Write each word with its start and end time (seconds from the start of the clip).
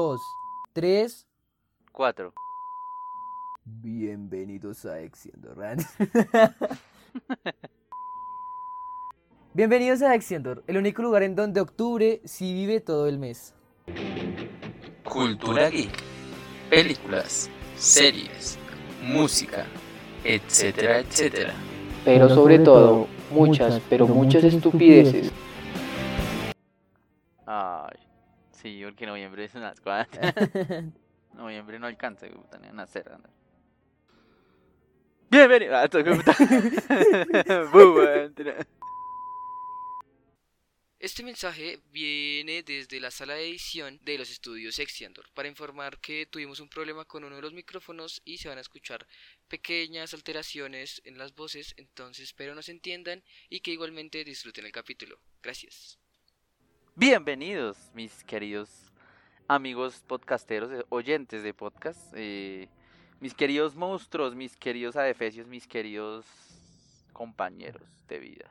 dos, 0.00 0.22
tres. 0.72 1.28
Cuatro. 1.92 2.32
Bienvenidos 3.66 4.86
a 4.86 4.98
Exciendor. 5.02 5.58
Bienvenidos 9.52 10.00
a 10.00 10.14
Exciendor, 10.14 10.64
el 10.66 10.78
único 10.78 11.02
lugar 11.02 11.22
en 11.22 11.36
donde 11.36 11.60
octubre 11.60 12.22
sí 12.24 12.54
vive 12.54 12.80
todo 12.80 13.08
el 13.08 13.18
mes. 13.18 13.52
Cultura 15.04 15.68
geek, 15.68 15.92
películas, 16.70 17.50
series, 17.76 18.58
música, 19.02 19.66
etcétera, 20.24 21.00
etcétera. 21.00 21.52
Pero 22.06 22.30
sobre 22.30 22.58
todo, 22.60 23.06
muchas, 23.30 23.82
pero 23.90 24.08
muchas 24.08 24.44
estupideces. 24.44 25.30
Ay, 27.44 27.98
sí, 28.60 28.82
porque 28.84 29.06
noviembre 29.06 29.44
es 29.44 29.54
una 29.54 29.74
Noviembre 31.34 31.78
no 31.78 31.86
alcanza, 31.86 32.26
puta, 32.28 32.58
ni 32.58 32.68
a 32.68 32.72
nacer. 32.72 33.10
anda. 33.10 33.30
Bienvenido 35.30 35.76
a 35.76 35.88
todo 35.88 36.04
puta. 36.04 36.36
Este 40.98 41.22
mensaje 41.22 41.80
viene 41.92 42.62
desde 42.62 43.00
la 43.00 43.10
sala 43.10 43.34
de 43.34 43.48
edición 43.48 43.98
de 44.02 44.18
los 44.18 44.28
estudios 44.28 44.78
Extiendor 44.78 45.30
para 45.32 45.48
informar 45.48 45.98
que 45.98 46.26
tuvimos 46.26 46.60
un 46.60 46.68
problema 46.68 47.06
con 47.06 47.24
uno 47.24 47.36
de 47.36 47.42
los 47.42 47.54
micrófonos 47.54 48.20
y 48.24 48.36
se 48.36 48.48
van 48.48 48.58
a 48.58 48.60
escuchar 48.60 49.06
pequeñas 49.48 50.12
alteraciones 50.12 51.00
en 51.04 51.16
las 51.16 51.34
voces, 51.34 51.74
entonces 51.78 52.24
espero 52.24 52.54
nos 52.54 52.68
entiendan 52.68 53.24
y 53.48 53.60
que 53.60 53.70
igualmente 53.70 54.24
disfruten 54.24 54.66
el 54.66 54.72
capítulo. 54.72 55.22
Gracias. 55.42 55.99
Bienvenidos, 57.00 57.90
mis 57.94 58.24
queridos 58.24 58.68
amigos 59.48 60.04
podcasteros, 60.06 60.70
eh, 60.70 60.84
oyentes 60.90 61.42
de 61.42 61.54
podcast, 61.54 61.98
eh, 62.14 62.68
mis 63.20 63.32
queridos 63.32 63.74
monstruos, 63.74 64.34
mis 64.34 64.54
queridos 64.54 64.96
adefesios, 64.96 65.46
mis 65.46 65.66
queridos 65.66 66.26
compañeros 67.14 67.88
de 68.06 68.18
vida 68.18 68.50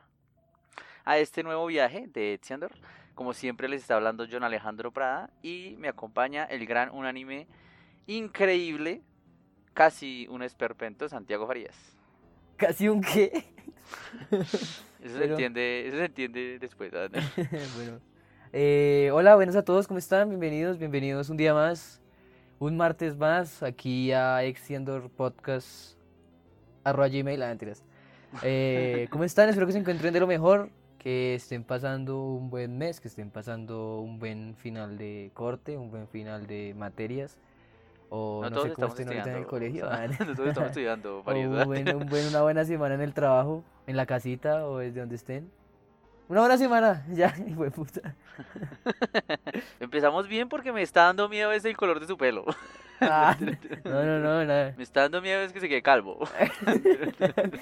a 1.04 1.18
este 1.18 1.44
nuevo 1.44 1.64
viaje 1.66 2.08
de 2.12 2.34
Etziandor. 2.34 2.72
Como 3.14 3.34
siempre 3.34 3.68
les 3.68 3.82
está 3.82 3.94
hablando 3.94 4.26
John 4.28 4.42
Alejandro 4.42 4.90
Prada 4.90 5.30
y 5.42 5.76
me 5.78 5.86
acompaña 5.86 6.42
el 6.42 6.66
gran 6.66 6.90
unánime 6.90 7.46
increíble, 8.08 9.02
casi 9.74 10.26
un 10.28 10.42
esperpento 10.42 11.08
Santiago 11.08 11.46
Farías. 11.46 11.96
¿Casi 12.56 12.88
un 12.88 13.00
qué? 13.00 13.44
Eso, 15.00 15.18
se, 15.18 15.24
entiende, 15.24 15.86
eso 15.86 15.96
se 15.96 16.04
entiende 16.04 16.58
después. 16.58 16.90
bueno. 17.76 18.09
Eh, 18.52 19.10
hola, 19.12 19.36
buenos 19.36 19.54
a 19.54 19.62
todos, 19.64 19.86
¿cómo 19.86 19.98
están? 19.98 20.28
Bienvenidos, 20.28 20.76
bienvenidos 20.76 21.30
un 21.30 21.36
día 21.36 21.54
más, 21.54 22.00
un 22.58 22.76
martes 22.76 23.16
más, 23.16 23.62
aquí 23.62 24.10
a 24.10 24.42
Extiendor 24.42 25.08
Podcast, 25.08 25.96
arroba 26.82 27.06
gmail, 27.06 27.40
ah. 27.44 27.54
Eh, 28.42 29.06
¿Cómo 29.10 29.22
están? 29.22 29.48
Espero 29.50 29.66
que 29.66 29.72
se 29.72 29.78
encuentren 29.78 30.12
de 30.12 30.18
lo 30.18 30.26
mejor 30.26 30.68
que 30.98 31.36
estén 31.36 31.62
pasando 31.62 32.24
un 32.24 32.50
buen 32.50 32.76
mes, 32.76 33.00
que 33.00 33.06
estén 33.06 33.30
pasando 33.30 34.00
un 34.00 34.18
buen 34.18 34.56
final 34.56 34.98
de 34.98 35.30
corte, 35.32 35.76
un 35.76 35.92
buen 35.92 36.08
final 36.08 36.48
de 36.48 36.74
materias. 36.76 37.38
O 38.08 38.44
no, 38.50 38.64
sé 38.64 38.72
cómo 38.72 38.88
estén 38.88 39.06
ahorita 39.06 39.30
en 39.30 39.36
el 39.36 39.46
colegio. 39.46 39.88
nosotros 40.18 40.48
estamos 40.48 40.70
estudiando. 40.70 41.20
o 41.24 41.32
una 41.32 42.42
buena 42.42 42.64
semana 42.64 42.96
en 42.96 43.00
el 43.00 43.14
trabajo, 43.14 43.62
en 43.86 43.96
la 43.96 44.06
casita 44.06 44.66
o 44.66 44.78
desde 44.78 44.98
donde 44.98 45.14
estén. 45.14 45.59
Una 46.30 46.42
buena 46.42 46.56
semana, 46.56 47.04
ya, 47.12 47.34
fue 47.56 47.72
puta. 47.72 48.14
Empezamos 49.80 50.28
bien 50.28 50.48
porque 50.48 50.70
me 50.70 50.80
está 50.80 51.06
dando 51.06 51.28
miedo 51.28 51.50
ese 51.50 51.70
el 51.70 51.76
color 51.76 51.98
de 51.98 52.06
su 52.06 52.16
pelo. 52.16 52.44
Ah, 53.00 53.36
no, 53.84 54.04
no, 54.04 54.20
no, 54.20 54.44
nada. 54.44 54.72
Me 54.76 54.84
está 54.84 55.00
dando 55.00 55.20
miedo 55.20 55.40
es 55.40 55.52
que 55.52 55.58
se 55.58 55.68
quede 55.68 55.82
calvo. 55.82 56.20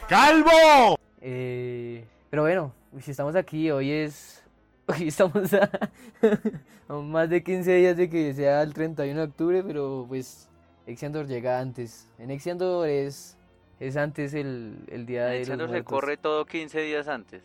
¡Calvo! 0.06 0.98
Eh, 1.22 2.04
pero 2.28 2.42
bueno, 2.42 2.74
si 3.00 3.12
estamos 3.12 3.36
aquí, 3.36 3.70
hoy 3.70 3.90
es. 3.90 4.44
Hoy 4.86 5.08
estamos 5.08 5.50
a, 5.54 5.70
más 6.90 7.30
de 7.30 7.42
15 7.42 7.72
días 7.74 7.96
de 7.96 8.10
que 8.10 8.34
sea 8.34 8.62
el 8.62 8.74
31 8.74 9.18
de 9.18 9.26
octubre, 9.26 9.62
pero 9.66 10.04
pues 10.06 10.46
Exiandor 10.86 11.26
llega 11.26 11.58
antes. 11.58 12.06
En 12.18 12.30
Exiandor 12.30 12.86
es, 12.86 13.38
es 13.80 13.96
antes 13.96 14.34
el, 14.34 14.84
el 14.88 15.06
día 15.06 15.24
de. 15.24 15.38
Exiandor 15.38 15.70
se 15.70 15.84
corre 15.84 16.18
todo 16.18 16.44
15 16.44 16.82
días 16.82 17.08
antes. 17.08 17.42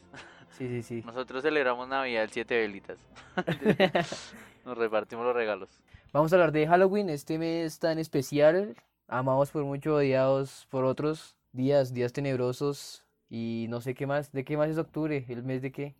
Sí, 0.54 0.68
sí, 0.68 0.84
sí. 0.84 1.04
Nosotros 1.06 1.44
celebramos 1.44 1.88
Navidad 1.88 2.24
el 2.24 2.30
7 2.30 2.58
velitas. 2.60 3.00
Nos 4.66 4.78
repartimos 4.78 5.26
los 5.26 5.36
regalos. 5.36 5.70
Vamos 6.12 6.32
a 6.32 6.36
hablar 6.36 6.52
de 6.52 6.68
Halloween, 6.68 7.10
este 7.10 7.40
mes 7.40 7.80
tan 7.80 7.98
especial, 7.98 8.76
amados 9.08 9.50
por 9.50 9.64
muchos, 9.64 9.98
odiados 9.98 10.68
por 10.70 10.86
otros, 10.86 11.36
días, 11.52 11.92
días 11.92 12.14
tenebrosos, 12.14 13.04
y 13.30 13.66
no 13.70 13.82
sé 13.82 13.96
qué 13.96 14.06
más, 14.06 14.32
¿de 14.32 14.46
qué 14.46 14.56
más 14.56 14.70
es 14.70 14.78
octubre? 14.78 15.26
¿El 15.28 15.42
mes 15.42 15.64
de 15.64 15.72
qué? 15.72 15.96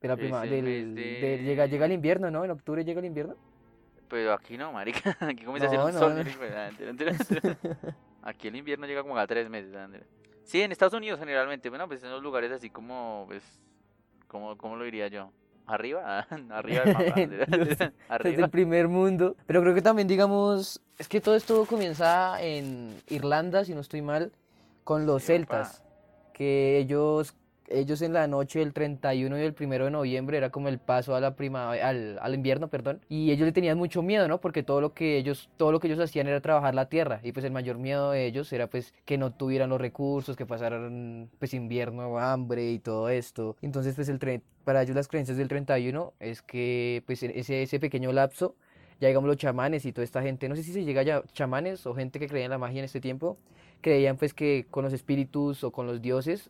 De 0.00 0.08
la 0.08 0.16
prima, 0.16 0.40
del, 0.46 0.94
llega, 0.94 1.66
llega 1.66 1.84
el 1.84 1.92
invierno, 1.92 2.30
¿no? 2.30 2.42
¿En 2.42 2.50
octubre 2.50 2.82
llega 2.82 3.00
el 3.00 3.06
invierno? 3.06 3.36
Pero 4.08 4.32
aquí 4.32 4.56
no, 4.56 4.72
marica, 4.72 5.14
aquí 5.20 5.44
comienza 5.44 5.66
a 5.66 5.70
ser 5.70 5.80
un 5.80 5.92
sol. 5.92 6.24
aquí 8.22 8.48
el 8.48 8.56
invierno 8.56 8.86
llega 8.86 9.02
como 9.02 9.18
a 9.18 9.26
tres 9.26 9.50
meses. 9.50 9.76
Sí, 10.44 10.62
en 10.62 10.72
Estados 10.72 10.94
Unidos 10.94 11.20
generalmente, 11.20 11.68
bueno, 11.68 11.86
pues 11.86 12.02
en 12.02 12.10
los 12.10 12.22
lugares 12.22 12.50
así 12.50 12.70
como, 12.70 13.24
pues, 13.28 13.60
¿cómo, 14.30 14.56
cómo 14.56 14.76
lo 14.76 14.84
diría 14.84 15.08
yo? 15.08 15.30
Arriba, 15.66 16.26
arriba 16.50 16.84
del 16.84 16.94
mapa. 16.94 17.14
arriba. 18.08 18.30
Desde 18.30 18.42
el 18.42 18.50
primer 18.50 18.88
mundo. 18.88 19.36
Pero 19.46 19.60
creo 19.60 19.74
que 19.74 19.82
también, 19.82 20.08
digamos, 20.08 20.80
es 20.98 21.08
que 21.08 21.20
todo 21.20 21.36
esto 21.36 21.66
comienza 21.66 22.40
en 22.40 23.00
Irlanda, 23.08 23.64
si 23.64 23.74
no 23.74 23.80
estoy 23.80 24.02
mal, 24.02 24.32
con 24.84 25.06
los 25.06 25.24
celtas 25.24 25.82
que 26.32 26.78
ellos, 26.78 27.34
ellos 27.70 28.02
en 28.02 28.12
la 28.12 28.26
noche 28.26 28.58
del 28.58 28.72
31 28.72 29.38
y 29.38 29.42
el 29.42 29.54
1 29.58 29.84
de 29.84 29.90
noviembre 29.90 30.36
era 30.36 30.50
como 30.50 30.68
el 30.68 30.78
paso 30.78 31.14
a 31.14 31.20
la 31.20 31.36
primavera, 31.36 31.88
al, 31.88 32.34
invierno, 32.34 32.68
perdón, 32.68 33.00
y 33.08 33.30
ellos 33.30 33.46
le 33.46 33.52
tenían 33.52 33.78
mucho 33.78 34.02
miedo, 34.02 34.28
¿no? 34.28 34.40
Porque 34.40 34.62
todo 34.62 34.80
lo 34.80 34.92
que 34.92 35.16
ellos, 35.16 35.48
todo 35.56 35.72
lo 35.72 35.80
que 35.80 35.86
ellos 35.86 36.00
hacían 36.00 36.26
era 36.26 36.40
trabajar 36.40 36.74
la 36.74 36.88
tierra, 36.88 37.20
y 37.22 37.32
pues 37.32 37.44
el 37.44 37.52
mayor 37.52 37.78
miedo 37.78 38.10
de 38.10 38.26
ellos 38.26 38.52
era 38.52 38.68
pues 38.68 38.92
que 39.04 39.18
no 39.18 39.32
tuvieran 39.32 39.70
los 39.70 39.80
recursos, 39.80 40.36
que 40.36 40.46
pasaran 40.46 41.30
pues 41.38 41.54
invierno, 41.54 42.18
hambre 42.18 42.70
y 42.72 42.78
todo 42.78 43.08
esto. 43.08 43.56
Entonces 43.62 43.94
pues 43.94 44.08
el 44.08 44.42
para 44.64 44.82
ellos 44.82 44.94
las 44.94 45.08
creencias 45.08 45.38
del 45.38 45.48
31 45.48 46.12
es 46.20 46.42
que 46.42 47.02
pues 47.06 47.22
ese, 47.22 47.62
ese 47.62 47.80
pequeño 47.80 48.12
lapso 48.12 48.54
ya 49.00 49.08
digamos 49.08 49.28
los 49.28 49.38
chamanes 49.38 49.86
y 49.86 49.92
toda 49.92 50.04
esta 50.04 50.22
gente, 50.22 50.48
no 50.48 50.54
sé 50.54 50.62
si 50.62 50.72
se 50.72 50.84
llega 50.84 51.02
ya 51.02 51.22
chamanes 51.32 51.86
o 51.86 51.94
gente 51.94 52.18
que 52.18 52.28
creía 52.28 52.44
en 52.44 52.50
la 52.50 52.58
magia 52.58 52.80
en 52.80 52.84
este 52.84 53.00
tiempo, 53.00 53.38
creían 53.80 54.16
pues 54.16 54.34
que 54.34 54.66
con 54.70 54.84
los 54.84 54.92
espíritus 54.92 55.64
o 55.64 55.70
con 55.70 55.86
los 55.86 56.00
dioses 56.00 56.48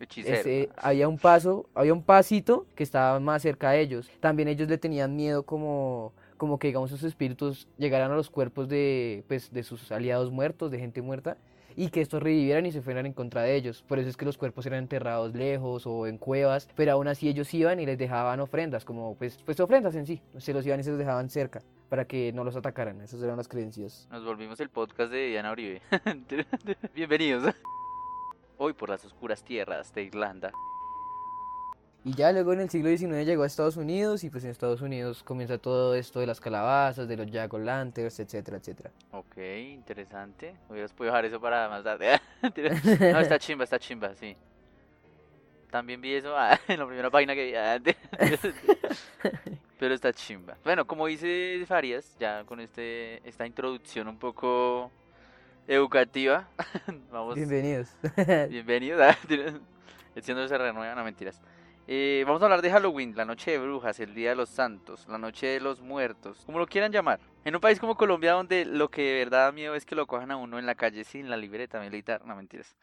había 0.76 1.08
un 1.08 1.18
paso, 1.18 1.66
había 1.74 1.92
un 1.92 2.02
pasito 2.02 2.66
que 2.74 2.82
estaba 2.82 3.18
más 3.20 3.42
cerca 3.42 3.70
de 3.70 3.80
ellos. 3.80 4.10
También 4.20 4.48
ellos 4.48 4.68
le 4.68 4.78
tenían 4.78 5.16
miedo 5.16 5.42
como 5.44 6.12
como 6.36 6.58
que 6.58 6.68
digamos 6.68 6.90
esos 6.90 7.04
espíritus 7.04 7.68
llegaran 7.76 8.10
a 8.10 8.14
los 8.14 8.30
cuerpos 8.30 8.68
de 8.68 9.24
pues 9.28 9.52
de 9.52 9.62
sus 9.62 9.92
aliados 9.92 10.30
muertos, 10.30 10.70
de 10.70 10.78
gente 10.78 11.02
muerta 11.02 11.36
y 11.76 11.90
que 11.90 12.00
estos 12.00 12.22
revivieran 12.22 12.66
y 12.66 12.72
se 12.72 12.82
fueran 12.82 13.06
en 13.06 13.12
contra 13.12 13.42
de 13.42 13.54
ellos. 13.54 13.84
Por 13.86 13.98
eso 13.98 14.08
es 14.08 14.16
que 14.16 14.24
los 14.24 14.38
cuerpos 14.38 14.66
eran 14.66 14.80
enterrados 14.80 15.34
lejos 15.34 15.86
o 15.86 16.06
en 16.06 16.18
cuevas, 16.18 16.68
pero 16.74 16.92
aún 16.92 17.08
así 17.08 17.28
ellos 17.28 17.52
iban 17.54 17.78
y 17.78 17.86
les 17.86 17.98
dejaban 17.98 18.40
ofrendas, 18.40 18.84
como 18.84 19.14
pues, 19.14 19.38
pues 19.44 19.60
ofrendas 19.60 19.94
en 19.94 20.06
sí, 20.06 20.20
se 20.38 20.52
los 20.52 20.66
iban 20.66 20.80
y 20.80 20.82
se 20.82 20.90
los 20.90 20.98
dejaban 20.98 21.30
cerca 21.30 21.62
para 21.90 22.06
que 22.06 22.32
no 22.32 22.44
los 22.44 22.56
atacaran. 22.56 23.00
Esas 23.02 23.20
eran 23.22 23.36
las 23.36 23.48
creencias. 23.48 24.08
Nos 24.10 24.24
volvimos 24.24 24.60
el 24.60 24.70
podcast 24.70 25.12
de 25.12 25.26
Diana 25.26 25.50
Uribe. 25.52 25.82
Bienvenidos. 26.94 27.52
Hoy 28.56 28.72
por 28.72 28.88
las 28.88 29.04
oscuras 29.04 29.42
tierras 29.42 29.92
de 29.92 30.04
Irlanda. 30.04 30.52
Y 32.04 32.14
ya 32.14 32.32
luego 32.32 32.52
en 32.54 32.60
el 32.60 32.70
siglo 32.70 32.88
XIX 32.88 33.26
llegó 33.26 33.42
a 33.42 33.46
Estados 33.46 33.76
Unidos 33.76 34.24
y 34.24 34.30
pues 34.30 34.44
en 34.44 34.50
Estados 34.50 34.80
Unidos 34.80 35.22
comienza 35.22 35.58
todo 35.58 35.94
esto 35.94 36.20
de 36.20 36.26
las 36.26 36.40
calabazas, 36.40 37.08
de 37.08 37.16
los 37.16 37.26
jack 37.26 37.52
lanterns, 37.52 38.20
etcétera, 38.20 38.56
etcétera. 38.58 38.90
Ok, 39.10 39.36
interesante. 39.36 40.54
Hubieras 40.70 40.92
podido 40.92 41.12
dejar 41.12 41.26
eso 41.26 41.40
para 41.40 41.68
más 41.68 41.82
tarde. 41.82 42.20
no, 43.12 43.20
está 43.20 43.38
chimba, 43.38 43.64
está 43.64 43.78
chimba, 43.78 44.14
sí. 44.14 44.36
También 45.70 46.00
vi 46.00 46.14
eso 46.14 46.34
ah, 46.36 46.58
en 46.68 46.78
la 46.78 46.86
primera 46.86 47.10
página 47.10 47.34
que 47.34 47.44
vi. 47.46 47.54
Ah, 47.54 47.78
pero 49.80 49.94
está 49.94 50.12
chimba. 50.12 50.58
Bueno, 50.62 50.86
como 50.86 51.06
dice 51.06 51.64
Farias, 51.66 52.14
ya 52.20 52.44
con 52.44 52.60
este 52.60 53.26
esta 53.26 53.46
introducción 53.46 54.08
un 54.08 54.18
poco 54.18 54.92
educativa, 55.66 56.46
vamos. 57.10 57.34
Bienvenidos. 57.34 57.88
bienvenidos. 58.50 59.00
Ah, 59.00 59.16
Siendo 60.20 60.46
se 60.46 60.58
renueva, 60.58 60.94
no 60.94 61.02
mentiras. 61.02 61.40
Eh, 61.88 62.22
vamos 62.26 62.42
a 62.42 62.44
hablar 62.44 62.60
de 62.60 62.70
Halloween, 62.70 63.16
la 63.16 63.24
noche 63.24 63.52
de 63.52 63.58
brujas, 63.58 63.98
el 64.00 64.14
día 64.14 64.30
de 64.30 64.36
los 64.36 64.50
santos, 64.50 65.08
la 65.08 65.16
noche 65.16 65.46
de 65.46 65.60
los 65.60 65.80
muertos, 65.80 66.42
como 66.44 66.58
lo 66.58 66.66
quieran 66.66 66.92
llamar. 66.92 67.18
En 67.46 67.54
un 67.54 67.60
país 67.62 67.80
como 67.80 67.96
Colombia, 67.96 68.32
donde 68.32 68.66
lo 68.66 68.90
que 68.90 69.00
de 69.00 69.18
verdad 69.24 69.46
da 69.46 69.52
miedo 69.52 69.74
es 69.74 69.86
que 69.86 69.94
lo 69.94 70.06
cojan 70.06 70.30
a 70.30 70.36
uno 70.36 70.58
en 70.58 70.66
la 70.66 70.74
calle 70.74 71.04
sin 71.04 71.30
la 71.30 71.38
libreta 71.38 71.80
militar, 71.80 72.20
no 72.26 72.36
mentiras. 72.36 72.76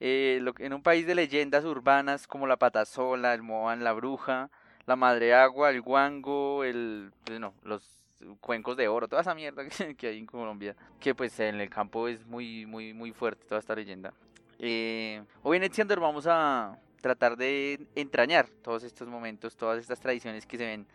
Eh, 0.00 0.44
en 0.58 0.72
un 0.72 0.82
país 0.82 1.06
de 1.06 1.14
leyendas 1.14 1.64
urbanas 1.64 2.26
como 2.26 2.48
la 2.48 2.56
patasola, 2.56 3.32
el 3.32 3.42
moan, 3.42 3.84
la 3.84 3.92
bruja, 3.92 4.50
la 4.86 4.96
madre 4.96 5.34
agua, 5.34 5.70
el 5.70 5.80
guango, 5.80 6.64
el, 6.64 7.12
pues 7.24 7.40
los 7.62 8.02
cuencos 8.40 8.76
de 8.76 8.88
oro, 8.88 9.08
toda 9.08 9.22
esa 9.22 9.34
mierda 9.34 9.64
que, 9.96 10.06
hay 10.06 10.18
en 10.18 10.26
Colombia, 10.26 10.76
que 11.00 11.14
pues 11.14 11.38
en 11.40 11.60
el 11.60 11.70
campo 11.70 12.08
es 12.08 12.24
muy, 12.26 12.66
muy, 12.66 12.92
muy 12.92 13.12
fuerte 13.12 13.44
toda 13.46 13.60
esta 13.60 13.74
leyenda. 13.74 14.12
Eh, 14.58 15.22
hoy 15.42 15.56
en 15.56 15.64
Etziander 15.64 15.98
vamos 15.98 16.26
a 16.28 16.78
tratar 17.00 17.36
de 17.36 17.86
entrañar 17.96 18.48
todos 18.62 18.84
estos 18.84 19.08
momentos, 19.08 19.56
todas 19.56 19.80
estas 19.80 19.98
tradiciones 19.98 20.46
que 20.46 20.56
se 20.56 20.66
ven, 20.66 20.86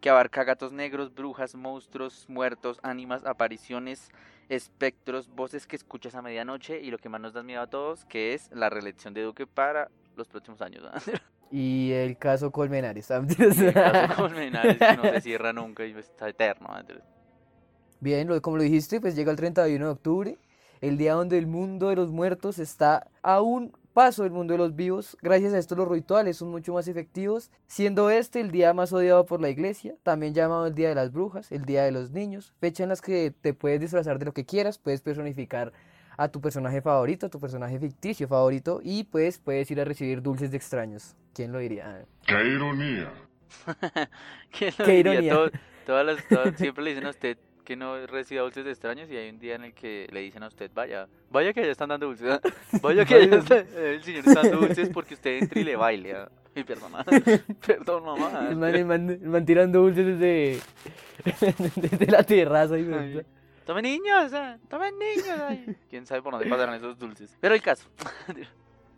que 0.00 0.10
abarca 0.10 0.44
gatos 0.44 0.72
negros, 0.72 1.14
brujas, 1.14 1.54
monstruos, 1.54 2.26
muertos, 2.28 2.78
ánimas, 2.82 3.24
apariciones, 3.24 4.10
espectros, 4.50 5.28
voces 5.28 5.66
que 5.66 5.76
escuchas 5.76 6.14
a 6.14 6.20
medianoche 6.20 6.80
y 6.80 6.90
lo 6.90 6.98
que 6.98 7.08
más 7.08 7.20
nos 7.20 7.32
da 7.32 7.42
miedo 7.42 7.62
a 7.62 7.66
todos, 7.66 8.04
que 8.04 8.34
es 8.34 8.50
la 8.52 8.68
reelección 8.68 9.14
de 9.14 9.22
Duque 9.22 9.46
para 9.46 9.88
los 10.16 10.28
próximos 10.28 10.60
años. 10.60 10.82
¿no? 10.82 10.90
Y 11.56 11.92
el 11.92 12.18
caso 12.18 12.50
Colmenares. 12.50 13.08
El 13.12 13.28
caso 13.28 14.16
Colmenares 14.16 14.76
que 14.76 14.96
no 14.96 15.04
se 15.04 15.20
cierra 15.20 15.52
nunca 15.52 15.86
y 15.86 15.92
está 15.92 16.28
eterno. 16.28 16.66
¿no? 16.68 17.00
Bien, 18.00 18.40
como 18.40 18.56
lo 18.56 18.64
dijiste, 18.64 19.00
pues 19.00 19.14
llega 19.14 19.30
el 19.30 19.36
31 19.36 19.84
de 19.84 19.92
octubre, 19.92 20.38
el 20.80 20.98
día 20.98 21.14
donde 21.14 21.38
el 21.38 21.46
mundo 21.46 21.90
de 21.90 21.94
los 21.94 22.10
muertos 22.10 22.58
está 22.58 23.06
a 23.22 23.40
un 23.40 23.72
paso 23.92 24.24
del 24.24 24.32
mundo 24.32 24.54
de 24.54 24.58
los 24.58 24.74
vivos. 24.74 25.16
Gracias 25.22 25.52
a 25.54 25.58
esto 25.58 25.76
los 25.76 25.86
rituales 25.86 26.38
son 26.38 26.50
mucho 26.50 26.74
más 26.74 26.88
efectivos, 26.88 27.52
siendo 27.68 28.10
este 28.10 28.40
el 28.40 28.50
día 28.50 28.74
más 28.74 28.92
odiado 28.92 29.24
por 29.24 29.40
la 29.40 29.48
iglesia, 29.48 29.94
también 30.02 30.34
llamado 30.34 30.66
el 30.66 30.74
Día 30.74 30.88
de 30.88 30.96
las 30.96 31.12
Brujas, 31.12 31.52
el 31.52 31.64
Día 31.66 31.84
de 31.84 31.92
los 31.92 32.10
Niños, 32.10 32.52
fecha 32.58 32.82
en 32.82 32.88
las 32.88 33.00
que 33.00 33.32
te 33.40 33.54
puedes 33.54 33.80
disfrazar 33.80 34.18
de 34.18 34.24
lo 34.24 34.34
que 34.34 34.44
quieras, 34.44 34.78
puedes 34.78 35.02
personificar 35.02 35.72
a 36.16 36.26
tu 36.26 36.40
personaje 36.40 36.82
favorito, 36.82 37.26
a 37.26 37.30
tu 37.30 37.38
personaje 37.38 37.78
ficticio 37.78 38.26
favorito 38.26 38.80
y 38.82 39.04
pues 39.04 39.38
puedes 39.38 39.70
ir 39.70 39.80
a 39.80 39.84
recibir 39.84 40.20
dulces 40.20 40.50
de 40.50 40.56
extraños. 40.56 41.14
¿Quién 41.34 41.52
lo 41.52 41.58
diría? 41.58 42.04
¡Qué 42.26 42.34
ironía! 42.46 43.10
¿Quién 44.56 44.72
lo 44.78 44.84
Qué 44.84 44.92
diría? 44.92 45.12
ironía. 45.14 45.32
Todo- 45.34 45.50
todas 45.86 46.06
las, 46.06 46.28
todas- 46.28 46.56
siempre 46.56 46.84
le 46.84 46.90
dicen 46.90 47.06
a 47.06 47.10
usted 47.10 47.36
que 47.64 47.76
no 47.76 48.06
reciba 48.06 48.42
dulces 48.42 48.64
de 48.64 48.70
extraños 48.72 49.10
y 49.10 49.16
hay 49.16 49.30
un 49.30 49.38
día 49.38 49.54
en 49.54 49.64
el 49.64 49.72
que 49.74 50.06
le 50.12 50.20
dicen 50.20 50.42
a 50.42 50.48
usted, 50.48 50.70
vaya, 50.74 51.08
vaya 51.30 51.52
que 51.54 51.60
allá 51.60 51.72
están 51.72 51.88
dando 51.88 52.06
dulces, 52.06 52.30
¿ah? 52.30 52.40
vaya 52.82 53.04
que 53.06 53.14
allá 53.14 53.36
está- 53.38 53.58
el 53.58 54.02
señor 54.02 54.18
está 54.26 54.42
dando 54.42 54.58
dulces 54.66 54.90
porque 54.90 55.14
usted 55.14 55.38
entre 55.38 55.60
y 55.62 55.64
le 55.64 55.76
baile. 55.76 56.14
¿ah? 56.14 56.28
Y 56.54 56.62
perdón, 56.62 56.92
perdón 57.66 58.04
mamá. 58.04 58.48
El 58.50 58.56
man, 58.56 58.74
el 58.74 58.84
man- 58.84 59.10
el 59.10 59.28
man 59.28 59.44
tirando 59.44 59.80
dulces 59.80 60.06
desde, 60.18 60.60
desde 61.74 62.06
la 62.06 62.22
terraza. 62.22 62.78
Y. 62.78 62.84
Tomen 63.66 63.82
niños, 63.82 64.32
ah, 64.34 64.58
tomen 64.68 64.94
niños. 64.98 65.40
ay. 65.48 65.74
Quién 65.90 66.06
sabe 66.06 66.22
por 66.22 66.32
dónde 66.34 66.48
pasarán 66.48 66.74
esos 66.76 66.96
dulces. 66.98 67.36
Pero 67.40 67.54
el 67.54 67.62
caso. 67.62 67.88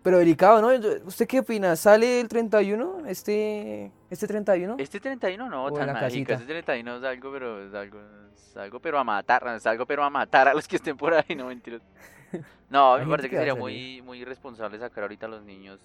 Pero 0.06 0.18
delicado, 0.18 0.62
¿no? 0.62 0.68
¿Usted 1.04 1.26
qué 1.26 1.40
opina? 1.40 1.74
¿Sale 1.74 2.20
el 2.20 2.28
31? 2.28 3.06
¿Este, 3.08 3.90
este 4.08 4.28
31? 4.28 4.76
Este 4.78 5.00
31 5.00 5.50
no, 5.50 5.64
O 5.64 5.72
tan 5.72 5.92
casita. 5.94 6.34
Este 6.34 6.46
31 6.46 6.98
es 6.98 7.02
algo, 7.02 7.32
pero 7.32 7.66
es 7.66 7.74
algo, 7.74 7.98
es 8.32 8.56
algo, 8.56 8.78
pero 8.78 9.00
a 9.00 9.02
matar, 9.02 9.44
es 9.56 9.66
algo, 9.66 9.84
pero 9.84 10.04
a 10.04 10.10
matar 10.10 10.46
a 10.46 10.54
los 10.54 10.68
que 10.68 10.76
estén 10.76 10.96
por 10.96 11.12
ahí, 11.12 11.34
no 11.34 11.46
mentiras. 11.46 11.82
No, 12.70 12.96
me 12.98 13.06
parece 13.08 13.28
que 13.30 13.36
sería 13.36 13.56
muy, 13.56 14.00
muy 14.02 14.20
irresponsable 14.20 14.78
sacar 14.78 15.02
ahorita 15.02 15.26
a 15.26 15.28
los 15.28 15.42
niños, 15.42 15.80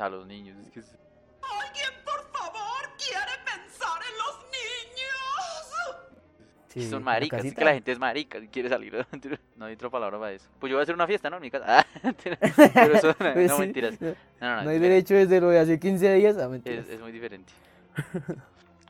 a 0.00 0.08
los 0.08 0.26
niños, 0.26 0.58
es 0.66 0.70
que 0.72 0.80
es- 0.80 0.96
¿Alguien, 1.60 1.90
por 2.04 2.24
favor, 2.32 2.90
quiere 2.98 3.36
pensar 3.44 4.00
en 4.02 4.18
los 4.18 4.36
niños? 4.50 6.10
Sí, 6.72 6.88
son 6.88 7.02
maricas, 7.02 7.44
es 7.44 7.52
que 7.52 7.64
la 7.64 7.74
gente 7.74 7.90
es 7.90 7.98
marica 7.98 8.38
y 8.38 8.46
quiere 8.46 8.68
salir, 8.68 8.94
no 9.56 9.64
hay 9.64 9.74
otra 9.74 9.90
palabra 9.90 10.20
para 10.20 10.32
eso. 10.32 10.48
Pues 10.60 10.70
yo 10.70 10.76
voy 10.76 10.82
a 10.82 10.84
hacer 10.84 10.94
una 10.94 11.06
fiesta, 11.08 11.28
¿no? 11.28 11.36
En 11.36 11.42
mi 11.42 11.50
casa. 11.50 11.84
Ah, 12.02 12.14
pero 12.72 12.94
eso, 12.94 13.08
no, 13.08 13.14
Pues 13.34 13.50
no, 13.50 13.56
sí, 13.56 13.60
mentiras. 13.62 14.00
No, 14.00 14.08
No, 14.40 14.56
no, 14.56 14.62
no 14.62 14.70
hay 14.70 14.78
derecho 14.78 15.14
desde 15.14 15.40
lo 15.40 15.50
de 15.50 15.58
hace 15.58 15.80
15 15.80 16.14
días 16.14 16.38
a 16.38 16.48
mentiras. 16.48 16.86
Es, 16.86 16.94
es 16.94 17.00
muy 17.00 17.10
diferente. 17.10 17.52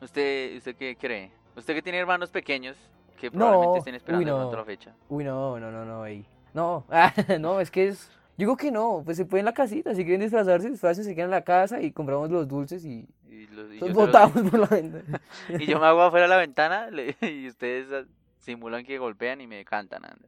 ¿Usted, 0.01 0.57
¿Usted 0.57 0.75
qué 0.75 0.95
cree? 0.95 1.31
¿Usted 1.55 1.73
que 1.73 1.81
tiene 1.81 1.97
hermanos 1.97 2.29
pequeños 2.29 2.77
que 3.19 3.31
probablemente 3.31 3.79
estén 3.79 3.95
esperando 3.95 4.37
uy, 4.37 4.43
otra 4.45 4.63
fecha? 4.63 4.93
Uy, 5.09 5.23
no, 5.23 5.59
no, 5.59 5.71
no, 5.71 5.83
no, 5.83 6.03
ahí. 6.03 6.23
No, 6.53 6.85
ah, 6.89 7.11
no, 7.39 7.59
es 7.59 7.71
que 7.71 7.87
es... 7.87 8.09
Yo 8.37 8.45
digo 8.47 8.57
que 8.57 8.71
no, 8.71 9.01
pues 9.05 9.17
se 9.17 9.25
puede 9.25 9.39
en 9.41 9.45
la 9.45 9.53
casita, 9.53 9.93
si 9.93 10.03
quieren 10.03 10.21
disfrazarse, 10.21 10.69
disfrazarse, 10.69 11.03
se 11.03 11.13
quedan 11.15 11.25
en 11.25 11.31
la 11.31 11.43
casa 11.43 11.81
y 11.81 11.91
compramos 11.91 12.31
los 12.31 12.47
dulces 12.47 12.83
y 12.85 13.07
Y, 13.29 13.47
los- 13.47 13.71
y 13.71 13.79
los 13.79 13.79
yo 13.79 13.85
se 13.87 13.87
los- 13.87 13.95
botamos 13.95 14.49
por 14.49 14.59
la 14.59 14.67
ventana. 14.67 15.21
y 15.59 15.65
yo 15.65 15.79
me 15.79 15.85
hago 15.85 16.01
afuera 16.01 16.25
de 16.25 16.29
la 16.29 16.37
ventana 16.37 16.89
y 17.21 17.47
ustedes 17.47 18.07
simulan 18.39 18.83
que 18.85 18.97
golpean 18.97 19.41
y 19.41 19.47
me 19.47 19.63
cantan. 19.65 20.05
anda. 20.05 20.27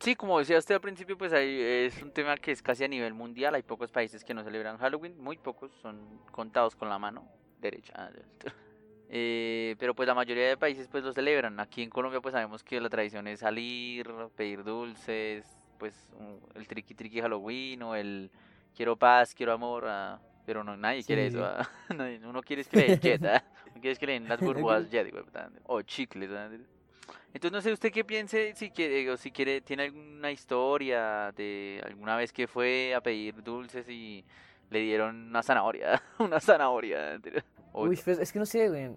Sí, 0.00 0.14
como 0.14 0.38
decía 0.38 0.58
usted 0.58 0.76
al 0.76 0.80
principio, 0.80 1.18
pues 1.18 1.32
ahí 1.32 1.60
es 1.60 2.00
un 2.02 2.12
tema 2.12 2.36
que 2.36 2.52
es 2.52 2.62
casi 2.62 2.84
a 2.84 2.88
nivel 2.88 3.14
mundial. 3.14 3.54
Hay 3.56 3.62
pocos 3.62 3.90
países 3.90 4.24
que 4.24 4.32
no 4.32 4.44
celebran 4.44 4.78
Halloween, 4.78 5.18
muy 5.20 5.36
pocos, 5.36 5.72
son 5.82 6.20
contados 6.30 6.76
con 6.76 6.88
la 6.88 6.98
mano 6.98 7.24
derecha. 7.60 7.92
ah, 7.96 8.10
Eh, 9.10 9.74
pero 9.78 9.94
pues 9.94 10.06
la 10.06 10.14
mayoría 10.14 10.48
de 10.48 10.56
países 10.58 10.86
pues 10.86 11.02
lo 11.02 11.12
celebran. 11.14 11.58
Aquí 11.60 11.82
en 11.82 11.88
Colombia 11.88 12.20
pues 12.20 12.32
sabemos 12.34 12.62
que 12.62 12.78
la 12.78 12.90
tradición 12.90 13.26
es 13.26 13.40
salir, 13.40 14.06
pedir 14.36 14.62
dulces, 14.64 15.46
pues 15.78 15.94
el 16.54 16.66
triqui 16.66 16.94
triqui 16.94 17.20
Halloween 17.20 17.82
o 17.82 17.94
el 17.94 18.30
quiero 18.76 18.96
paz, 18.96 19.34
quiero 19.34 19.52
amor, 19.52 19.84
ah, 19.86 20.20
pero 20.44 20.62
no 20.64 20.76
nadie 20.76 21.02
quiere 21.04 21.30
Sí. 21.30 21.36
eso. 21.36 21.44
ah, 21.44 21.68
uno 21.90 22.42
quiere 22.42 22.64
que 22.64 22.76
le 22.76 22.88
den 22.88 23.00
jet, 23.00 23.24
ah, 23.24 23.42
uno 23.72 23.80
quiere 23.80 23.96
que 23.96 24.06
le 24.06 24.12
den 24.14 24.28
las 24.28 24.40
burbujas 24.40 24.88
jet, 24.90 25.12
o 25.64 25.82
chicles. 25.82 26.30
ah. 26.32 26.48
Entonces 27.32 27.52
no 27.52 27.60
sé 27.60 27.72
usted 27.72 27.92
qué 27.92 28.04
piense, 28.04 28.54
si 28.54 28.70
quiere, 28.70 29.10
o 29.10 29.16
si 29.16 29.30
quiere, 29.30 29.60
tiene 29.60 29.84
alguna 29.84 30.30
historia 30.30 31.32
de 31.36 31.80
alguna 31.84 32.16
vez 32.16 32.32
que 32.32 32.46
fue 32.46 32.94
a 32.94 33.00
pedir 33.00 33.42
dulces 33.42 33.88
y 33.88 34.24
le 34.70 34.80
dieron 34.80 35.28
una 35.28 35.42
zanahoria, 35.42 36.02
una 36.18 36.40
zanahoria. 36.40 37.20
Uy, 37.72 37.96
pues, 37.96 38.18
es 38.18 38.32
que 38.32 38.38
no 38.38 38.46
sé, 38.46 38.68
güey. 38.68 38.90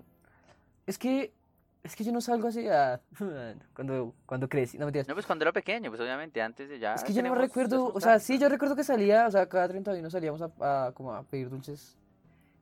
Es 0.88 0.98
que, 0.98 1.34
es 1.83 1.95
que 1.95 2.04
yo 2.04 2.12
no 2.12 2.22
salgo 2.22 2.48
así 2.48 2.68
a... 2.69 3.00
Cuando, 3.74 4.13
cuando 4.25 4.48
crecí, 4.50 4.78
no 4.78 4.86
mentiras. 4.86 5.07
No, 5.07 5.13
pues 5.13 5.25
cuando 5.25 5.44
era 5.44 5.51
pequeño, 5.51 5.89
pues 5.89 6.01
obviamente 6.01 6.42
antes 6.42 6.69
de 6.69 6.80
ya. 6.80 6.94
Es 6.95 7.04
que 7.04 7.13
yo 7.13 7.24
no 7.24 7.33
recuerdo, 7.36 7.92
o 7.94 8.00
sea, 8.00 8.19
sí, 8.19 8.38
yo 8.38 8.50
recuerdo 8.50 8.75
que 8.75 8.83
salía, 8.83 9.28
o 9.28 9.31
sea, 9.31 9.48
cada 9.48 9.68
31 9.68 10.10
salíamos 10.10 10.42
a, 10.42 10.88
a 10.88 10.92
como 10.92 11.13
a 11.13 11.24
pedir 11.24 11.50
dulces 11.50 11.98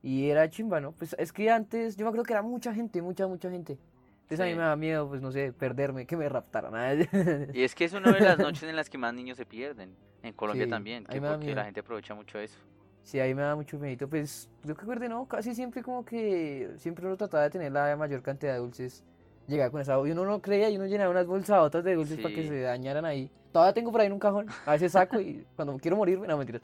y 0.02 0.28
era 0.30 0.48
chimba, 0.48 0.80
¿no? 0.80 0.92
Pues 0.92 1.14
es 1.18 1.32
que 1.32 1.50
antes, 1.50 1.96
yo 1.96 2.04
me 2.04 2.08
acuerdo 2.08 2.24
que 2.24 2.32
era 2.32 2.42
mucha 2.42 2.72
gente, 2.72 3.02
mucha, 3.02 3.26
mucha 3.26 3.50
gente. 3.50 3.78
Entonces 4.22 4.40
a 4.40 4.44
mí 4.44 4.52
Sí. 4.52 4.56
me 4.56 4.62
da 4.62 4.76
miedo, 4.76 5.08
pues 5.08 5.20
no 5.20 5.32
sé, 5.32 5.52
perderme, 5.52 6.06
que 6.06 6.16
me 6.16 6.28
raptaran. 6.28 6.72
¿ah? 6.74 6.94
Y 7.52 7.62
es 7.64 7.74
que 7.74 7.84
es 7.84 7.92
una 7.92 8.12
de 8.12 8.20
las 8.20 8.38
noches 8.38 8.62
en 8.62 8.76
las 8.76 8.88
que 8.88 8.96
más 8.96 9.12
niños 9.12 9.36
se 9.36 9.44
pierden. 9.44 9.94
En 10.22 10.32
Colombia 10.34 10.64
Sí, 10.66 10.70
también, 10.70 11.04
que 11.04 11.20
porque 11.20 11.46
la 11.46 11.54
miedo. 11.54 11.64
gente 11.64 11.80
aprovecha 11.80 12.14
mucho 12.14 12.38
eso. 12.38 12.58
Sí, 13.02 13.18
ahí 13.18 13.34
me 13.34 13.42
da 13.42 13.56
mucho 13.56 13.78
miedo. 13.78 14.06
Pues 14.08 14.48
yo 14.62 14.74
que 14.74 14.82
recuerde, 14.82 15.08
¿no? 15.08 15.26
Casi 15.26 15.54
siempre 15.54 15.82
como 15.82 16.04
que 16.04 16.70
siempre 16.76 17.06
uno 17.06 17.16
trataba 17.16 17.42
de 17.44 17.50
tener 17.50 17.72
la 17.72 17.96
mayor 17.96 18.22
cantidad 18.22 18.52
de 18.52 18.58
dulces. 18.60 19.02
Llegaba 19.50 19.70
con 19.70 19.80
esa, 19.80 19.94
y 20.06 20.12
uno 20.12 20.24
no 20.24 20.40
creía 20.40 20.70
y 20.70 20.76
uno 20.76 20.86
llenaba 20.86 21.10
unas 21.10 21.26
bolsadotas 21.26 21.82
de 21.82 21.96
dulces 21.96 22.18
para 22.20 22.32
que 22.32 22.46
se 22.46 22.60
dañaran 22.60 23.04
ahí. 23.04 23.28
Todavía 23.52 23.74
tengo 23.74 23.90
por 23.90 24.00
ahí 24.00 24.06
en 24.06 24.12
un 24.12 24.20
cajón, 24.20 24.46
a 24.64 24.70
veces 24.70 24.92
saco 24.92 25.20
y 25.20 25.44
cuando 25.56 25.76
quiero 25.78 25.96
morirme, 25.96 26.28
no 26.28 26.38
mentiras. 26.38 26.62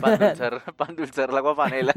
Para 0.00 0.14
endulzar, 0.14 0.74
pa' 0.76 0.86
endulzar 0.88 1.32
la 1.32 1.40
guapanela. 1.40 1.94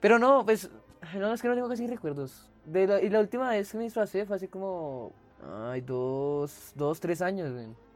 Pero 0.00 0.18
no, 0.18 0.42
pues, 0.46 0.70
no, 1.18 1.34
es 1.34 1.42
que 1.42 1.48
no 1.48 1.54
tengo 1.54 1.68
casi 1.68 1.86
recuerdos. 1.86 2.48
De 2.64 2.86
la, 2.86 3.02
y 3.02 3.10
la 3.10 3.20
última 3.20 3.50
vez 3.50 3.70
que 3.70 3.76
me 3.76 3.84
disfracé 3.84 4.24
fue 4.24 4.36
hace 4.36 4.48
como, 4.48 5.12
ay, 5.68 5.82
dos, 5.82 6.72
dos, 6.74 6.98
tres 6.98 7.20
años. 7.20 7.50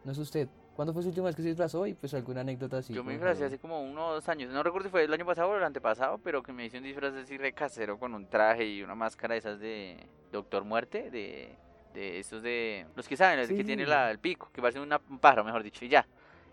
No 0.04 0.12
es 0.12 0.18
usted. 0.18 0.46
¿Cuándo 0.74 0.92
fue 0.92 1.02
su 1.02 1.08
última 1.08 1.26
vez 1.26 1.36
que 1.36 1.42
se 1.42 1.48
disfrazó? 1.48 1.86
Y 1.86 1.94
pues 1.94 2.12
alguna 2.14 2.40
anécdota 2.40 2.78
así. 2.78 2.92
Yo 2.92 3.04
me 3.04 3.16
favor. 3.18 3.44
hace 3.44 3.58
como 3.58 3.80
uno 3.82 4.08
o 4.08 4.14
dos 4.14 4.28
años. 4.28 4.52
No 4.52 4.62
recuerdo 4.62 4.88
si 4.88 4.90
fue 4.90 5.04
el 5.04 5.12
año 5.12 5.24
pasado 5.24 5.50
o 5.50 5.56
el 5.56 5.62
antepasado, 5.62 6.18
pero 6.18 6.42
que 6.42 6.52
me 6.52 6.66
hice 6.66 6.78
un 6.78 6.84
disfraz 6.84 7.14
así 7.14 7.38
re 7.38 7.52
casero 7.52 7.98
con 7.98 8.12
un 8.14 8.26
traje 8.26 8.66
y 8.66 8.82
una 8.82 8.94
máscara 8.96 9.34
de 9.34 9.38
esas 9.38 9.60
de 9.60 9.96
Doctor 10.32 10.64
Muerte, 10.64 11.10
de, 11.10 11.54
de 11.94 12.18
esos 12.18 12.42
de... 12.42 12.86
Los 12.96 13.06
que 13.06 13.16
saben, 13.16 13.38
el 13.38 13.46
que 13.48 13.62
tiene 13.62 13.84
Sí. 13.84 13.88
la- 13.90 14.10
el 14.10 14.18
pico, 14.18 14.50
que 14.52 14.60
parece 14.60 14.80
una, 14.80 15.00
un 15.08 15.18
pájaro, 15.20 15.44
mejor 15.44 15.62
dicho, 15.62 15.84
y 15.84 15.88
ya. 15.88 16.04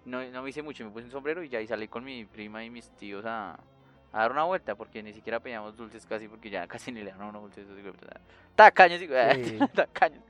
No, 0.05 0.23
no 0.29 0.43
me 0.43 0.49
hice 0.51 0.61
mucho, 0.61 0.83
me 0.85 0.91
puse 0.91 1.05
un 1.05 1.11
sombrero 1.11 1.43
y 1.43 1.49
ya, 1.49 1.59
y 1.61 1.65
salí 1.67 1.87
con 1.87 2.03
mi 2.03 2.25
prima 2.25 2.63
y 2.63 2.69
mis 2.69 2.89
tíos 2.91 3.25
a, 3.25 3.53
a 4.13 4.19
dar 4.19 4.31
una 4.31 4.43
vuelta, 4.43 4.75
porque 4.75 5.01
ni 5.01 5.13
siquiera 5.13 5.39
pedíamos 5.39 5.75
dulces 5.75 6.05
casi, 6.05 6.27
porque 6.27 6.49
ya 6.51 6.67
casi 6.67 6.91
ni 6.91 7.01
le 7.01 7.09
dan 7.11 7.21
a 7.21 7.29
uno 7.29 7.41
dulces. 7.41 7.65
Tacaños, 8.55 8.99
Sí. 8.99 9.07
tacaños. 9.73 10.23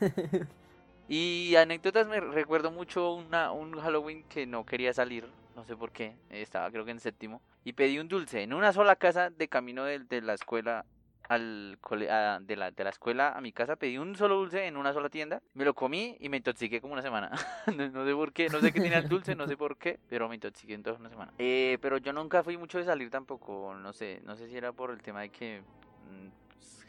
Y 1.06 1.54
anécdotas 1.56 2.06
me 2.08 2.20
recuerdo 2.20 2.70
mucho 2.70 3.12
una, 3.14 3.52
un 3.52 3.78
Halloween 3.78 4.24
que 4.28 4.46
no 4.46 4.64
quería 4.64 4.92
salir, 4.94 5.26
no 5.54 5.64
sé 5.64 5.76
por 5.76 5.92
qué, 5.92 6.16
estaba 6.30 6.70
creo 6.70 6.84
que 6.84 6.92
en 6.92 7.00
séptimo, 7.00 7.42
y 7.62 7.74
pedí 7.74 7.98
un 7.98 8.08
dulce 8.08 8.42
en 8.42 8.54
una 8.54 8.72
sola 8.72 8.96
casa 8.96 9.30
de 9.30 9.48
camino 9.48 9.84
de, 9.84 9.98
de 10.00 10.22
la 10.22 10.34
escuela 10.34 10.86
al 11.28 11.78
cole- 11.80 12.10
a- 12.10 12.38
de, 12.40 12.56
la, 12.56 12.70
de 12.70 12.84
la 12.84 12.90
escuela 12.90 13.32
a 13.32 13.40
mi 13.40 13.52
casa, 13.52 13.76
pedí 13.76 13.98
un 13.98 14.14
solo 14.16 14.36
dulce 14.36 14.66
en 14.66 14.76
una 14.76 14.92
sola 14.92 15.08
tienda, 15.08 15.40
me 15.54 15.64
lo 15.64 15.74
comí 15.74 16.16
y 16.20 16.28
me 16.28 16.36
intoxiqué 16.38 16.80
como 16.80 16.92
una 16.94 17.02
semana. 17.02 17.30
no, 17.92 18.04
sé 18.04 18.12
por 18.14 18.32
qué, 18.32 18.48
no 18.50 18.60
sé 18.60 18.72
qué 18.72 18.80
tenía 18.80 18.98
el 18.98 19.08
dulce, 19.08 19.34
no 19.34 19.46
sé 19.46 19.56
por 19.56 19.76
qué, 19.76 19.98
pero 20.08 20.28
me 20.28 20.34
intoxiqué 20.36 20.74
en 20.74 20.82
toda 20.82 20.96
una 20.96 21.08
semana. 21.10 21.32
Eh, 21.38 21.78
pero 21.80 21.98
yo 21.98 22.12
nunca 22.12 22.42
fui 22.42 22.56
mucho 22.56 22.78
de 22.78 22.84
salir 22.84 23.10
tampoco, 23.10 23.74
no 23.74 23.92
sé, 23.92 24.20
no 24.24 24.36
sé 24.36 24.48
si 24.48 24.56
era 24.56 24.72
por 24.72 24.90
el 24.90 25.00
tema 25.02 25.22
de 25.22 25.30
que 25.30 25.62
mm, 26.10 26.28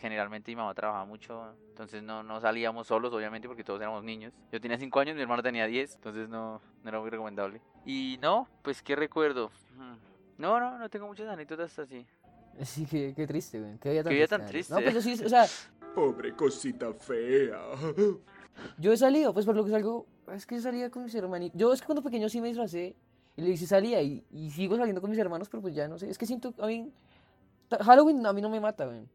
generalmente 0.05 0.51
mi 0.51 0.55
mamá 0.55 0.73
trabajaba 0.73 1.05
mucho, 1.05 1.53
entonces 1.69 2.01
no, 2.01 2.23
no 2.23 2.39
salíamos 2.39 2.87
solos, 2.87 3.13
obviamente, 3.13 3.47
porque 3.47 3.63
todos 3.63 3.81
éramos 3.81 4.03
niños. 4.03 4.33
Yo 4.51 4.61
tenía 4.61 4.77
5 4.77 4.99
años, 4.99 5.15
mi 5.15 5.21
hermano 5.21 5.43
tenía 5.43 5.65
10, 5.67 5.95
entonces 5.95 6.29
no, 6.29 6.61
no 6.83 6.89
era 6.89 6.99
muy 6.99 7.09
recomendable. 7.09 7.61
Y 7.85 8.17
no, 8.21 8.47
pues, 8.61 8.81
¿qué 8.81 8.95
recuerdo? 8.95 9.51
Mm, 9.75 9.95
No, 10.37 10.59
no, 10.59 10.77
no 10.77 10.89
tengo 10.89 11.07
muchas 11.07 11.27
anécdotas 11.27 11.77
así. 11.79 12.05
Sí, 12.63 12.85
qué, 12.85 13.13
qué 13.13 13.27
triste, 13.27 13.59
güey. 13.59 13.77
Qué 13.79 13.89
vida 13.91 14.03
tan 14.03 14.09
Qué 14.11 14.15
vida 14.15 14.27
tan 14.27 14.41
No, 14.41 14.47
triste. 14.47 14.73
pues 14.81 14.93
yo 14.93 15.01
sí, 15.01 15.21
o 15.25 15.29
sea, 15.29 15.45
Pobre 15.95 16.33
cosita 16.33 16.93
fea. 16.93 17.59
Yo 18.77 18.93
he 18.93 18.97
salido, 18.97 19.33
pues 19.33 19.45
por 19.45 19.53
lo 19.55 19.65
que 19.65 19.71
salgo, 19.71 20.05
es 20.31 20.45
que 20.45 20.59
salía 20.61 20.89
con 20.89 21.03
mis 21.03 21.13
hermanitos. 21.15 21.59
Yo 21.59 21.73
es 21.73 21.81
que 21.81 21.85
cuando 21.87 22.01
pequeño 22.01 22.29
sí 22.29 22.39
me 22.39 22.47
disfracé 22.47 22.95
y 23.35 23.41
le 23.41 23.49
hice 23.49 23.67
salía 23.67 24.01
y, 24.01 24.23
y 24.31 24.49
sigo 24.51 24.77
saliendo 24.77 25.01
con 25.01 25.09
mis 25.09 25.19
hermanos, 25.19 25.49
pero 25.49 25.61
pues 25.61 25.75
ya 25.75 25.89
no 25.89 25.97
sé. 25.97 26.09
Es 26.09 26.17
que 26.17 26.25
siento, 26.25 26.53
a 26.59 26.67
mí, 26.67 26.89
Halloween 27.81 28.25
a 28.25 28.31
mí 28.31 28.41
no 28.41 28.49
me 28.49 28.61
mata, 28.61 28.87
weón. 28.87 29.09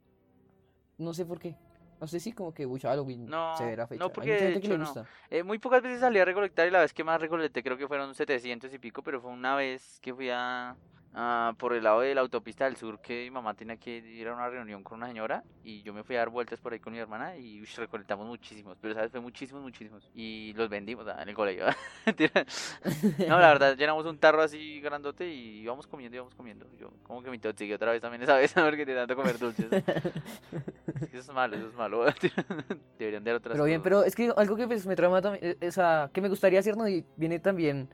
No 1.01 1.15
sé 1.15 1.25
por 1.25 1.39
qué. 1.39 1.57
No 2.01 2.07
sé 2.07 2.21
si 2.21 2.33
como 2.33 2.55
que, 2.55 2.65
uy, 2.65 2.81
Halloween, 2.81 3.27
No, 3.27 3.57
severa 3.57 3.87
fecha. 3.87 4.03
no, 4.03 4.11
porque 4.11 4.33
de 4.33 4.61
que 4.61 4.79
no. 4.79 4.93
Eh, 5.29 5.43
muy 5.43 5.59
pocas 5.59 5.83
veces 5.83 6.01
salí 6.01 6.19
a 6.19 6.25
recolectar 6.25 6.67
y 6.67 6.71
la 6.71 6.81
vez 6.81 6.95
que 6.95 7.05
más 7.05 7.21
recolecté 7.21 7.63
creo 7.63 7.77
que 7.77 7.89
fueron 7.89 8.15
700 8.15 8.73
y 8.73 8.79
pico, 8.79 9.03
pero 9.03 9.21
fue 9.21 9.31
una 9.31 9.55
vez 9.55 9.99
que 10.01 10.15
fui 10.15 10.31
a, 10.31 10.77
a- 11.13 11.55
por 11.59 11.73
el 11.75 11.83
lado 11.83 12.01
de 12.01 12.15
la 12.15 12.21
autopista 12.21 12.67
del 12.67 12.77
sur 12.77 13.01
que 13.01 13.25
mi 13.25 13.31
mamá 13.31 13.55
tenía 13.55 13.77
que 13.77 13.97
ir 13.99 14.29
a 14.29 14.35
una 14.35 14.49
reunión 14.49 14.83
con 14.85 14.99
una 14.99 15.09
señora 15.09 15.43
y 15.65 15.83
yo 15.83 15.93
me 15.93 16.05
fui 16.05 16.15
a 16.17 16.21
dar 16.21 16.29
vueltas 16.29 16.61
por 16.61 16.73
ahí 16.73 16.79
con 16.79 16.93
mi 16.93 16.99
hermana 17.01 17.37
y 17.37 17.61
ush, 17.61 17.77
recolectamos 17.79 18.27
muchísimos, 18.27 18.79
pero 18.81 18.95
sabes, 18.95 19.11
fue 19.11 19.21
muchísimos, 19.21 19.63
muchísimos 19.63 20.09
y 20.15 20.53
los 20.55 20.69
vendimos 20.69 21.07
ah, 21.09 21.21
en 21.23 21.29
el 21.31 21.35
colegio. 21.35 21.65
No, 23.29 23.39
la 23.39 23.49
verdad, 23.49 23.77
llenamos 23.77 24.07
un 24.07 24.19
tarro 24.19 24.43
así 24.43 24.81
grandote 24.81 25.29
y 25.29 25.61
íbamos 25.61 25.87
comiendo, 25.87 26.17
íbamos 26.17 26.35
comiendo. 26.35 26.67
Yo 26.79 26.91
como 27.03 27.23
que 27.23 27.31
me 27.31 27.37
intoxiqué 27.37 27.75
otra 27.75 27.93
vez 27.93 28.01
también 28.01 28.23
esa 28.23 28.37
vez 28.37 28.53
porque 28.55 28.85
de 28.87 28.95
tanto 28.95 29.17
comer 29.17 29.39
dulces. 29.39 29.67
Eso 29.73 31.19
es 31.19 31.33
malo, 31.33 31.57
eso 31.57 31.69
es 31.69 31.75
malo. 31.75 32.05
Deberían 32.99 33.25
dar 33.25 33.37
otras 33.37 33.53
Pero 33.53 33.65
bien, 33.65 33.81
cosas. 33.81 33.85
pero 33.85 34.05
es 34.05 34.15
que 34.15 34.33
algo 34.37 34.57
que 34.57 34.67
pues, 34.67 34.87
me 34.87 34.97
trama 34.97 35.21
también, 35.21 35.57
eh, 35.61 35.69
o 35.69 35.73
sea, 35.73 36.11
que 36.13 36.21
me 36.21 36.29
gustaría 36.29 36.61
hacer, 36.61 36.77
¿no? 36.77 36.89
Y 36.89 37.05
viene 37.17 37.39
también, 37.39 37.89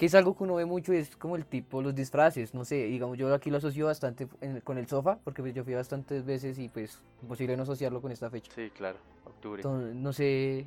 que 0.00 0.06
es 0.06 0.14
algo 0.14 0.34
que 0.34 0.44
uno 0.44 0.54
ve 0.54 0.64
mucho, 0.64 0.94
es 0.94 1.14
como 1.14 1.36
el 1.36 1.44
tipo, 1.44 1.82
los 1.82 1.94
disfraces, 1.94 2.54
no 2.54 2.64
sé, 2.64 2.84
digamos, 2.86 3.18
yo 3.18 3.34
aquí 3.34 3.50
lo 3.50 3.58
asocio 3.58 3.84
bastante 3.84 4.28
en- 4.40 4.62
con 4.62 4.78
el 4.78 4.88
sofá, 4.88 5.18
porque 5.22 5.42
pues, 5.42 5.52
yo 5.52 5.62
fui 5.62 5.74
bastantes 5.74 6.24
veces 6.24 6.58
y 6.58 6.70
pues 6.70 7.02
imposible 7.20 7.54
no 7.54 7.64
asociarlo 7.64 8.00
con 8.00 8.10
esta 8.10 8.30
fecha. 8.30 8.50
Sí, 8.54 8.70
claro, 8.70 8.96
octubre. 9.26 9.60
Entonces, 9.60 9.94
no 9.94 10.14
sé, 10.14 10.66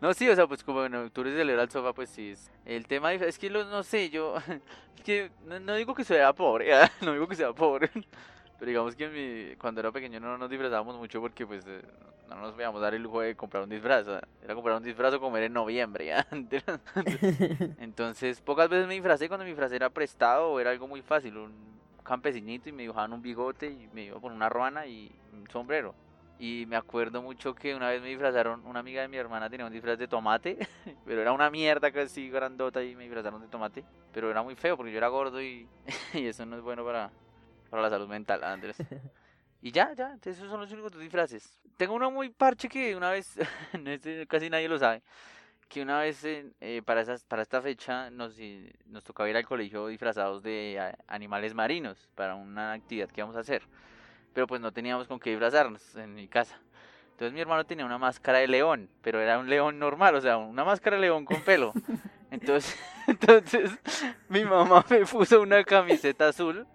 No, 0.00 0.14
sí, 0.14 0.26
o 0.30 0.34
sea, 0.34 0.46
pues 0.46 0.64
como 0.64 0.82
en 0.82 0.94
octubre 0.94 1.30
se 1.30 1.36
celebra 1.36 1.62
el 1.64 1.70
sofá, 1.70 1.92
pues 1.92 2.08
sí. 2.08 2.30
Es... 2.30 2.50
El 2.64 2.86
tema 2.86 3.12
es 3.12 3.38
que 3.38 3.50
no 3.50 3.82
sé, 3.82 4.08
yo. 4.08 4.36
Es 4.96 5.02
que 5.04 5.30
no, 5.46 5.60
no 5.60 5.74
digo 5.74 5.94
que 5.94 6.02
sea 6.02 6.32
pobre, 6.32 6.72
ah, 6.72 6.90
no 7.02 7.12
digo 7.12 7.28
que 7.28 7.36
sea 7.36 7.52
pobre. 7.52 7.90
Pero 8.56 8.68
digamos 8.70 8.94
que 8.96 9.04
en 9.06 9.12
mi- 9.50 9.56
cuando 9.56 9.80
era 9.80 9.92
pequeño 9.92 10.20
no 10.20 10.38
nos 10.38 10.48
disfrazábamos 10.50 10.96
mucho 10.96 11.20
porque 11.20 11.46
pues 11.46 11.64
eh, 11.66 11.82
no 12.28 12.36
nos 12.36 12.52
podíamos 12.52 12.80
dar 12.80 12.94
el 12.94 13.02
lujo 13.02 13.20
de 13.20 13.34
comprar 13.36 13.64
un 13.64 13.68
disfraz. 13.70 14.06
ah, 14.08 14.20
Era 14.40 14.54
comprar 14.54 14.76
un 14.76 14.82
disfraz 14.82 15.12
o 15.14 15.20
comer 15.20 15.44
en 15.44 15.52
noviembre. 15.52 16.12
Entonces, 17.76 18.40
pocas 18.40 18.68
veces 18.68 18.86
me 18.86 18.94
disfracé 18.94 19.28
cuando 19.28 19.44
mi 19.44 19.50
disfraz 19.50 19.72
era 19.72 19.90
prestado 19.90 20.50
o 20.50 20.60
era 20.60 20.70
algo 20.70 20.86
muy 20.88 21.02
fácil. 21.02 21.36
Un 21.36 21.82
campesinito 22.04 22.68
y 22.68 22.72
me 22.72 22.82
dibujaban 22.82 23.12
un 23.12 23.22
bigote 23.22 23.66
y 23.70 23.88
me 23.88 24.04
iba 24.04 24.20
con 24.20 24.32
una 24.32 24.48
ruana 24.48 24.86
y 24.86 25.10
un 25.32 25.46
sombrero. 25.50 25.96
Y 26.36 26.64
me 26.66 26.76
acuerdo 26.76 27.22
mucho 27.22 27.54
que 27.54 27.74
una 27.74 27.88
vez 27.90 28.02
me 28.02 28.08
disfrazaron, 28.08 28.64
una 28.66 28.80
amiga 28.80 29.02
de 29.02 29.08
mi 29.08 29.16
hermana 29.16 29.48
tenía 29.48 29.66
un 29.66 29.72
disfraz 29.72 29.98
de 29.98 30.08
tomate, 30.08 30.58
pero 31.04 31.20
era 31.22 31.32
una 31.32 31.48
mierda 31.50 31.92
casi 31.92 32.28
grandota 32.28 32.82
y 32.82 32.96
me 32.96 33.04
disfrazaron 33.04 33.40
de 33.40 33.48
tomate. 33.48 33.86
Pero 34.10 34.30
era 34.30 34.42
muy 34.42 34.56
feo 34.56 34.76
porque 34.76 34.92
yo 34.92 34.98
era 34.98 35.08
gordo 35.08 35.40
y, 35.42 35.70
y 36.12 36.26
eso 36.26 36.44
no 36.46 36.56
es 36.56 36.62
bueno 36.62 36.84
para, 36.84 37.12
para 37.74 37.82
la 37.88 37.90
salud 37.90 38.08
mental, 38.08 38.44
Andrés. 38.44 38.76
Y 39.60 39.72
ya, 39.72 39.92
ya, 39.94 40.16
esos 40.22 40.48
son 40.50 40.60
los 40.60 40.70
únicos 40.70 40.92
dos 40.92 41.00
disfraces. 41.00 41.58
Tengo 41.78 41.94
uno 41.94 42.10
muy 42.10 42.28
parche 42.28 42.68
que 42.68 42.94
una 42.94 43.10
vez, 43.10 43.34
casi 44.28 44.50
nadie 44.50 44.68
lo 44.68 44.78
sabe, 44.78 45.02
que 45.70 45.80
una 45.80 46.00
vez 46.00 46.20
eh, 46.24 46.82
para, 46.84 47.00
esas, 47.00 47.24
para 47.24 47.40
esta 47.40 47.62
fecha 47.62 48.10
nos, 48.10 48.38
eh, 48.38 48.70
nos 48.84 49.02
tocaba 49.04 49.30
ir 49.30 49.36
al 49.38 49.46
colegio 49.46 49.86
disfrazados 49.86 50.42
de 50.42 50.78
a- 50.78 50.96
animales 51.08 51.54
marinos 51.54 52.10
para 52.14 52.34
una 52.34 52.74
actividad 52.74 53.08
que 53.08 53.22
íbamos 53.22 53.36
a 53.36 53.40
hacer. 53.40 53.62
Pero 54.34 54.46
pues 54.46 54.60
no 54.60 54.70
teníamos 54.70 55.08
con 55.08 55.18
qué 55.18 55.30
disfrazarnos 55.30 55.96
en 55.96 56.14
mi 56.14 56.28
casa. 56.28 56.60
Entonces 57.12 57.32
mi 57.32 57.40
hermano 57.40 57.64
tenía 57.64 57.86
una 57.86 57.96
máscara 57.98 58.40
de 58.40 58.48
león, 58.48 58.90
pero 59.00 59.18
era 59.18 59.38
un 59.38 59.48
león 59.48 59.78
normal, 59.78 60.14
o 60.14 60.20
sea, 60.20 60.36
una 60.36 60.62
máscara 60.64 60.96
de 60.96 61.02
león 61.02 61.24
con 61.24 61.40
pelo. 61.40 61.72
Entonces, 62.30 62.76
entonces 63.06 63.70
mi 64.28 64.44
mamá 64.44 64.84
me 64.90 65.06
puso 65.06 65.40
una 65.40 65.64
camiseta 65.64 66.28
azul 66.28 66.66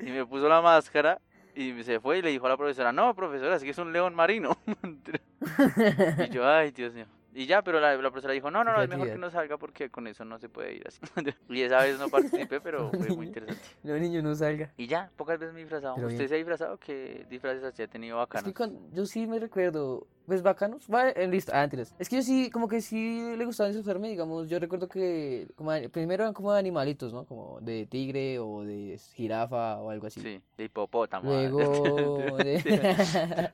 y 0.00 0.10
me 0.10 0.26
puso 0.26 0.48
la 0.48 0.60
máscara 0.60 1.20
y 1.54 1.82
se 1.82 1.98
fue 2.00 2.18
y 2.18 2.22
le 2.22 2.30
dijo 2.30 2.46
a 2.46 2.50
la 2.50 2.56
profesora, 2.56 2.92
no, 2.92 3.14
profesora, 3.14 3.56
es 3.56 3.64
que 3.64 3.70
es 3.70 3.78
un 3.78 3.92
león 3.92 4.14
marino. 4.14 4.56
y 6.24 6.28
yo, 6.30 6.46
ay, 6.48 6.70
Dios 6.70 6.94
mío. 6.94 7.06
Y 7.34 7.46
ya, 7.46 7.62
pero 7.62 7.78
la, 7.78 7.94
la 7.94 8.10
profesora 8.10 8.32
dijo, 8.32 8.50
no, 8.50 8.64
no, 8.64 8.72
no, 8.72 8.82
es 8.82 8.88
mejor 8.88 9.08
que 9.08 9.18
no 9.18 9.30
salga 9.30 9.58
porque 9.58 9.90
con 9.90 10.06
eso 10.06 10.24
no 10.24 10.38
se 10.38 10.48
puede 10.48 10.74
ir 10.74 10.88
así. 10.88 11.00
y 11.48 11.62
esa 11.62 11.78
vez 11.82 11.98
no 11.98 12.08
participé, 12.08 12.60
pero 12.60 12.90
fue 12.90 13.08
muy 13.14 13.26
interesante. 13.26 13.62
no 13.84 13.96
niño 13.96 14.22
no 14.22 14.34
salga. 14.34 14.72
Y 14.76 14.86
ya, 14.86 15.10
pocas 15.16 15.38
veces 15.38 15.54
me 15.54 15.60
he 15.60 15.64
disfrazado. 15.64 15.94
¿Usted 16.04 16.26
se 16.26 16.34
ha 16.34 16.36
disfrazado? 16.36 16.78
¿Qué 16.78 17.26
disfraces 17.28 17.62
así 17.62 17.82
ha 17.82 17.86
tenido 17.86 18.20
Es 18.32 18.42
que 18.42 18.52
yo 18.92 19.06
sí 19.06 19.26
me 19.26 19.38
recuerdo, 19.38 20.06
pues 20.28 20.42
bacanos, 20.42 20.86
va, 20.92 21.08
en 21.08 21.30
listo, 21.30 21.52
ah. 21.54 21.66
Es 21.98 22.06
que 22.10 22.16
yo 22.16 22.22
sí, 22.22 22.50
como 22.50 22.68
que 22.68 22.82
sí 22.82 23.34
le 23.34 23.46
gustaba 23.46 23.70
disfrazarme, 23.70 24.10
digamos, 24.10 24.46
yo 24.50 24.58
recuerdo 24.58 24.86
que 24.86 25.48
como, 25.56 25.72
primero 25.90 26.24
eran 26.24 26.34
como 26.34 26.52
animalitos, 26.52 27.14
¿no? 27.14 27.24
Como 27.24 27.58
de 27.62 27.86
tigre 27.86 28.38
o 28.38 28.62
de 28.62 29.00
jirafa 29.14 29.78
o 29.78 29.88
algo 29.88 30.06
así. 30.06 30.20
Sí, 30.20 30.42
de 30.58 30.64
hipopótamo. 30.64 31.32
ah. 31.32 31.48
Luego 31.48 32.36
de... 32.44 33.50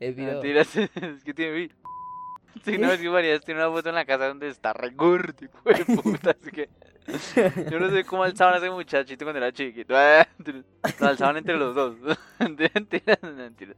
Mentiras, 0.00 0.76
es 0.76 1.22
que 1.22 1.32
tiene 1.32 1.70
Sí, 2.64 2.78
no, 2.78 2.90
es 2.90 3.00
que 3.00 3.08
María 3.08 3.38
tiene 3.38 3.60
una 3.60 3.70
foto 3.70 3.90
en 3.90 3.94
la 3.94 4.04
casa 4.04 4.26
donde 4.26 4.48
está 4.48 4.72
re 4.72 4.90
gordo, 4.90 5.44
hijo 5.44 5.62
de 5.68 6.02
puta, 6.02 6.30
así 6.30 6.50
que... 6.50 6.68
Yo 7.70 7.78
no 7.78 7.90
sé 7.90 8.02
cómo 8.02 8.24
alzaban 8.24 8.54
a 8.54 8.58
ese 8.58 8.70
muchachito 8.70 9.24
cuando 9.24 9.38
era 9.38 9.52
chiquito. 9.52 9.94
Lo 9.94 11.06
alzaban 11.06 11.36
entre 11.36 11.56
los 11.56 11.76
dos. 11.76 11.94
Mentiras, 12.40 13.22
mentiras. 13.22 13.76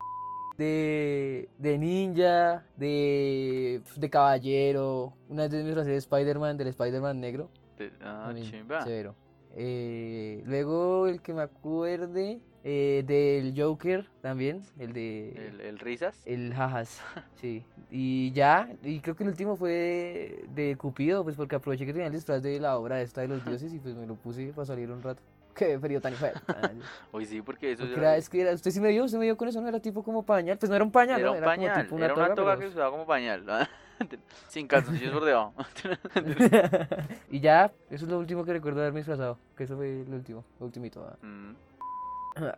De, 0.61 1.49
de 1.59 1.79
ninja, 1.79 2.65
de, 2.77 3.81
de 3.97 4.11
caballero, 4.11 5.15
una 5.29 5.49
vez 5.49 5.65
me 5.65 5.75
de 5.85 5.97
Spider-Man, 5.97 6.57
del 6.59 6.69
Spider-Man 6.69 7.19
negro. 7.21 7.51
Te- 7.77 7.91
Ah, 8.03 8.33
chimba. 8.41 8.83
severo. 8.83 9.15
Eh, 9.57 10.43
luego 10.47 11.07
el 11.09 11.21
que 11.23 11.33
me 11.35 11.43
acuerde, 11.43 12.41
eh, 12.63 13.03
del 13.07 13.55
Joker 13.61 14.07
también, 14.21 14.61
el 14.79 14.93
de... 14.93 15.31
El, 15.49 15.61
el 15.63 15.79
risas. 15.79 16.21
El 16.27 16.53
jajas, 16.55 17.01
sí. 17.41 17.65
Y 17.91 18.31
ya, 18.33 18.69
y 18.85 19.01
creo 19.01 19.17
que 19.17 19.25
el 19.25 19.31
último 19.31 19.57
fue 19.57 19.71
de, 19.73 20.45
de 20.55 20.77
Cupido, 20.77 21.25
pues 21.25 21.37
porque 21.37 21.57
aproveché 21.57 21.87
que 21.87 21.93
tenía 21.93 22.07
el 22.09 22.13
disfraz 22.13 22.43
de 22.43 22.61
la 22.61 22.79
obra 22.79 23.01
esta 23.03 23.23
de 23.23 23.29
los 23.29 23.45
dioses 23.47 23.73
y 23.73 23.79
pues 23.79 23.95
me 23.97 24.07
lo 24.07 24.15
puse 24.15 24.53
para 24.53 24.67
salir 24.67 24.91
un 24.91 25.03
rato. 25.03 25.23
Qué 25.55 25.79
frío 25.79 26.01
tan 26.01 26.13
hijo 26.13 26.27
Ah, 26.49 26.71
Hoy 27.13 27.27
sí, 27.27 27.43
porque 27.43 27.73
eso 27.73 27.83
porque 27.83 27.95
era, 27.95 28.11
era- 28.11 28.17
es 28.17 28.29
que 28.29 28.41
era, 28.41 28.53
usted 28.55 28.71
sí 28.71 28.81
me 28.81 28.89
dio, 28.91 29.05
usted 29.05 29.19
me 29.19 29.25
dio 29.25 29.37
con 29.37 29.49
eso, 29.49 29.61
no 29.61 29.69
era 29.69 29.81
tipo 29.81 30.03
como 30.03 30.23
pañal, 30.25 30.57
pues 30.59 30.71
no 30.71 30.77
era 30.77 30.85
un 30.85 30.93
pañal, 30.93 31.21
era 31.21 31.27
¿no? 31.27 31.33
un 31.33 31.39
Era 31.39 31.47
como 31.47 31.57
pañal. 31.67 31.83
tipo 31.85 31.97
una 31.97 32.05
era 32.07 32.15
una 32.15 32.25
toga, 32.25 32.35
toga 32.37 32.57
pero- 32.57 32.61
que 32.69 32.75
usaba 32.75 32.91
como 32.91 33.07
pañal. 33.07 33.45
¿no? 33.45 33.59
Sin 34.49 34.67
calzoncillos 34.67 35.13
por 35.13 35.25
debajo. 35.25 35.53
y 37.31 37.41
ya, 37.41 37.71
eso 37.91 38.05
es 38.07 38.11
lo 38.11 38.19
último 38.19 38.45
que 38.45 38.53
recuerdo 38.53 38.79
de 38.81 38.85
haberme 38.87 39.01
disfrazado, 39.01 39.39
que 39.57 39.65
eso 39.65 39.77
fue 39.77 40.05
lo 40.09 40.17
último, 40.17 40.45
lo 40.59 40.67
ultimito. 40.67 41.07
ah. 41.07 41.17
Mm. 41.25 41.55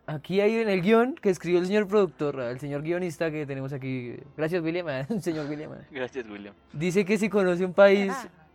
Aquí 0.06 0.40
hay 0.40 0.56
en 0.58 0.68
el 0.68 0.82
guion 0.82 1.14
que 1.14 1.30
escribió 1.30 1.58
el 1.58 1.66
señor 1.66 1.88
productor, 1.88 2.38
el 2.40 2.60
señor 2.60 2.82
guionista 2.82 3.30
que 3.30 3.46
tenemos 3.46 3.72
aquí. 3.72 4.16
Gracias, 4.36 4.62
William, 4.62 4.86
ah, 4.88 5.06
señor 5.20 5.48
William. 5.48 5.72
ah. 5.72 5.84
Gracias, 5.90 6.26
William. 6.28 6.54
Dice 6.72 7.04
que 7.04 7.16
si 7.18 7.28
conoce 7.28 7.64
un 7.64 7.72
país 7.72 8.12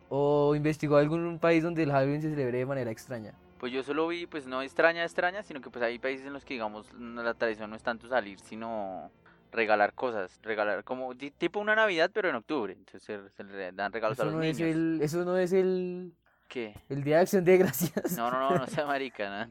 o 0.10 0.56
investigó 0.56 0.96
algún 0.98 1.40
país 1.40 1.64
donde 1.64 1.84
el 1.84 1.92
Halloween 1.92 2.22
se 2.22 2.30
celebre 2.30 2.60
de 2.60 2.66
manera 2.66 2.92
extraña. 2.92 3.34
Pues 3.60 3.72
yo 3.74 3.82
solo 3.84 4.08
vi, 4.08 4.28
pues 4.28 4.46
no 4.46 4.62
extraña, 4.62 5.04
extraña, 5.04 5.42
sino 5.44 5.62
que 5.62 5.70
pues 5.70 5.84
hay 5.84 5.98
países 6.00 6.26
en 6.28 6.34
los 6.34 6.46
que, 6.46 6.54
digamos, 6.56 6.94
no- 6.94 7.24
la 7.24 7.34
tradición 7.34 7.70
no 7.70 7.76
es 7.76 7.84
tanto 7.84 8.08
salir, 8.08 8.40
sino 8.40 9.12
regalar 9.52 9.94
cosas, 9.94 10.40
regalar 10.44 10.84
como 10.84 11.16
ti- 11.16 11.32
tipo 11.32 11.60
una 11.60 11.76
Navidad, 11.76 12.12
pero 12.14 12.30
en 12.30 12.36
octubre. 12.36 12.74
Entonces 12.74 13.04
se, 13.04 13.30
se 13.32 13.44
le 13.44 13.72
dan 13.72 13.92
regalos 13.92 14.20
a 14.20 14.24
Eso 14.24 14.26
los 14.32 14.36
no, 14.36 14.44
es 14.44 14.58
niños. 14.60 14.76
el, 14.76 15.00
eso 15.02 15.26
no 15.26 15.38
es 15.38 15.54
el, 15.54 16.14
¿Qué? 16.48 16.76
el 16.90 17.04
Día 17.04 17.16
de 17.18 17.22
Acción 17.24 17.44
de 17.46 17.58
Gracias. 17.58 18.16
No, 18.18 18.30
no, 18.30 18.40
no, 18.40 18.58
no 18.58 18.68
sea 18.68 18.86
marica, 18.86 19.30
nada. 19.30 19.50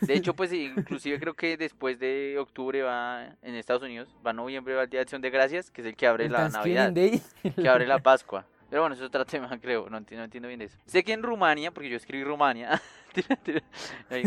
De 0.00 0.14
hecho, 0.14 0.34
pues 0.34 0.52
inclusive 0.52 1.20
creo 1.20 1.34
que 1.34 1.56
después 1.56 1.98
de 2.00 2.36
octubre 2.38 2.82
va, 2.82 3.36
en 3.42 3.54
Estados 3.54 3.82
Unidos, 3.82 4.08
va 4.26 4.32
noviembre, 4.32 4.74
va 4.74 4.82
el 4.84 4.90
Día 4.90 4.98
de 4.98 5.02
Acción 5.02 5.20
de 5.22 5.30
Gracias, 5.30 5.70
que 5.70 5.82
es 5.82 5.86
el 5.86 5.94
que 5.96 6.06
abre 6.08 6.24
El 6.26 6.32
la 6.32 6.48
Navidad. 6.48 6.90
Day. 6.90 7.22
que 7.54 7.68
abre 7.68 7.86
la 7.86 7.98
Pascua. 8.02 8.44
Pero 8.70 8.82
bueno, 8.82 8.94
eso 8.94 9.04
es 9.04 9.08
otro 9.08 9.24
tema, 9.26 9.48
creo. 9.60 9.88
No 9.90 9.98
entiendo, 9.98 10.22
no 10.22 10.24
entiendo 10.24 10.48
bien 10.48 10.62
eso. 10.62 10.76
Sé 10.86 11.04
que 11.04 11.12
en 11.12 11.22
Rumania, 11.22 11.70
porque 11.70 11.88
yo 11.90 11.96
escribí 11.96 12.24
Rumania. 12.24 12.80
Tira, 13.12 13.36
tira, 13.36 13.62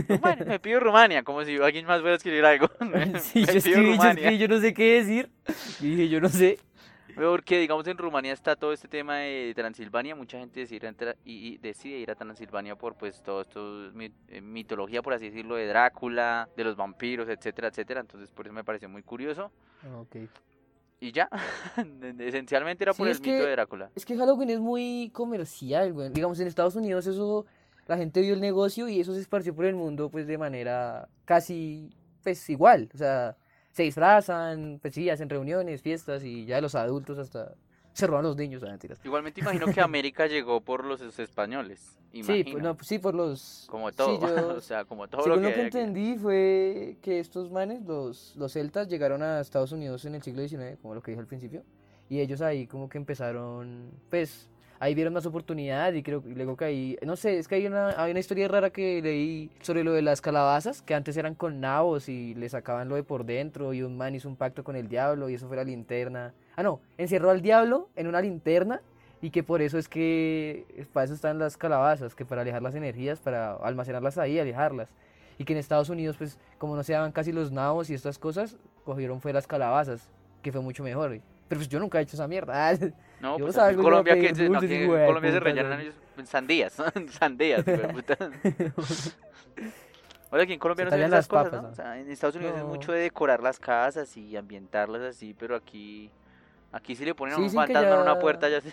Rumania, 0.08 0.46
me 0.46 0.60
pido 0.60 0.80
Rumania, 0.80 1.24
como 1.24 1.44
si 1.44 1.56
alguien 1.58 1.86
más 1.86 2.02
fuera 2.02 2.14
a 2.14 2.18
escribir 2.18 2.46
algo. 2.46 2.68
me 2.82 3.20
Sí, 3.20 3.42
yo 3.42 3.48
pido 3.48 3.58
escribí, 3.58 3.76
yo 3.76 3.92
Rumania. 3.94 4.12
escribí, 4.14 4.38
yo 4.38 4.48
no 4.48 4.60
sé 4.60 4.74
qué 4.74 4.94
decir. 5.02 5.30
Y 5.82 5.90
dije, 5.92 6.10
yo 6.10 6.22
no 6.22 6.30
sé. 6.30 6.60
Porque, 7.16 7.60
digamos, 7.60 7.88
en 7.88 7.98
Rumania 7.98 8.34
está 8.34 8.58
todo 8.58 8.74
este 8.74 8.90
tema 8.90 9.20
de 9.20 9.54
Transilvania. 9.56 10.16
Mucha 10.16 10.38
gente 10.38 10.60
decide, 10.60 10.90
entrar- 10.90 11.16
y, 11.24 11.58
decide 11.60 11.98
ir 12.00 12.12
a 12.12 12.16
Transilvania 12.16 12.76
por, 12.76 12.96
pues, 12.96 13.24
todo 13.24 13.40
esto, 13.42 13.90
eh, 14.28 14.42
mitología, 14.42 15.02
por 15.02 15.14
así 15.14 15.28
decirlo, 15.30 15.56
de 15.56 15.66
Drácula, 15.66 16.50
de 16.58 16.66
los 16.66 16.76
vampiros, 16.76 17.30
etcétera, 17.30 17.70
etcétera. 17.70 18.02
Entonces, 18.02 18.32
por 18.32 18.46
eso 18.48 18.54
me 18.54 18.66
pareció 18.66 18.90
muy 18.90 19.02
curioso. 19.02 19.50
Y 21.00 21.12
ya, 21.14 21.30
esencialmente 22.20 22.84
era 22.84 22.94
por 22.94 23.08
el 23.08 23.14
mito 23.14 23.24
que- 23.24 23.32
de 23.34 23.52
Drácula. 23.52 23.90
Es 23.96 24.06
que 24.06 24.18
Halloween 24.18 24.50
es 24.50 24.60
muy 24.60 25.10
comercial, 25.14 25.94
güey. 25.94 26.10
Digamos, 26.10 26.38
en 26.42 26.48
Estados 26.48 26.76
Unidos 26.76 27.08
eso, 27.08 27.46
la 27.88 27.98
gente 27.98 28.22
vio 28.22 28.34
el 28.34 28.42
negocio 28.42 28.88
y 28.90 29.00
eso 29.00 29.14
se 29.14 29.22
esparció 29.22 29.54
por 29.56 29.66
el 29.66 29.76
mundo, 29.76 30.10
pues, 30.10 30.28
de 30.28 30.38
manera 30.38 31.08
casi, 31.26 31.90
pues, 32.24 32.50
igual. 32.50 32.90
O 32.94 32.98
sea, 32.98 33.38
se 33.72 33.84
disfrazan, 33.84 34.80
pues 34.82 34.94
sí, 34.94 35.10
hacen 35.10 35.30
reuniones, 35.30 35.82
fiestas 35.82 36.24
y 36.24 36.46
ya 36.46 36.62
los 36.62 36.76
adultos 36.76 37.18
hasta 37.18 37.54
se 37.94 38.08
roban 38.08 38.24
los 38.24 38.36
niños, 38.36 38.62
mentiras. 38.62 39.00
Igualmente 39.06 39.40
imagino 39.42 39.68
que 39.74 39.82
América 39.82 40.28
llegó 40.28 40.62
por 40.62 40.84
los 40.84 41.02
españoles. 41.20 41.98
Sí, 42.12 42.44
pues, 42.50 42.64
no, 42.64 42.78
sí, 42.82 42.98
por 43.00 43.14
los... 43.14 43.68
como 43.70 43.90
sí, 43.90 43.96
todo. 43.98 44.20
yo- 44.38 44.56
o 44.56 44.62
sea, 44.62 44.86
como 44.86 45.08
todo 45.08 45.24
Según 45.24 45.42
lo 45.42 45.50
lo 45.50 45.50
que, 45.50 45.54
que 45.56 45.62
hay 45.62 45.68
aquí. 45.68 45.78
entendí 45.78 46.18
fue 46.18 46.98
que 47.02 47.20
estos 47.20 47.52
manes, 47.52 47.82
los, 47.86 48.36
los 48.38 48.54
celtas, 48.54 48.88
llegaron 48.88 49.22
a 49.22 49.42
Estados 49.42 49.72
Unidos 49.74 50.06
en 50.06 50.16
el 50.16 50.24
siglo 50.24 50.46
XIX, 50.48 50.78
como 50.82 50.96
lo 50.96 51.02
que 51.02 51.12
dije 51.12 51.20
al 51.22 51.28
principio, 51.28 51.64
y 52.10 52.20
ellos 52.22 52.42
ahí 52.42 52.68
como 52.68 52.88
que 52.90 52.98
empezaron, 52.98 53.92
pues, 54.10 54.50
ahí 54.80 54.96
vieron 54.96 55.14
más 55.14 55.26
oportunidad 55.26 55.94
y 55.94 56.04
creo 56.04 56.24
luego 56.26 56.58
que 56.58 56.66
ahí, 56.66 56.98
no 57.06 57.16
sé, 57.16 57.38
es 57.38 57.48
que 57.48 57.56
hay 57.56 57.68
una, 57.68 58.02
hay 58.02 58.12
una 58.12 58.20
historia 58.20 58.48
rara 58.48 58.70
que 58.70 59.02
leí 59.02 59.50
sobre 59.62 59.84
lo 59.84 59.94
de 59.94 60.02
las 60.02 60.22
calabazas, 60.22 60.82
que 60.82 60.96
antes 60.96 61.18
eran 61.18 61.36
con 61.36 61.60
nabos 61.60 62.10
y 62.10 62.34
le 62.36 62.50
sacaban 62.50 62.90
lo 62.90 62.96
de 62.96 63.04
por 63.04 63.26
dentro 63.26 63.74
y 63.74 63.82
un 63.82 63.98
man 63.98 64.16
hizo 64.16 64.30
un 64.30 64.36
pacto 64.36 64.64
con 64.64 64.76
el 64.76 64.88
diablo 64.88 65.30
y 65.30 65.36
eso 65.36 65.48
fue 65.48 65.58
la 65.58 65.64
linterna. 65.64 66.34
Ah, 66.56 66.64
no, 66.64 66.80
encerró 66.98 67.30
al 67.30 67.42
diablo 67.42 67.90
en 67.96 68.08
una 68.08 68.22
linterna 68.22 68.82
y 69.22 69.32
que 69.32 69.44
por 69.44 69.62
eso 69.62 69.78
es 69.78 69.88
que 69.88 70.88
para 70.94 71.06
eso 71.06 71.14
están 71.14 71.40
las 71.40 71.58
calabazas, 71.58 72.16
que 72.16 72.26
para 72.26 72.42
alejar 72.42 72.62
las 72.62 72.76
energías, 72.76 73.20
para 73.20 73.54
almacenarlas 73.56 74.18
ahí, 74.18 74.40
alejarlas. 74.40 74.90
Y 75.38 75.44
que 75.44 75.54
en 75.54 75.60
Estados 75.60 75.90
Unidos, 75.90 76.16
pues, 76.18 76.38
como 76.58 76.76
no 76.76 76.84
se 76.84 76.94
daban 76.94 77.12
casi 77.12 77.32
los 77.32 77.52
nabos 77.52 77.90
y 77.90 77.94
estas 77.94 78.20
cosas, 78.20 78.56
cogieron 78.86 79.20
fue 79.20 79.34
las 79.34 79.48
calabazas, 79.48 80.10
que 80.42 80.52
fue 80.52 80.62
mucho 80.62 80.84
mejor. 80.84 81.20
Pero 81.48 81.60
pues 81.60 81.68
yo 81.68 81.80
nunca 81.80 82.00
he 82.00 82.04
hecho 82.04 82.16
esa 82.16 82.28
mierda. 82.28 82.72
No, 83.22 83.38
pues 83.38 83.58
aquí 83.58 83.76
en 83.76 83.82
Colombia, 83.82 84.14
que, 84.16 84.32
no, 84.34 84.46
dulces, 84.60 84.64
aquí 84.72 84.84
hijo 84.84 84.94
en 84.96 85.00
de 85.02 85.06
Colombia 85.08 85.32
se 85.32 85.40
rellenan 85.40 85.80
ellos 85.82 85.96
sandías, 86.26 86.74
sandías, 87.20 87.64
puta. 87.94 88.18
Ahora 90.32 90.44
aquí 90.44 90.54
en 90.54 90.60
Colombia 90.60 90.86
Se 90.86 90.90
no 90.90 90.92
se 90.92 90.98
ven 90.98 91.08
esas 91.08 91.12
las 91.12 91.28
cosas, 91.28 91.46
papas, 91.46 91.62
¿no? 91.62 91.68
¿no? 91.68 91.72
O 91.72 91.76
sea, 91.76 92.00
en 92.00 92.12
Estados 92.12 92.36
Unidos 92.36 92.56
es 92.58 92.64
No. 92.64 92.68
mucho 92.70 92.92
de 92.92 93.00
decorar 93.00 93.42
las 93.42 93.60
casas 93.60 94.16
y 94.18 94.36
ambientarlas 94.36 95.02
así, 95.02 95.34
pero 95.38 95.56
aquí 95.56 96.12
aquí 96.72 96.94
si 96.96 97.06
le 97.06 97.16
ponen 97.16 97.36
Sí, 97.36 97.42
un 97.44 97.50
fantasma 97.52 97.96
en 97.96 98.02
una 98.02 98.16
ya- 98.16 98.20
puerta 98.20 98.50
ya 98.50 98.60
se... 98.62 98.72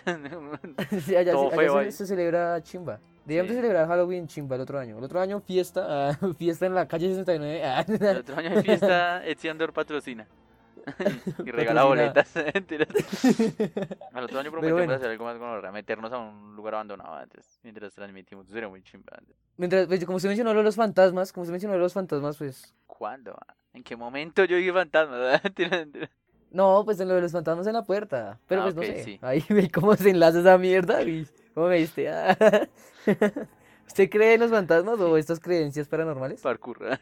Sí, 1.01 1.15
allá, 1.15 1.31
Todo 1.31 1.51
sí- 1.51 1.57
allá 1.59 1.71
feo 1.71 1.83
se, 1.83 1.91
se 1.93 2.05
celebra 2.07 2.61
chimba. 2.61 2.99
Debíamos 3.23 3.51
Sí. 3.51 3.55
celebrar 3.55 3.87
Halloween 3.87 4.27
chimba 4.27 4.55
el 4.57 4.61
otro 4.63 4.77
año. 4.77 4.97
El 4.97 5.03
otro 5.05 5.21
año 5.21 5.39
fiesta, 5.39 6.09
ah, 6.09 6.17
fiesta 6.37 6.65
en 6.65 6.75
la 6.75 6.85
calle 6.85 7.07
69. 7.07 7.63
ah, 7.63 7.85
El 7.87 8.17
otro 8.17 8.35
año 8.35 8.61
fiesta, 8.61 9.25
Etsy 9.25 9.47
Andor 9.47 9.71
patrocina. 9.71 10.27
y 11.45 11.51
regala 11.51 11.83
boletas. 11.83 12.35
Al 12.35 14.23
otro 14.23 14.39
año 14.39 14.51
prometemos 14.51 14.79
bueno. 14.79 14.93
hacer 14.93 15.09
algo 15.11 15.25
más 15.25 15.37
con 15.37 15.47
horror, 15.47 15.71
meternos 15.71 16.11
a 16.11 16.17
un 16.19 16.55
lugar 16.55 16.75
abandonado 16.75 17.13
antes, 17.15 17.59
mientras 17.63 17.93
transmitimos. 17.93 18.45
Eso 18.45 18.53
sería 18.53 18.69
muy 18.69 18.81
chimba. 18.83 19.17
Mientras, 19.57 19.87
pues, 19.87 20.03
como 20.05 20.17
usted 20.17 20.29
mencionó 20.29 20.51
lo 20.53 20.59
de 20.59 20.65
los 20.65 20.75
fantasmas, 20.75 21.31
como 21.31 21.43
usted 21.43 21.51
mencionó 21.53 21.73
lo 21.73 21.79
de 21.79 21.83
los 21.83 21.93
fantasmas, 21.93 22.37
pues... 22.37 22.73
¿Cuándo? 22.87 23.37
¿En 23.73 23.83
qué 23.83 23.95
momento 23.95 24.43
yo 24.45 24.57
vi 24.57 24.71
fantasmas? 24.71 25.41
Mentira. 25.43 25.85
No, 26.51 26.83
pues 26.85 26.99
en 26.99 27.07
lo 27.07 27.15
de 27.15 27.21
los 27.21 27.31
fantasmas 27.31 27.65
en 27.65 27.73
la 27.73 27.83
puerta. 27.83 28.39
Pero 28.47 28.61
Ah, 28.61 28.63
pues 28.65 28.75
no 28.75 28.81
ok, 28.81 28.87
sé. 28.87 29.03
sí. 29.03 29.19
Ahí 29.21 29.43
ve 29.49 29.69
cómo 29.71 29.95
se 29.95 30.09
enlaza 30.11 30.39
esa 30.41 30.57
mierda. 30.57 31.01
y 31.01 31.27
¿Cómo 31.53 31.67
me 31.67 31.77
viste? 31.79 32.09
Ah. 32.09 32.37
¿Usted 33.87 34.09
cree 34.09 34.35
en 34.35 34.39
los 34.41 34.51
fantasmas 34.51 34.99
o 34.99 35.17
estas 35.17 35.39
creencias 35.39 35.87
paranormales? 35.87 36.41
Parkour. 36.41 36.99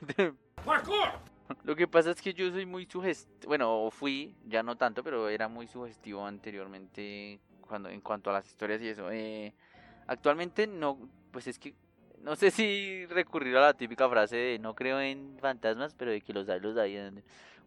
Lo 1.63 1.75
que 1.75 1.87
pasa 1.87 2.11
es 2.11 2.21
que 2.21 2.33
yo 2.33 2.49
soy 2.51 2.65
muy 2.65 2.85
sugestivo, 2.85 3.47
bueno, 3.47 3.89
fui, 3.91 4.35
ya 4.47 4.63
no 4.63 4.75
tanto, 4.77 5.03
pero 5.03 5.29
era 5.29 5.47
muy 5.47 5.67
sugestivo 5.67 6.25
anteriormente 6.25 7.39
cuando 7.67 7.89
en 7.89 8.01
cuanto 8.01 8.29
a 8.29 8.33
las 8.33 8.47
historias 8.47 8.81
y 8.81 8.89
eso. 8.89 9.11
Eh, 9.11 9.53
actualmente 10.07 10.67
no, 10.67 10.97
pues 11.31 11.47
es 11.47 11.57
que 11.57 11.73
no 12.23 12.35
sé 12.35 12.51
si 12.51 13.05
recurrir 13.07 13.55
a 13.57 13.61
la 13.61 13.73
típica 13.73 14.07
frase 14.09 14.35
de 14.35 14.59
no 14.59 14.75
creo 14.75 14.99
en 14.99 15.37
fantasmas, 15.39 15.93
pero 15.95 16.11
de 16.11 16.21
que 16.21 16.33
los 16.33 16.47
hay, 16.49 16.59
los 16.59 16.77
hay, 16.77 16.97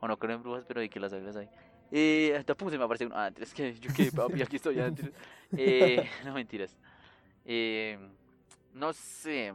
o 0.01 0.09
no 0.09 0.19
creo 0.19 0.37
en 0.37 0.43
brujas, 0.43 0.65
pero 0.67 0.81
de 0.81 0.89
que 0.89 1.01
las 1.01 1.13
hay, 1.13 1.23
las 1.23 1.37
hay. 1.37 1.49
Eh, 1.91 2.35
hasta 2.37 2.55
pum, 2.55 2.71
se 2.71 2.79
me 2.79 2.85
aparece 2.85 3.07
uno, 3.07 3.15
ah, 3.17 3.31
es 3.39 3.55
que 3.55 3.75
yo 3.75 3.91
qué 3.95 4.11
papi, 4.11 4.43
aquí 4.43 4.57
estoy, 4.57 4.77
mentiras. 4.77 5.13
eh, 5.57 6.09
no 6.25 6.35
mentiras. 6.35 6.77
Eh, 7.45 7.99
no 8.73 8.93
sé. 8.93 9.53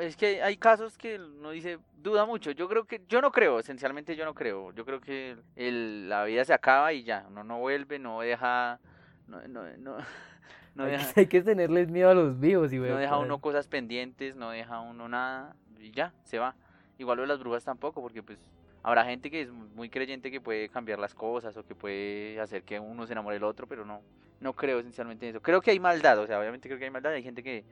Es 0.00 0.16
que 0.16 0.42
hay 0.42 0.56
casos 0.56 0.98
que 0.98 1.18
uno 1.18 1.50
dice, 1.50 1.78
duda 1.96 2.26
mucho. 2.26 2.50
Yo 2.50 2.68
creo 2.68 2.84
que, 2.84 3.02
yo 3.08 3.20
no 3.20 3.30
creo, 3.30 3.58
esencialmente 3.60 4.16
yo 4.16 4.24
no 4.24 4.34
creo. 4.34 4.72
Yo 4.72 4.84
creo 4.84 5.00
que 5.00 5.36
el- 5.56 6.08
la 6.08 6.24
vida 6.24 6.44
se 6.44 6.52
acaba 6.52 6.92
y 6.92 7.04
ya, 7.04 7.24
uno 7.28 7.44
no 7.44 7.58
vuelve, 7.60 7.98
no 7.98 8.20
deja, 8.20 8.80
no, 9.26 9.40
no, 9.48 9.62
no, 9.78 9.96
deja, 10.74 11.14
que, 11.14 11.20
hay 11.20 11.26
que 11.26 11.42
tenerles 11.42 11.88
miedo 11.88 12.10
a 12.10 12.14
los 12.14 12.38
vivos 12.40 12.72
y 12.72 12.78
no 12.78 12.96
deja 12.96 13.16
uno 13.16 13.38
cosas 13.38 13.68
pendientes, 13.68 14.36
no 14.36 14.50
deja 14.50 14.80
uno 14.80 15.08
nada 15.08 15.54
y 15.78 15.92
ya, 15.92 16.12
se 16.24 16.38
va. 16.38 16.56
Igual 16.98 17.16
lo 17.16 17.22
de 17.22 17.28
las 17.28 17.38
brujas 17.38 17.64
tampoco, 17.64 18.02
porque 18.02 18.22
pues 18.22 18.38
habrá 18.82 19.04
gente 19.04 19.30
que 19.30 19.42
es 19.42 19.50
muy 19.50 19.88
creyente 19.88 20.30
que 20.30 20.40
puede 20.40 20.68
cambiar 20.68 20.98
las 20.98 21.14
cosas 21.14 21.56
o 21.56 21.64
que 21.64 21.74
puede 21.74 22.38
hacer 22.40 22.64
que 22.64 22.78
uno 22.80 23.06
se 23.06 23.12
enamore 23.12 23.36
del 23.36 23.44
otro, 23.44 23.66
pero 23.66 23.86
no, 23.86 24.02
no 24.40 24.52
creo 24.52 24.80
esencialmente 24.80 25.26
en 25.26 25.30
eso. 25.30 25.40
Creo 25.42 25.62
que 25.62 25.70
hay 25.70 25.80
maldad, 25.80 26.18
o 26.18 26.26
sea, 26.26 26.38
obviamente 26.38 26.68
creo 26.68 26.78
que 26.78 26.84
hay 26.84 26.90
maldad, 26.90 27.12
hay 27.12 27.22
gente 27.22 27.42
que 27.42 27.64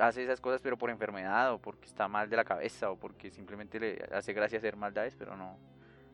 hace 0.00 0.22
esas 0.24 0.40
cosas 0.40 0.60
pero 0.62 0.76
por 0.76 0.90
enfermedad 0.90 1.52
o 1.52 1.58
porque 1.58 1.86
está 1.86 2.08
mal 2.08 2.28
de 2.30 2.36
la 2.36 2.44
cabeza 2.44 2.90
o 2.90 2.96
porque 2.96 3.30
simplemente 3.30 3.78
le 3.80 4.04
hace 4.12 4.32
gracia 4.32 4.58
hacer 4.58 4.76
maldades, 4.76 5.14
pero 5.18 5.36
no, 5.36 5.56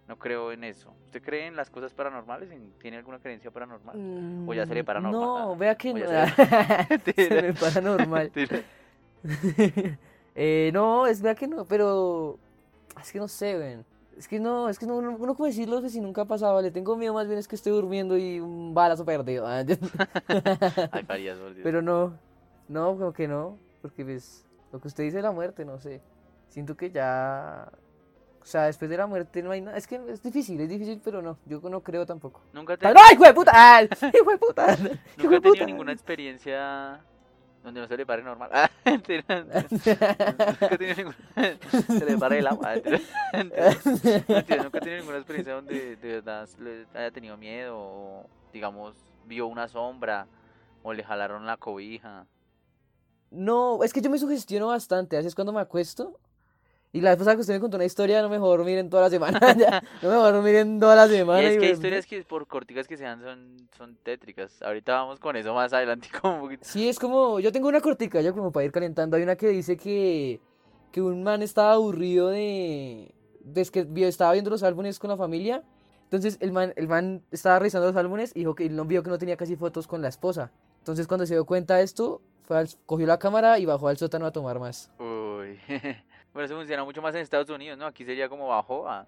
no 0.09 0.19
creo 0.19 0.53
en 0.53 0.65
eso. 0.65 0.93
¿Usted 1.07 1.23
cree 1.23 1.47
en 1.47 1.57
las 1.57 1.71
cosas 1.71 1.93
paranormales? 1.93 2.51
¿En- 2.51 2.73
¿Tiene 2.79 2.97
alguna 2.99 3.19
creencia 3.19 3.51
paranormal? 3.51 4.45
O 4.49 4.55
ya 4.55 4.67
seré 4.67 4.85
paranormal. 4.85 5.21
No, 5.21 5.57
vea 5.57 5.75
que 5.75 5.93
no. 5.95 6.01
Se 7.15 7.55
paranormal. 7.61 8.31
Eh, 10.37 10.71
no, 10.75 11.07
es 11.07 11.23
verdad 11.23 11.39
que 11.39 11.47
no, 11.47 11.65
pero 11.65 12.39
es 13.01 13.13
que 13.13 13.19
no 13.21 13.29
sé, 13.29 13.57
ven. 13.57 13.85
Es 14.19 14.27
que 14.27 14.41
no, 14.41 14.69
es 14.69 14.81
que 14.81 14.85
no, 14.87 15.01
no, 15.01 15.17
no 15.17 15.35
puedo 15.37 15.47
decirlo 15.49 15.89
si 15.89 16.01
nunca 16.01 16.23
ha 16.23 16.25
pasado, 16.25 16.61
le 16.61 16.73
tengo 16.73 16.97
miedo 16.97 17.15
más 17.15 17.27
bien 17.29 17.39
es 17.39 17.47
que 17.47 17.55
estoy 17.55 17.73
durmiendo 17.73 18.19
y 18.19 18.41
un 18.41 18.75
balazo 18.75 19.05
perdido. 19.05 19.47
Ay, 19.47 19.65
Dios. 19.65 19.79
pero 21.63 21.83
no, 21.83 22.15
no, 22.69 22.97
como 22.97 23.13
que 23.13 23.29
no, 23.29 23.59
porque 23.83 24.05
pues 24.05 24.47
lo 24.73 24.81
que 24.81 24.89
usted 24.89 25.05
dice 25.05 25.19
de 25.19 25.23
la 25.23 25.33
muerte, 25.33 25.65
no 25.65 25.79
sé. 25.79 26.01
Siento 26.49 26.77
que 26.77 26.91
ya, 26.91 27.71
o 28.41 28.45
sea, 28.45 28.65
después 28.65 28.91
de 28.91 28.97
la 28.97 29.07
muerte 29.07 29.43
no 29.43 29.51
hay 29.51 29.61
nada. 29.61 29.77
Es 29.77 29.87
que 29.87 30.01
es 30.09 30.23
difícil, 30.23 30.61
es 30.61 30.69
difícil, 30.69 31.01
pero 31.03 31.23
no, 31.23 31.39
yo 31.47 31.61
no 31.69 31.81
creo 31.83 32.07
tampoco. 32.07 32.43
¿Nunca, 32.53 32.77
te, 32.77 32.87
¡Ay, 32.87 33.15
hijo 33.15 33.25
de 33.25 33.35
puta! 33.35 33.53
¡Ah, 33.55 33.83
hijo 34.15 34.31
de 34.31 34.39
puta! 34.39 34.73
¡Hijo 34.75 34.89
¿Nunca 35.19 35.37
ha 35.37 35.41
tenido 35.41 35.53
puta! 35.53 35.67
ninguna 35.67 35.93
experiencia 35.93 37.01
donde 37.63 37.81
no 37.81 37.89
se 37.89 37.97
le 37.97 38.05
pare 38.05 38.23
normal? 38.23 38.51
Ah. 38.53 38.71
Nunca 38.85 40.67
ha 40.67 40.77
tenido 40.77 40.97
ninguna. 40.97 41.17
Se 41.99 42.05
le 42.05 42.19
pare 42.19 42.39
el 42.39 42.47
agua. 42.47 42.75
Nunca 42.77 43.69
ha 43.69 44.81
tenido 44.81 44.99
ninguna 44.99 45.17
experiencia 45.17 45.55
donde 45.55 45.97
de 45.97 46.09
verdad 46.15 46.49
haya 46.95 47.11
tenido 47.11 47.37
miedo 47.37 47.77
o, 47.79 48.27
digamos, 48.53 48.95
vio 49.27 49.47
una 49.47 49.69
sombra 49.69 50.27
o 50.83 50.93
le 50.93 51.03
jalaron 51.03 51.47
la 51.47 51.57
cobija. 51.57 52.27
No, 53.35 53.83
es 53.83 53.93
que 53.93 54.01
yo 54.01 54.11
me 54.11 54.19
sugestiono 54.19 54.69
bastante. 54.69 55.17
A 55.17 55.21
veces 55.21 55.35
cuando 55.35 55.53
me 55.53 55.61
acuesto. 55.61 56.19
Y 56.93 57.01
la 57.01 57.17
pasada 57.17 57.35
que 57.35 57.41
usted 57.41 57.55
me 57.55 57.61
contó 57.61 57.77
una 57.77 57.85
historia, 57.87 58.23
no 58.23 58.29
me 58.29 58.37
dejó 58.37 58.47
dormir 58.49 58.79
en 58.79 58.89
toda 58.89 59.03
la 59.03 59.11
semana. 59.11 59.41
ya, 59.59 59.83
no 60.01 60.09
me 60.09 60.15
dejó 60.15 60.33
dormir 60.33 60.55
en 60.55 60.79
toda 60.79 60.95
la 60.95 61.09
semana. 61.09 61.43
Y 61.43 61.47
es 61.47 61.55
y 61.55 61.59
que 61.59 61.65
hay 61.65 61.71
me- 61.71 61.75
historias 61.75 62.07
que 62.07 62.23
por 62.23 62.47
corticas 62.47 62.87
que 62.87 62.97
sean 62.97 63.21
son, 63.21 63.69
son 63.77 63.97
tétricas. 64.05 64.63
Ahorita 64.63 64.93
vamos 64.95 65.19
con 65.19 65.35
eso 65.35 65.53
más 65.55 65.73
adelante 65.73 66.09
como 66.23 66.37
un 66.37 66.41
poquito. 66.43 66.63
Sí, 66.65 66.89
es 66.89 67.01
como. 67.01 67.41
Yo 67.41 67.51
tengo 67.51 67.67
una 67.69 67.81
cortica, 67.81 68.21
ya 68.21 68.33
como 68.33 68.53
para 68.53 68.65
ir 68.65 68.71
calentando. 68.71 69.17
Hay 69.17 69.25
una 69.25 69.35
que 69.37 69.49
dice 69.49 69.77
que. 69.77 70.41
Que 70.93 71.03
un 71.03 71.25
man 71.25 71.43
estaba 71.43 71.73
aburrido 71.73 72.29
de. 72.29 73.13
de 73.41 73.65
que 73.65 73.89
estaba 74.07 74.33
viendo 74.33 74.51
los 74.51 74.63
álbumes 74.63 75.01
con 75.01 75.11
la 75.11 75.17
familia. 75.17 75.65
Entonces 76.05 76.37
el 76.39 76.53
man, 76.53 76.73
el 76.77 76.87
man 76.87 77.23
estaba 77.33 77.59
revisando 77.59 77.89
los 77.89 77.97
álbumes 77.97 78.31
y 78.37 78.41
dijo 78.41 78.55
que 78.55 78.67
él 78.67 78.77
no 78.77 78.85
vio 78.85 79.03
que 79.03 79.11
no 79.11 79.19
tenía 79.19 79.37
casi 79.37 79.57
fotos 79.57 79.89
con 79.89 80.01
la 80.01 80.07
esposa. 80.09 80.53
Entonces 80.79 81.09
cuando 81.09 81.27
se 81.27 81.35
dio 81.35 81.45
cuenta 81.45 81.77
de 81.77 81.83
esto, 81.83 82.21
fue 82.45 82.59
al- 82.59 82.69
cogió 82.87 83.07
la 83.07 83.19
cámara 83.19 83.59
y 83.59 83.67
bajó 83.67 83.89
al 83.89 83.97
sótano 83.97 84.27
a 84.27 84.33
tomar 84.33 84.59
más. 84.59 84.91
Uy, 84.99 85.59
bueno, 86.33 86.47
eso 86.47 86.57
funciona 86.57 86.85
mucho 86.85 87.03
más 87.03 87.15
en 87.15 87.23
Estados 87.23 87.51
Unidos, 87.51 87.79
¿no? 87.79 87.87
Aquí 87.87 88.05
sería 88.05 88.29
como 88.29 88.49
bajó 88.49 88.89
a... 88.89 89.07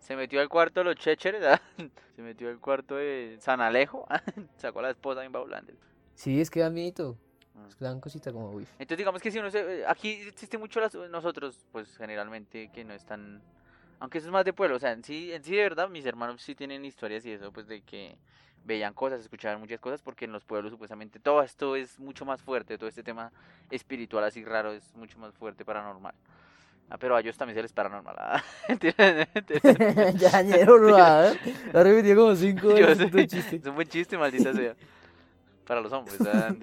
Se 0.00 0.14
metió 0.14 0.40
al 0.40 0.48
cuarto 0.48 0.80
de 0.80 0.84
los 0.84 0.96
checheres, 0.96 1.42
¿ah? 1.44 1.60
Se 2.16 2.22
metió 2.22 2.48
al 2.48 2.60
cuarto 2.60 2.96
de 2.96 3.36
San 3.40 3.60
Alejo, 3.60 4.06
sacó 4.56 4.78
a 4.78 4.82
la 4.82 4.90
esposa 4.90 5.24
en 5.24 5.32
baulando. 5.32 5.72
Sí, 6.14 6.40
es 6.40 6.50
que 6.50 6.60
da 6.60 6.70
miedo. 6.70 7.16
Ah. 7.56 7.66
Es 7.68 7.74
que 7.74 7.84
dan 7.84 8.00
cosita 8.00 8.32
como, 8.32 8.50
uy. 8.50 8.66
Entonces 8.78 8.98
digamos 8.98 9.20
que 9.20 9.30
si 9.30 9.38
uno 9.38 9.50
se... 9.50 9.84
Aquí 9.86 10.10
existe 10.28 10.56
mucho 10.56 10.80
las... 10.80 10.94
nosotros, 10.94 11.66
pues 11.72 11.96
generalmente 11.96 12.70
que 12.72 12.84
no 12.84 12.94
están... 12.94 13.42
Aunque 14.00 14.18
eso 14.18 14.28
es 14.28 14.32
más 14.32 14.44
de 14.44 14.52
pueblo, 14.52 14.76
o 14.76 14.78
sea, 14.78 14.92
en 14.92 15.02
sí, 15.02 15.32
en 15.32 15.42
sí 15.42 15.56
de 15.56 15.62
verdad 15.64 15.88
mis 15.88 16.06
hermanos 16.06 16.40
sí 16.40 16.54
tienen 16.54 16.84
historias 16.84 17.26
y 17.26 17.32
eso, 17.32 17.50
pues 17.50 17.66
de 17.66 17.82
que 17.82 18.16
veían 18.64 18.94
cosas, 18.94 19.20
escuchaban 19.20 19.60
muchas 19.60 19.80
cosas, 19.80 20.02
porque 20.02 20.24
en 20.26 20.32
los 20.32 20.44
pueblos 20.44 20.72
supuestamente 20.72 21.18
todo 21.18 21.42
esto 21.42 21.76
es 21.76 21.98
mucho 21.98 22.24
más 22.24 22.42
fuerte, 22.42 22.78
todo 22.78 22.88
este 22.88 23.02
tema 23.02 23.32
espiritual 23.70 24.24
así 24.24 24.44
raro 24.44 24.72
es 24.72 24.94
mucho 24.94 25.18
más 25.18 25.34
fuerte, 25.34 25.64
paranormal. 25.64 26.14
Ah, 26.90 26.96
pero 26.96 27.16
a 27.16 27.20
ellos 27.20 27.36
también 27.36 27.54
se 27.54 27.62
les 27.62 27.72
paranormal. 27.72 28.16
ah, 28.18 28.42
mentira. 28.68 28.94
ya, 30.14 30.42
ñero, 30.42 30.78
lo 30.78 30.96
ha 30.96 31.32
repetido 31.72 32.22
como 32.22 32.34
cinco 32.34 32.68
veces. 32.68 33.00
Es 33.00 33.66
un 33.66 33.74
buen 33.74 33.88
chiste, 33.88 34.16
maldita 34.16 34.54
sea. 34.54 34.74
Para 35.66 35.80
los 35.82 35.92
hombres. 35.92 36.18
ah. 36.22 36.54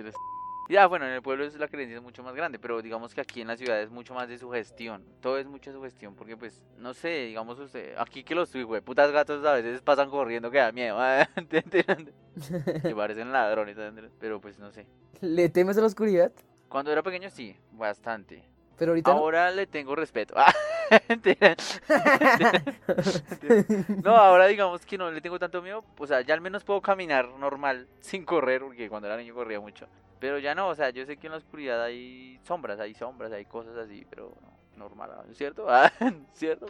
Ya, 0.67 0.87
bueno, 0.87 1.05
en 1.05 1.11
el 1.11 1.21
pueblo 1.21 1.45
es 1.45 1.55
la 1.57 1.67
creencia 1.67 1.97
es 1.97 2.01
mucho 2.01 2.23
más 2.23 2.35
grande, 2.35 2.57
pero 2.57 2.81
digamos 2.81 3.13
que 3.13 3.21
aquí 3.21 3.41
en 3.41 3.47
la 3.47 3.57
ciudad 3.57 3.79
es 3.81 3.91
mucho 3.91 4.13
más 4.13 4.27
de 4.27 4.37
sugestión. 4.37 5.03
Todo 5.21 5.37
es 5.37 5.45
mucha 5.45 5.71
sugestión, 5.71 6.15
porque 6.15 6.35
pues, 6.35 6.63
no 6.77 6.93
sé, 6.93 7.25
digamos 7.25 7.59
usted, 7.59 7.95
aquí 7.97 8.23
que 8.23 8.33
los 8.33 8.51
güey, 8.53 8.81
putas 8.81 9.11
gatos 9.11 9.45
a 9.45 9.53
veces 9.53 9.81
pasan 9.81 10.09
corriendo 10.09 10.49
que 10.49 10.57
da 10.57 10.71
miedo. 10.71 10.97
que 11.49 12.95
parecen 12.95 13.31
ladrones, 13.31 13.77
pero 14.19 14.41
pues 14.41 14.57
no 14.57 14.71
sé. 14.71 14.87
¿Le 15.21 15.49
temes 15.49 15.77
a 15.77 15.81
la 15.81 15.87
oscuridad? 15.87 16.31
Cuando 16.67 16.91
era 16.91 17.03
pequeño 17.03 17.29
sí, 17.29 17.55
bastante. 17.71 18.43
Pero 18.77 18.91
ahorita 18.91 19.13
no. 19.13 19.19
Ahora 19.19 19.51
le 19.51 19.67
tengo 19.67 19.95
respeto. 19.95 20.35
No, 24.03 24.15
ahora 24.15 24.47
digamos 24.47 24.85
que 24.85 24.97
no 24.97 25.11
le 25.11 25.21
tengo 25.21 25.39
tanto 25.39 25.61
miedo. 25.61 25.83
O 25.97 26.07
sea, 26.07 26.21
ya 26.21 26.33
al 26.33 26.41
menos 26.41 26.63
puedo 26.63 26.81
caminar 26.81 27.29
normal, 27.39 27.87
sin 27.99 28.25
correr, 28.25 28.61
porque 28.61 28.89
cuando 28.89 29.07
era 29.07 29.17
niño 29.17 29.33
corría 29.33 29.59
mucho. 29.59 29.87
Pero 30.19 30.39
ya 30.39 30.55
no, 30.55 30.69
o 30.69 30.75
sea, 30.75 30.89
yo 30.89 31.05
sé 31.05 31.17
que 31.17 31.27
en 31.27 31.31
la 31.31 31.37
oscuridad 31.37 31.83
hay 31.83 32.39
sombras, 32.43 32.79
hay 32.79 32.93
sombras, 32.93 33.31
hay 33.31 33.45
cosas 33.45 33.75
así, 33.77 34.05
pero 34.09 34.33
no, 34.41 34.85
normal, 34.85 35.11
¿cierto? 35.33 35.65
Ah, 35.69 35.91
¿Cierto? 36.33 36.67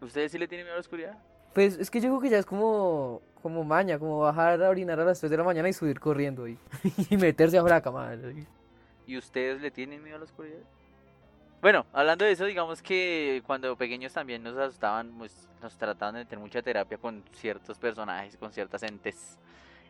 ¿Ustedes 0.00 0.32
sí 0.32 0.38
le 0.38 0.48
tienen 0.48 0.66
miedo 0.66 0.74
a 0.74 0.76
la 0.76 0.80
oscuridad? 0.80 1.18
Pues 1.54 1.78
es 1.78 1.90
que 1.90 2.00
yo 2.00 2.08
creo 2.08 2.20
que 2.20 2.30
ya 2.30 2.38
es 2.38 2.46
como, 2.46 3.20
como 3.42 3.62
maña, 3.62 3.98
como 3.98 4.20
bajar 4.20 4.62
a 4.62 4.70
orinar 4.70 4.98
a 5.00 5.04
las 5.04 5.20
3 5.20 5.30
de 5.30 5.36
la 5.36 5.44
mañana 5.44 5.68
y 5.68 5.72
subir 5.72 6.00
corriendo 6.00 6.48
y, 6.48 6.58
y 7.10 7.16
meterse 7.16 7.58
abajo 7.58 7.68
de 7.68 7.74
la 7.74 7.82
cama. 7.82 8.12
¿Y 9.06 9.16
ustedes 9.16 9.60
le 9.60 9.70
tienen 9.70 10.02
miedo 10.02 10.16
a 10.16 10.20
la 10.20 10.24
oscuridad? 10.24 10.60
Bueno, 11.62 11.86
hablando 11.92 12.24
de 12.24 12.32
eso, 12.32 12.44
digamos 12.44 12.82
que 12.82 13.40
cuando 13.46 13.76
pequeños 13.76 14.12
también 14.12 14.42
nos 14.42 14.58
asustaban, 14.58 15.12
pues 15.16 15.48
nos 15.62 15.78
trataban 15.78 16.16
de 16.16 16.24
tener 16.24 16.40
mucha 16.40 16.60
terapia 16.60 16.98
con 16.98 17.22
ciertos 17.34 17.78
personajes, 17.78 18.36
con 18.36 18.52
ciertas 18.52 18.82
entes 18.82 19.38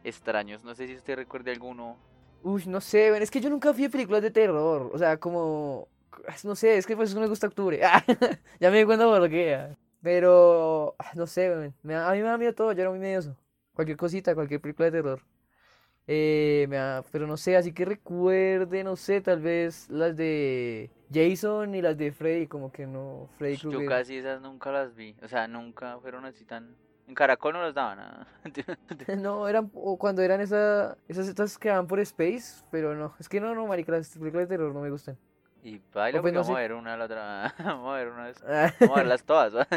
extraños. 0.05 0.63
No 0.65 0.75
sé 0.75 0.87
si 0.87 0.95
usted 0.95 1.17
recuerde 1.17 1.51
alguno. 1.51 1.97
Uy, 2.43 2.65
no 2.67 2.79
sé, 2.83 3.17
es 3.23 3.31
que 3.31 3.41
yo 3.41 3.49
nunca 3.49 3.73
fui 3.73 3.89
películas 3.89 4.21
de 4.21 4.31
terror. 4.31 4.91
O 4.93 4.99
sea, 4.99 5.17
como. 5.17 5.89
No 6.45 6.55
sé, 6.55 6.77
es 6.77 6.87
que 6.87 6.95
pues 6.95 7.15
no 7.15 7.23
me 7.23 7.27
gusta 7.27 7.47
octubre. 7.47 7.81
ya 8.61 8.71
me 8.71 8.77
di 8.79 8.85
cuenta 8.85 9.07
por 9.07 9.31
qué. 9.31 9.75
Pero. 10.03 10.95
No 11.15 11.27
sé, 11.27 11.47
a 11.55 11.57
mí 11.57 11.73
me 11.83 11.95
da 11.95 12.37
miedo 12.37 12.55
todo, 12.55 12.73
yo 12.73 12.83
era 12.83 12.91
muy 12.91 12.99
medioso. 12.99 13.35
Cualquier 13.73 13.97
cosita, 13.97 14.35
cualquier 14.35 14.61
película 14.61 14.91
de 14.91 14.99
terror. 14.99 15.23
Eh, 16.09 16.67
me 16.69 16.77
da, 16.77 17.05
pero 17.13 17.27
no 17.27 17.37
sé, 17.37 17.57
así 17.57 17.73
que 17.73 17.85
recuerde, 17.85 18.83
no 18.83 18.97
sé, 18.97 19.21
tal 19.21 19.41
vez 19.41 19.89
las 19.89 20.17
de 20.17 20.91
Jason 21.13 21.75
y 21.75 21.83
las 21.83 21.97
de 21.97 22.11
Freddy, 22.11 22.49
como 22.49 22.73
que 22.73 22.87
no, 22.87 23.29
Freddy 23.39 23.57
Yo 23.57 23.87
casi 23.87 24.17
esas 24.17 24.41
nunca 24.41 24.73
las 24.73 24.95
vi, 24.97 25.15
o 25.23 25.29
sea, 25.29 25.47
nunca 25.47 25.99
fueron 26.01 26.25
así 26.25 26.45
tan... 26.45 26.75
En 27.07 27.15
Caracol 27.15 27.53
no 27.53 27.63
las 27.63 27.75
daban 27.75 27.99
nada. 27.99 28.27
no, 29.17 29.47
eran 29.47 29.71
o 29.75 29.97
cuando 29.97 30.23
eran 30.23 30.41
esas, 30.41 30.97
esas 31.07 31.29
estas 31.29 31.57
que 31.59 31.71
van 31.71 31.87
por 31.87 32.01
Space, 32.01 32.65
pero 32.71 32.97
no, 32.97 33.15
es 33.21 33.29
que 33.29 33.41
no, 33.41 33.55
no, 33.55 33.67
marica, 33.67 33.93
las 33.93 34.17
películas 34.19 34.49
de 34.49 34.57
terror 34.57 34.75
no 34.75 34.81
me 34.81 34.91
gustan. 34.91 35.17
Y 35.65 35.81
baila 35.95 36.21
pues 36.21 36.35
vamos 36.35 36.51
a 36.51 36.55
ver 36.55 36.73
una 36.73 36.95
a 36.95 36.97
la 36.97 37.05
otra. 37.05 37.55
vamos 37.65 37.95
a 37.95 37.97
ver 37.97 38.09
una 38.09 38.25
vez. 38.25 38.43
Vamos 38.81 38.97
a 38.97 39.01
verlas 39.01 39.23
todas. 39.23 39.53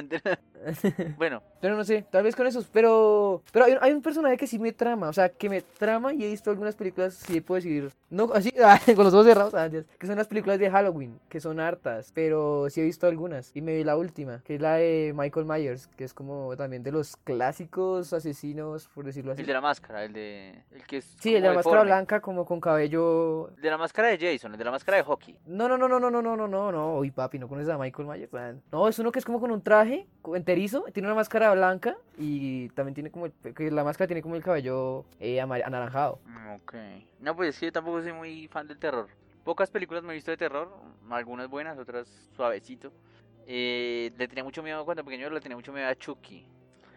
bueno. 1.17 1.43
Pero 1.61 1.75
no 1.75 1.83
sé, 1.83 2.05
tal 2.09 2.23
vez 2.23 2.35
con 2.35 2.47
esos. 2.47 2.65
Pero 2.67 3.43
pero 3.51 3.65
hay, 3.81 3.91
un 3.91 4.01
personaje 4.01 4.35
que 4.37 4.47
sí 4.47 4.57
me 4.57 4.71
trama. 4.71 5.09
O 5.09 5.13
sea, 5.13 5.29
que 5.29 5.47
me 5.47 5.61
trama 5.61 6.13
y 6.13 6.23
he 6.23 6.29
visto 6.29 6.49
algunas 6.49 6.75
películas, 6.75 7.13
sí 7.13 7.39
puedo 7.41 7.57
decir. 7.57 7.91
No, 8.09 8.31
así, 8.33 8.51
con 8.95 9.05
los 9.05 9.13
ojos 9.13 9.27
cerrados, 9.27 9.53
ah, 9.53 9.69
que 9.69 10.07
son 10.07 10.15
las 10.15 10.27
películas 10.27 10.57
de 10.57 10.71
Halloween, 10.71 11.19
que 11.29 11.39
son 11.39 11.59
hartas. 11.59 12.11
Pero 12.13 12.67
sí 12.69 12.81
he 12.81 12.83
visto 12.83 13.05
algunas. 13.05 13.51
Y 13.55 13.61
me 13.61 13.75
vi 13.75 13.83
la 13.83 13.95
última, 13.95 14.41
que 14.43 14.55
es 14.55 14.61
la 14.61 14.75
de 14.75 15.13
Michael 15.15 15.45
Myers, 15.45 15.87
que 15.87 16.03
es 16.03 16.13
como 16.15 16.55
también 16.57 16.81
de 16.81 16.91
los 16.91 17.15
clásicos 17.17 18.11
asesinos, 18.11 18.87
por 18.87 19.05
decirlo 19.05 19.33
así. 19.33 19.41
El 19.41 19.47
de 19.47 19.53
la 19.53 19.61
máscara, 19.61 20.03
el 20.03 20.13
de. 20.13 20.63
El 20.71 20.83
que 20.87 20.97
es. 20.97 21.15
Sí, 21.19 21.35
el 21.35 21.43
de 21.43 21.49
la 21.49 21.55
máscara 21.55 21.83
blanca, 21.83 22.21
como 22.21 22.43
con 22.43 22.59
cabello. 22.59 23.49
El 23.55 23.61
de 23.61 23.69
la 23.69 23.77
máscara 23.77 24.07
de 24.07 24.17
Jason, 24.17 24.51
el 24.53 24.57
de 24.57 24.65
la 24.65 24.71
máscara 24.71 24.97
de 24.97 25.03
hockey. 25.03 25.37
No, 25.45 25.67
no 25.67 25.74
no, 25.77 25.87
no, 25.87 25.99
no, 25.99 26.09
no, 26.09 26.21
no, 26.21 26.35
no, 26.35 26.47
no, 26.47 26.71
no, 26.71 26.97
uy 26.97 27.11
papi, 27.11 27.39
no 27.39 27.47
conoces 27.47 27.69
a 27.69 27.77
Michael 27.77 28.07
Myers, 28.07 28.31
No, 28.71 28.87
es 28.87 28.99
uno 28.99 29.11
que 29.11 29.19
es 29.19 29.25
como 29.25 29.39
con 29.39 29.51
un 29.51 29.61
traje 29.61 30.07
enterizo, 30.33 30.85
tiene 30.93 31.07
una 31.07 31.15
máscara 31.15 31.53
blanca 31.53 31.97
y 32.17 32.69
también 32.69 32.93
tiene 32.93 33.11
como, 33.11 33.27
que 33.55 33.71
la 33.71 33.83
máscara 33.83 34.07
tiene 34.07 34.21
como 34.21 34.35
el 34.35 34.43
cabello 34.43 35.05
eh, 35.19 35.41
anaranjado. 35.41 36.19
Mm, 36.25 36.49
ok. 36.55 36.73
No, 37.19 37.35
pues 37.35 37.49
es 37.49 37.59
que 37.59 37.65
yo 37.67 37.71
tampoco 37.71 38.01
soy 38.01 38.13
muy 38.13 38.47
fan 38.47 38.67
del 38.67 38.77
terror. 38.77 39.07
Pocas 39.43 39.69
películas 39.69 40.03
me 40.03 40.13
he 40.13 40.15
visto 40.15 40.31
de 40.31 40.37
terror, 40.37 40.75
algunas 41.09 41.49
buenas, 41.49 41.77
otras 41.77 42.07
suavecito. 42.35 42.91
Eh, 43.47 44.11
le 44.17 44.27
tenía 44.27 44.43
mucho 44.43 44.63
miedo 44.63 44.83
cuando 44.85 45.03
pequeño, 45.03 45.29
le 45.29 45.39
tenía 45.39 45.55
mucho 45.55 45.71
miedo 45.71 45.87
a 45.87 45.95
Chucky 45.95 46.45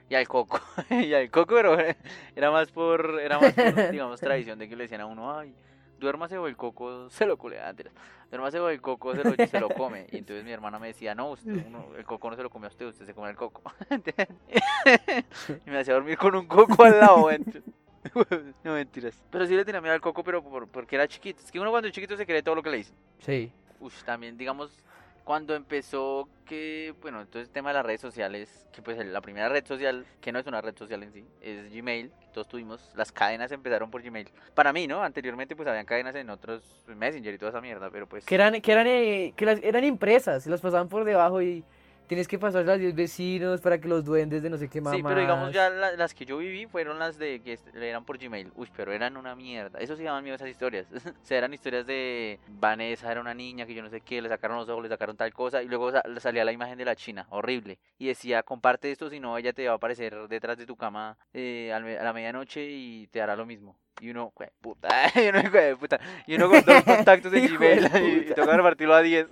y 0.09 0.15
al 0.15 0.27
coco. 0.27 0.61
y 0.91 1.13
al 1.13 1.31
coco, 1.31 1.55
pero 1.55 1.77
era 2.37 2.51
más 2.51 2.71
por, 2.71 3.21
era 3.21 3.39
más 3.39 3.53
por, 3.53 3.91
digamos, 3.91 4.21
tradición 4.21 4.59
de 4.59 4.69
que 4.69 4.77
le 4.77 4.85
decían 4.85 5.03
a 5.03 5.07
uno, 5.07 5.37
ay, 5.37 5.55
duérmase 5.99 6.39
o 6.39 6.47
el 6.47 6.57
coco 6.57 7.11
se 7.11 7.27
lo 7.27 7.37
culea 7.37 7.69
antes. 7.69 7.87
Duérmase 8.31 8.61
o 8.61 8.69
el 8.69 8.81
coco 8.81 9.15
se 9.15 9.25
lo, 9.25 9.47
se 9.47 9.61
lo 9.61 9.69
come. 9.71 10.07
Y 10.11 10.19
entonces 10.19 10.45
mi 10.45 10.53
hermana 10.53 10.79
me 10.79 10.89
decía, 10.89 11.15
no, 11.15 11.31
usted, 11.31 11.65
el 11.97 12.05
coco 12.05 12.31
no 12.31 12.37
se 12.37 12.43
lo 12.43 12.51
come 12.51 12.67
a 12.67 12.71
usted, 12.71 12.87
usted 12.87 13.07
se 13.07 13.15
come 13.15 13.31
el 13.31 13.37
coco. 13.37 13.63
y 15.67 15.71
me 15.71 15.79
hacía 15.79 15.95
dormir 15.95 16.19
con 16.19 16.35
un 16.35 16.47
coco 16.47 16.85
al 16.85 16.99
lado. 16.99 17.29
no 18.65 18.73
mentiras. 18.75 19.23
Pero 19.31 19.47
sí 19.47 19.57
le 19.57 19.65
tenía 19.65 19.81
miedo 19.81 19.95
al 19.95 20.01
coco, 20.01 20.23
pero 20.23 20.43
porque 20.43 20.97
era 20.97 21.09
chiquito. 21.09 21.43
Es 21.43 21.51
que 21.51 21.59
uno 21.59 21.71
cuando 21.71 21.89
es 21.89 21.95
chiquito 21.95 22.17
se 22.17 22.27
cree 22.27 22.43
todo 22.43 22.55
lo 22.55 22.63
que 22.63 22.71
le 22.71 22.77
dice. 22.79 22.93
Sí. 23.21 23.51
Uf, 23.81 24.03
también, 24.05 24.37
digamos, 24.37 24.85
cuando 25.29 25.55
empezó 25.55 26.27
que, 26.47 26.95
bueno, 27.03 27.21
entonces 27.21 27.49
el 27.49 27.53
tema 27.53 27.69
de 27.69 27.75
las 27.75 27.85
redes 27.85 28.01
sociales, 28.01 28.67
que 28.73 28.81
pues 28.81 28.97
la 29.05 29.21
primera 29.21 29.51
red 29.51 29.63
social, 29.67 30.07
que 30.23 30.33
no 30.33 30.39
es 30.39 30.47
una 30.47 30.63
red 30.63 30.75
social 30.75 31.03
en 31.03 31.13
sí, 31.13 31.23
es 31.43 31.71
Gmail, 31.71 32.11
todos 32.33 32.49
tuvimos, 32.49 32.91
las 32.97 33.13
cadenas 33.13 33.53
empezaron 33.53 33.91
por 33.91 34.03
Gmail. 34.03 34.31
Para 34.55 34.73
mí, 34.73 34.87
¿no? 34.87 35.03
Anteriormente 35.03 35.55
pues 35.55 35.69
habían 35.69 35.85
cadenas 35.85 36.15
en 36.15 36.31
otros 36.31 36.63
Messenger 36.87 37.35
y 37.35 37.37
toda 37.37 37.51
esa 37.51 37.61
mierda, 37.61 37.91
pero 37.91 38.09
pues... 38.09 38.25
Que 38.25 38.37
eran, 38.37 38.59
que 38.63 38.73
eran, 38.73 38.87
eh, 38.87 39.35
que 39.37 39.45
las, 39.45 39.63
eran 39.63 39.85
impresas, 39.85 40.47
las 40.47 40.63
pasaban 40.63 40.89
por 40.89 41.05
debajo 41.05 41.43
y 41.43 41.63
tienes 42.09 42.27
que 42.27 42.39
pasar 42.39 42.65
las 42.65 42.81
10 42.81 42.95
vecinos 42.95 43.61
para 43.61 43.79
que 43.79 43.87
los 43.87 44.05
duendes 44.05 44.43
de 44.43 44.51
no 44.51 44.57
sé 44.57 44.69
qué 44.69 44.81
más. 44.81 44.97
Sí, 44.97 45.03
pero 45.03 45.21
digamos 45.21 45.53
ya 45.53 45.71
las 45.71 46.15
que 46.15 46.25
yo 46.25 46.39
viví 46.39 46.67
fueron 46.67 46.99
las 46.99 47.19
de 47.19 47.41
que 47.41 47.59
eran 47.75 48.05
por 48.05 48.19
Gmail. 48.19 48.51
Uy, 48.57 48.69
pero 48.77 48.93
eran 48.93 49.17
una 49.17 49.37
mierda. 49.37 49.79
Eso 49.79 49.95
sí 49.95 50.03
llaman 50.03 50.25
miedo 50.25 50.35
esas 50.35 50.49
historias. 50.49 50.87
o 50.93 51.25
sea, 51.25 51.39
eran 51.39 51.55
historias 51.55 51.87
de 51.87 52.41
Vanessa, 52.49 53.13
era 53.13 53.21
una 53.21 53.35
niña 53.35 53.67
que 53.67 53.75
yo 53.75 53.83
no 53.83 53.91
sé 53.91 54.01
qué, 54.01 54.21
le 54.21 54.29
sacaron 54.29 54.57
los 54.57 54.69
ojos, 54.69 54.83
le 54.83 54.89
sacaron 54.89 55.17
tal 55.17 55.33
cosa 55.33 55.63
y 55.63 55.69
luego 55.69 55.93
salía 56.19 56.45
la 56.45 56.53
imagen 56.53 56.79
de 56.79 56.85
la 56.85 56.97
china, 56.97 57.27
horrible. 57.31 57.79
Y 57.99 58.07
decía, 58.07 58.43
comparte 58.43 58.91
esto, 58.91 59.11
si 59.11 59.21
no 59.21 59.37
ella 59.37 59.53
te 59.53 59.67
va 59.67 59.75
a 59.75 59.77
aparecer 59.77 60.17
detrás 60.29 60.57
de 60.57 60.67
tu 60.67 60.77
cama 60.77 61.19
eh, 61.35 61.73
a 61.73 61.81
la 61.81 62.13
medianoche 62.13 62.67
y 62.71 63.07
te 63.09 63.21
hará 63.21 63.37
lo 63.37 63.47
mismo. 63.47 63.77
Y 64.01 64.11
uno, 64.11 64.33
puta, 64.61 64.89
y 65.15 65.29
uno, 65.29 65.43
puta, 65.79 66.01
y 66.27 66.35
uno 66.37 66.49
con 66.49 66.63
dos 66.63 66.83
contactos 66.85 67.33
de 67.33 67.49
Gmail 67.49 67.91
y, 68.27 68.31
y 68.31 68.35
toca 68.35 68.57
repartirlo 68.57 68.95
a 68.95 69.03
10. 69.03 69.29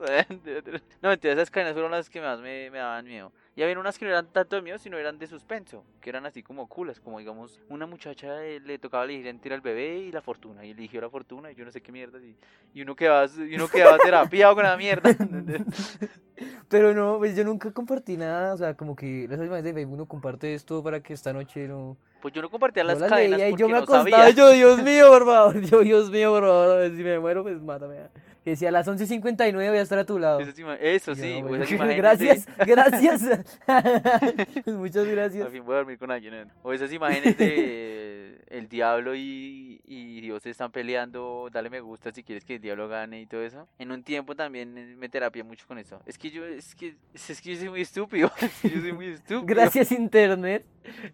no, 1.03 1.09
mentira, 1.11 1.35
esas 1.35 1.51
cadenas 1.51 1.75
fueron 1.75 1.93
las 1.93 2.11
que 2.11 2.21
más 2.21 2.41
me, 2.41 2.71
me 2.71 2.79
daban 2.79 3.05
miedo. 3.05 3.33
Y 3.57 3.63
había 3.63 3.79
unas 3.79 3.99
que 3.99 4.05
no 4.05 4.11
eran 4.11 4.27
tanto 4.27 4.57
de 4.57 4.61
miedo, 4.61 4.77
sino 4.79 4.99
eran 4.99 5.19
de 5.19 5.27
suspenso, 5.27 5.83
que 6.03 6.11
eran 6.11 6.27
así 6.27 6.43
como 6.43 6.69
culas, 6.69 7.01
como 7.01 7.19
digamos, 7.19 7.59
una 7.71 7.87
muchacha 7.87 8.45
eh, 8.45 8.61
le 8.61 8.79
tocaba 8.79 9.05
elegir 9.05 9.27
entre 9.29 9.55
el 9.55 9.63
bebé 9.63 9.97
y 9.97 10.13
la 10.13 10.21
fortuna, 10.21 10.63
y 10.67 10.73
eligió 10.73 11.01
la 11.01 11.09
fortuna, 11.09 11.51
y 11.51 11.55
yo 11.55 11.65
no 11.65 11.73
sé 11.73 11.81
qué 11.81 11.91
mierda, 11.91 12.19
y, 12.19 12.37
y 12.75 12.83
uno 12.83 12.95
quedaba, 12.95 13.27
y 13.35 13.55
uno 13.55 13.67
quedaba 13.67 13.97
terapiado 14.05 14.55
con 14.55 14.65
la 14.65 14.77
mierda. 14.77 15.09
Pero 16.69 16.93
no, 16.93 17.17
pues 17.17 17.35
yo 17.35 17.45
nunca 17.45 17.73
compartí 17.73 18.19
nada, 18.19 18.53
o 18.53 18.59
sea, 18.59 18.75
como 18.75 18.95
que 18.95 19.27
las 19.27 19.39
imágenes 19.39 19.65
de 19.65 19.73
Facebook 19.73 19.95
uno 19.95 20.07
comparte 20.07 20.53
esto 20.53 20.83
para 20.83 21.01
que 21.01 21.15
esta 21.15 21.33
noche 21.33 21.67
no... 21.67 21.97
Pues 22.21 22.35
yo 22.35 22.43
no 22.43 22.51
compartía 22.51 22.85
las, 22.85 22.99
cadenas 22.99 23.41
porque 23.41 23.63
yo 23.63 23.69
me 23.71 23.79
acostaba, 23.79 24.05
no 24.05 24.11
sabía. 24.11 24.31
yo, 24.31 24.51
Dios 24.51 24.83
mío, 24.83 25.09
por 25.09 25.25
favor, 25.25 25.61
yo, 25.63 25.81
Dios 25.81 26.11
mío, 26.11 26.31
por 26.31 26.43
favor, 26.43 26.91
si 26.95 27.03
me 27.03 27.19
muero, 27.19 27.43
pues 27.43 27.63
mátame 27.63 28.01
que 28.47 28.51
decía 28.51 28.69
a 28.69 28.73
las 28.73 28.87
11.59 28.87 29.53
voy 29.55 29.67
a 29.67 29.81
estar 29.81 29.99
a 29.99 30.05
tu 30.05 30.21
lado. 30.21 30.39
Eso, 30.39 31.17
sí, 31.17 31.43
Gracias, 31.97 32.47
gracias. 32.65 33.23
Muchas 34.67 35.05
gracias. 35.05 35.47
Al 35.47 35.51
fin 35.51 35.65
voy 35.65 35.75
a 35.75 35.79
dormir 35.79 35.99
con 35.99 36.13
alguien. 36.13 36.49
O 36.63 36.73
esas 36.73 36.93
imágenes 36.93 37.37
de 37.37 38.41
el 38.47 38.69
diablo 38.69 39.17
y, 39.17 39.81
y 39.85 40.21
Dios 40.21 40.47
están 40.47 40.71
peleando, 40.71 41.49
dale 41.53 41.71
me 41.71 41.81
gusta 41.81 42.13
si 42.13 42.23
quieres 42.23 42.45
que 42.45 42.55
el 42.55 42.61
diablo 42.61 42.87
gane 42.89 43.21
y 43.21 43.27
todo 43.27 43.43
eso. 43.43 43.67
En 43.81 43.91
un 43.91 44.05
tiempo 44.05 44.37
también 44.37 44.97
me 44.97 45.09
terapia 45.09 45.43
mucho 45.43 45.67
con 45.67 45.81
eso. 45.81 46.01
Es 46.07 46.17
que 46.17 46.31
yo, 46.31 46.47
es 46.47 46.77
que, 46.77 46.95
es 47.15 47.41
que 47.41 47.53
yo 47.53 47.59
soy 47.59 47.69
muy 47.69 47.81
estúpido. 47.81 48.31
yo 48.63 48.81
soy 48.81 48.93
muy 48.93 49.07
estúpido. 49.07 49.43
Gracias 49.45 49.91
Internet. 49.91 50.65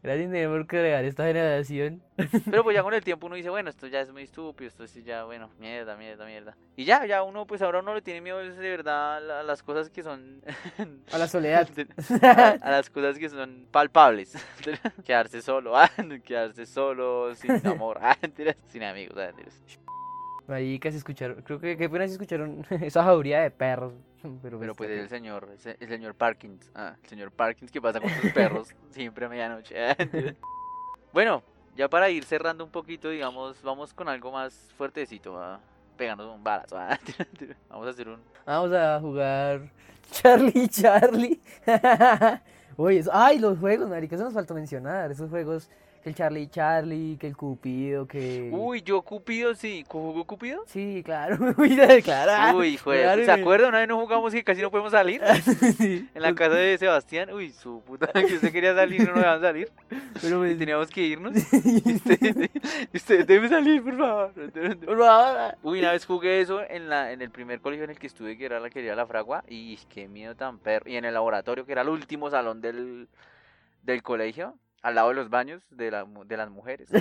Gracias 0.02 0.24
Internet 0.24 0.48
por 0.48 0.66
crear 0.66 1.04
esta 1.04 1.26
generación. 1.26 2.02
Pero 2.50 2.62
pues 2.62 2.74
ya 2.74 2.82
con 2.82 2.94
el 2.94 3.02
tiempo 3.02 3.26
uno 3.26 3.36
dice, 3.36 3.50
bueno, 3.50 3.70
esto 3.70 3.86
ya 3.86 4.00
es 4.00 4.12
muy 4.12 4.22
estúpido, 4.22 4.68
esto 4.68 4.84
es 4.84 4.94
ya, 5.04 5.24
bueno, 5.24 5.50
mierda, 5.58 5.96
mierda, 5.96 6.24
mierda. 6.26 6.56
Y 6.76 6.84
ya, 6.84 7.06
ya 7.06 7.22
uno, 7.22 7.46
pues 7.46 7.62
ahora 7.62 7.80
uno 7.80 7.94
le 7.94 8.02
tiene 8.02 8.20
miedo 8.20 8.38
de 8.38 8.70
verdad 8.70 9.40
a 9.40 9.42
las 9.42 9.62
cosas 9.62 9.90
que 9.90 10.02
son... 10.02 10.42
a 11.12 11.18
la 11.18 11.28
soledad. 11.28 11.68
a, 12.62 12.70
las 12.70 12.90
cosas 12.90 13.18
que 13.18 13.28
son 13.28 13.66
palpables. 13.70 14.34
quedarse 15.04 15.42
solo, 15.42 15.76
ah, 15.76 15.90
quedarse 16.24 16.66
solo, 16.66 17.34
sin 17.34 17.66
amor, 17.66 17.98
ah, 18.00 18.16
sin 18.68 18.82
amigos. 18.82 19.18
Casi 20.80 20.96
escucharon, 20.98 21.42
creo 21.42 21.58
que 21.60 21.76
qué 21.76 21.88
pena 21.88 22.06
si 22.06 22.12
escucharon 22.12 22.64
esa 22.82 23.02
jauría 23.04 23.40
de 23.40 23.50
perros. 23.50 23.92
Pero, 24.42 24.58
pues, 24.58 24.70
pues 24.76 24.90
el 24.90 25.08
señor, 25.08 25.48
el 25.80 25.88
señor 25.88 26.14
Parkins, 26.14 26.70
ah, 26.74 26.94
el 27.02 27.08
señor 27.08 27.30
Parkins 27.32 27.70
que 27.72 27.80
pasa 27.80 28.00
con 28.00 28.10
sus 28.10 28.30
perros 28.34 28.68
siempre 28.90 29.26
a 29.26 29.28
medianoche. 29.28 29.74
bueno, 31.12 31.42
Ya 31.76 31.88
para 31.88 32.10
ir 32.10 32.24
cerrando 32.24 32.64
un 32.64 32.70
poquito, 32.70 33.08
digamos, 33.08 33.62
vamos 33.62 33.94
con 33.94 34.08
algo 34.08 34.30
más 34.30 34.52
fuertecito, 34.76 35.32
¿va? 35.34 35.58
pegando 35.96 36.32
un 36.34 36.42
balazo. 36.44 36.76
¿va? 36.76 36.98
Vamos 37.68 37.86
a 37.86 37.90
hacer 37.90 38.08
un... 38.08 38.20
Vamos 38.44 38.72
a 38.72 38.98
jugar 39.00 39.70
Charlie 40.10 40.68
Charlie. 40.68 41.40
Oye, 42.76 42.98
eso- 42.98 43.10
ay, 43.12 43.38
los 43.38 43.58
juegos, 43.58 43.88
marica, 43.88 44.14
eso 44.16 44.24
nos 44.24 44.34
faltó 44.34 44.54
mencionar. 44.54 45.10
Esos 45.10 45.30
juegos, 45.30 45.70
que 46.02 46.08
el 46.10 46.14
Charlie 46.16 46.48
Charlie, 46.48 47.16
que 47.18 47.28
el 47.28 47.36
Cupido, 47.36 48.06
que... 48.06 48.50
Uy, 48.52 48.82
yo 48.82 49.02
Cupido, 49.02 49.54
sí. 49.54 49.84
¿Jugó 49.88 50.24
Cupido? 50.24 50.64
Sí, 50.66 51.02
claro, 51.04 51.36
uy, 51.56 51.76
claro. 52.02 52.58
Uy, 52.58 52.76
claro, 52.76 53.24
¿se 53.24 53.36
me- 53.36 53.40
acuerda? 53.40 53.68
Una 53.68 53.78
vez 53.78 53.88
no 53.88 54.00
jugamos 54.00 54.34
y 54.34 54.42
casi 54.42 54.60
no 54.62 54.70
podemos 54.70 54.92
salir. 54.92 55.22
Sí, 55.78 56.08
En 56.14 56.22
la 56.22 56.34
casa 56.34 56.54
de 56.56 56.76
Sebastián, 56.78 57.32
uy, 57.32 57.52
su 57.52 57.80
puta, 57.82 58.08
que 58.12 58.34
usted 58.34 58.52
quería 58.52 58.74
salir 58.74 59.00
y 59.00 59.04
no 59.04 59.10
nos 59.12 59.18
dejaban 59.20 59.40
salir. 59.40 59.70
pero 60.20 60.40
me... 60.40 60.54
teníamos 60.56 60.88
que 60.90 61.02
irnos. 61.02 61.32
Y 61.52 61.94
usted, 61.94 62.50
usted 62.92 63.26
debe 63.26 63.48
salir, 63.48 63.82
por 63.82 63.96
favor. 63.96 64.32
Por 64.84 64.98
favor. 64.98 65.54
Uy, 65.62 65.78
una 65.78 65.92
vez 65.92 66.04
jugué 66.04 66.40
eso 66.40 66.60
en 66.68 66.88
la 66.88 67.12
en 67.12 67.22
el 67.22 67.30
primer 67.30 67.60
colegio 67.60 67.84
en 67.84 67.90
el 67.90 67.98
que 67.98 68.06
estuve, 68.06 68.36
que 68.36 68.44
era 68.44 68.58
la 68.60 68.70
querida 68.70 68.94
La 68.94 69.06
Fragua, 69.06 69.44
y 69.48 69.76
qué 69.88 70.08
miedo 70.08 70.34
tan 70.34 70.58
perro. 70.58 70.88
Y 70.90 70.96
en 70.96 71.04
el 71.04 71.14
laboratorio, 71.14 71.64
que 71.66 71.72
era 71.72 71.82
el 71.82 71.88
último 71.88 72.30
salón 72.30 72.60
del, 72.60 73.08
del 73.82 74.02
colegio, 74.02 74.54
al 74.82 74.96
lado 74.96 75.10
de 75.10 75.14
los 75.14 75.30
baños 75.30 75.62
de, 75.70 75.90
la, 75.90 76.04
de 76.04 76.36
las 76.36 76.50
mujeres. 76.50 76.88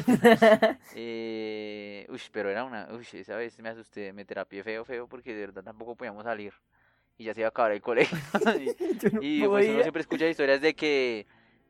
Eh, 0.95 2.05
uy, 2.09 2.21
pero 2.31 2.49
era 2.49 2.63
una, 2.63 2.87
uy, 2.91 3.05
esa 3.13 3.35
vez 3.35 3.57
me 3.59 3.69
asusté, 3.69 4.13
me 4.13 4.25
terapié 4.25 4.63
feo, 4.63 4.83
feo, 4.83 5.07
porque 5.07 5.33
de 5.33 5.41
verdad 5.47 5.63
tampoco 5.63 5.95
podíamos 5.95 6.23
salir. 6.23 6.53
Y 7.17 7.25
ya 7.25 7.33
se 7.33 7.41
iba 7.41 7.47
a 7.47 7.49
acabar 7.49 7.71
el 7.71 7.81
colegio. 7.81 8.17
y, 8.59 9.09
no 9.11 9.21
y 9.21 9.47
pues 9.47 9.69
uno 9.69 9.81
siempre 9.81 10.01
escucha 10.01 10.27
historias 10.27 10.61
de 10.61 10.73
que, 10.73 11.25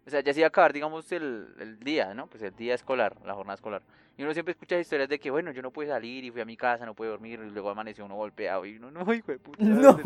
o 0.06 0.10
sea, 0.10 0.22
ya 0.22 0.34
se 0.34 0.40
iba 0.40 0.48
a 0.48 0.50
acabar, 0.50 0.74
digamos, 0.74 1.12
el, 1.12 1.54
el 1.60 1.80
día, 1.80 2.14
¿no? 2.14 2.28
Pues 2.28 2.42
el 2.44 2.56
día 2.56 2.74
escolar, 2.74 3.16
la 3.26 3.34
jornada 3.34 3.56
escolar. 3.56 3.82
Y 4.18 4.24
uno 4.24 4.34
siempre 4.34 4.52
escucha 4.54 4.78
historias 4.78 5.08
de 5.08 5.20
que, 5.20 5.32
bueno, 5.32 5.52
yo 5.52 5.62
no 5.62 5.72
pude 5.72 5.88
salir 5.88 6.24
y 6.24 6.32
fui 6.32 6.42
a 6.42 6.46
mi 6.46 6.58
casa, 6.58 6.86
no 6.86 6.94
pude 6.94 7.10
dormir, 7.10 7.40
y 7.46 7.50
luego 7.52 7.70
amaneció 7.70 8.06
uno 8.06 8.16
golpeado 8.16 8.66
y 8.66 8.76
uno, 8.76 8.92
no, 8.92 9.14
hijo 9.14 9.32
de 9.32 9.40
puta. 9.40 9.64
No, 9.64 9.98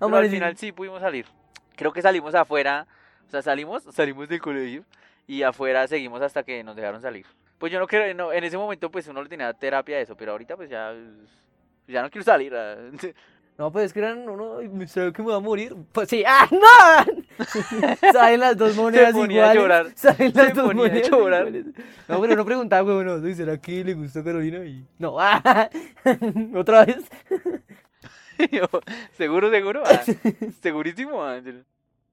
Pero 0.00 0.16
al 0.16 0.28
final 0.28 0.56
sí 0.56 0.72
pudimos 0.72 1.00
salir. 1.00 1.26
Creo 1.76 1.92
que 1.92 2.02
salimos 2.02 2.34
afuera, 2.34 2.86
o 3.26 3.30
sea, 3.30 3.42
salimos, 3.42 3.84
salimos 3.84 4.28
del 4.28 4.40
colegio 4.40 4.84
y 5.26 5.42
afuera 5.42 5.86
seguimos 5.88 6.22
hasta 6.22 6.42
que 6.42 6.62
nos 6.64 6.76
dejaron 6.76 7.00
salir. 7.02 7.26
Pues 7.58 7.72
yo 7.72 7.78
no 7.78 7.86
creo, 7.86 8.12
no, 8.14 8.32
en 8.32 8.44
ese 8.44 8.58
momento 8.58 8.90
pues 8.90 9.06
uno 9.08 9.22
le 9.22 9.28
tenía 9.28 9.52
terapia 9.54 9.96
a 9.96 10.00
eso, 10.00 10.16
pero 10.16 10.32
ahorita 10.32 10.56
pues 10.56 10.68
ya, 10.68 10.94
ya 11.88 12.02
no 12.02 12.10
quiero 12.10 12.24
salir. 12.24 12.54
ah. 12.54 12.76
No, 13.58 13.72
pues 13.72 13.86
es 13.86 13.92
que 13.94 14.00
eran 14.00 14.28
uno, 14.28 14.58
sabía 14.86 15.12
que 15.14 15.22
me 15.22 15.30
va 15.30 15.36
a 15.36 15.40
morir. 15.40 15.74
Pues 15.92 16.10
sí, 16.10 16.22
¡ah, 16.26 16.46
no! 16.50 17.36
Salen 18.12 18.40
las 18.40 18.54
dos 18.54 18.76
monedas 18.76 19.14
ponía 19.14 19.48
a 19.50 19.54
llorar, 19.54 19.92
Salen 19.94 20.30
las 20.34 20.48
se 20.48 20.52
dos 20.52 20.66
ponía 20.66 20.84
a 20.84 20.88
monedas 20.88 21.10
llorar. 21.10 21.48
iguales. 21.48 21.66
No, 22.06 22.20
pero 22.20 22.36
no 22.36 22.44
preguntaba, 22.44 22.82
güey, 22.92 23.06
no, 23.06 23.18
¿sí? 23.22 23.34
¿será 23.34 23.58
que 23.58 23.82
le 23.82 23.94
gustó 23.94 24.22
Carolina? 24.22 24.62
Y... 24.62 24.84
No, 24.98 25.16
¡ah! 25.18 25.70
¿Otra 26.54 26.84
vez? 26.84 27.08
Yo, 28.52 28.66
¿Seguro, 29.12 29.50
seguro? 29.50 29.82
Ah, 29.86 30.02
segurísimo. 30.60 31.24
ah. 31.24 31.40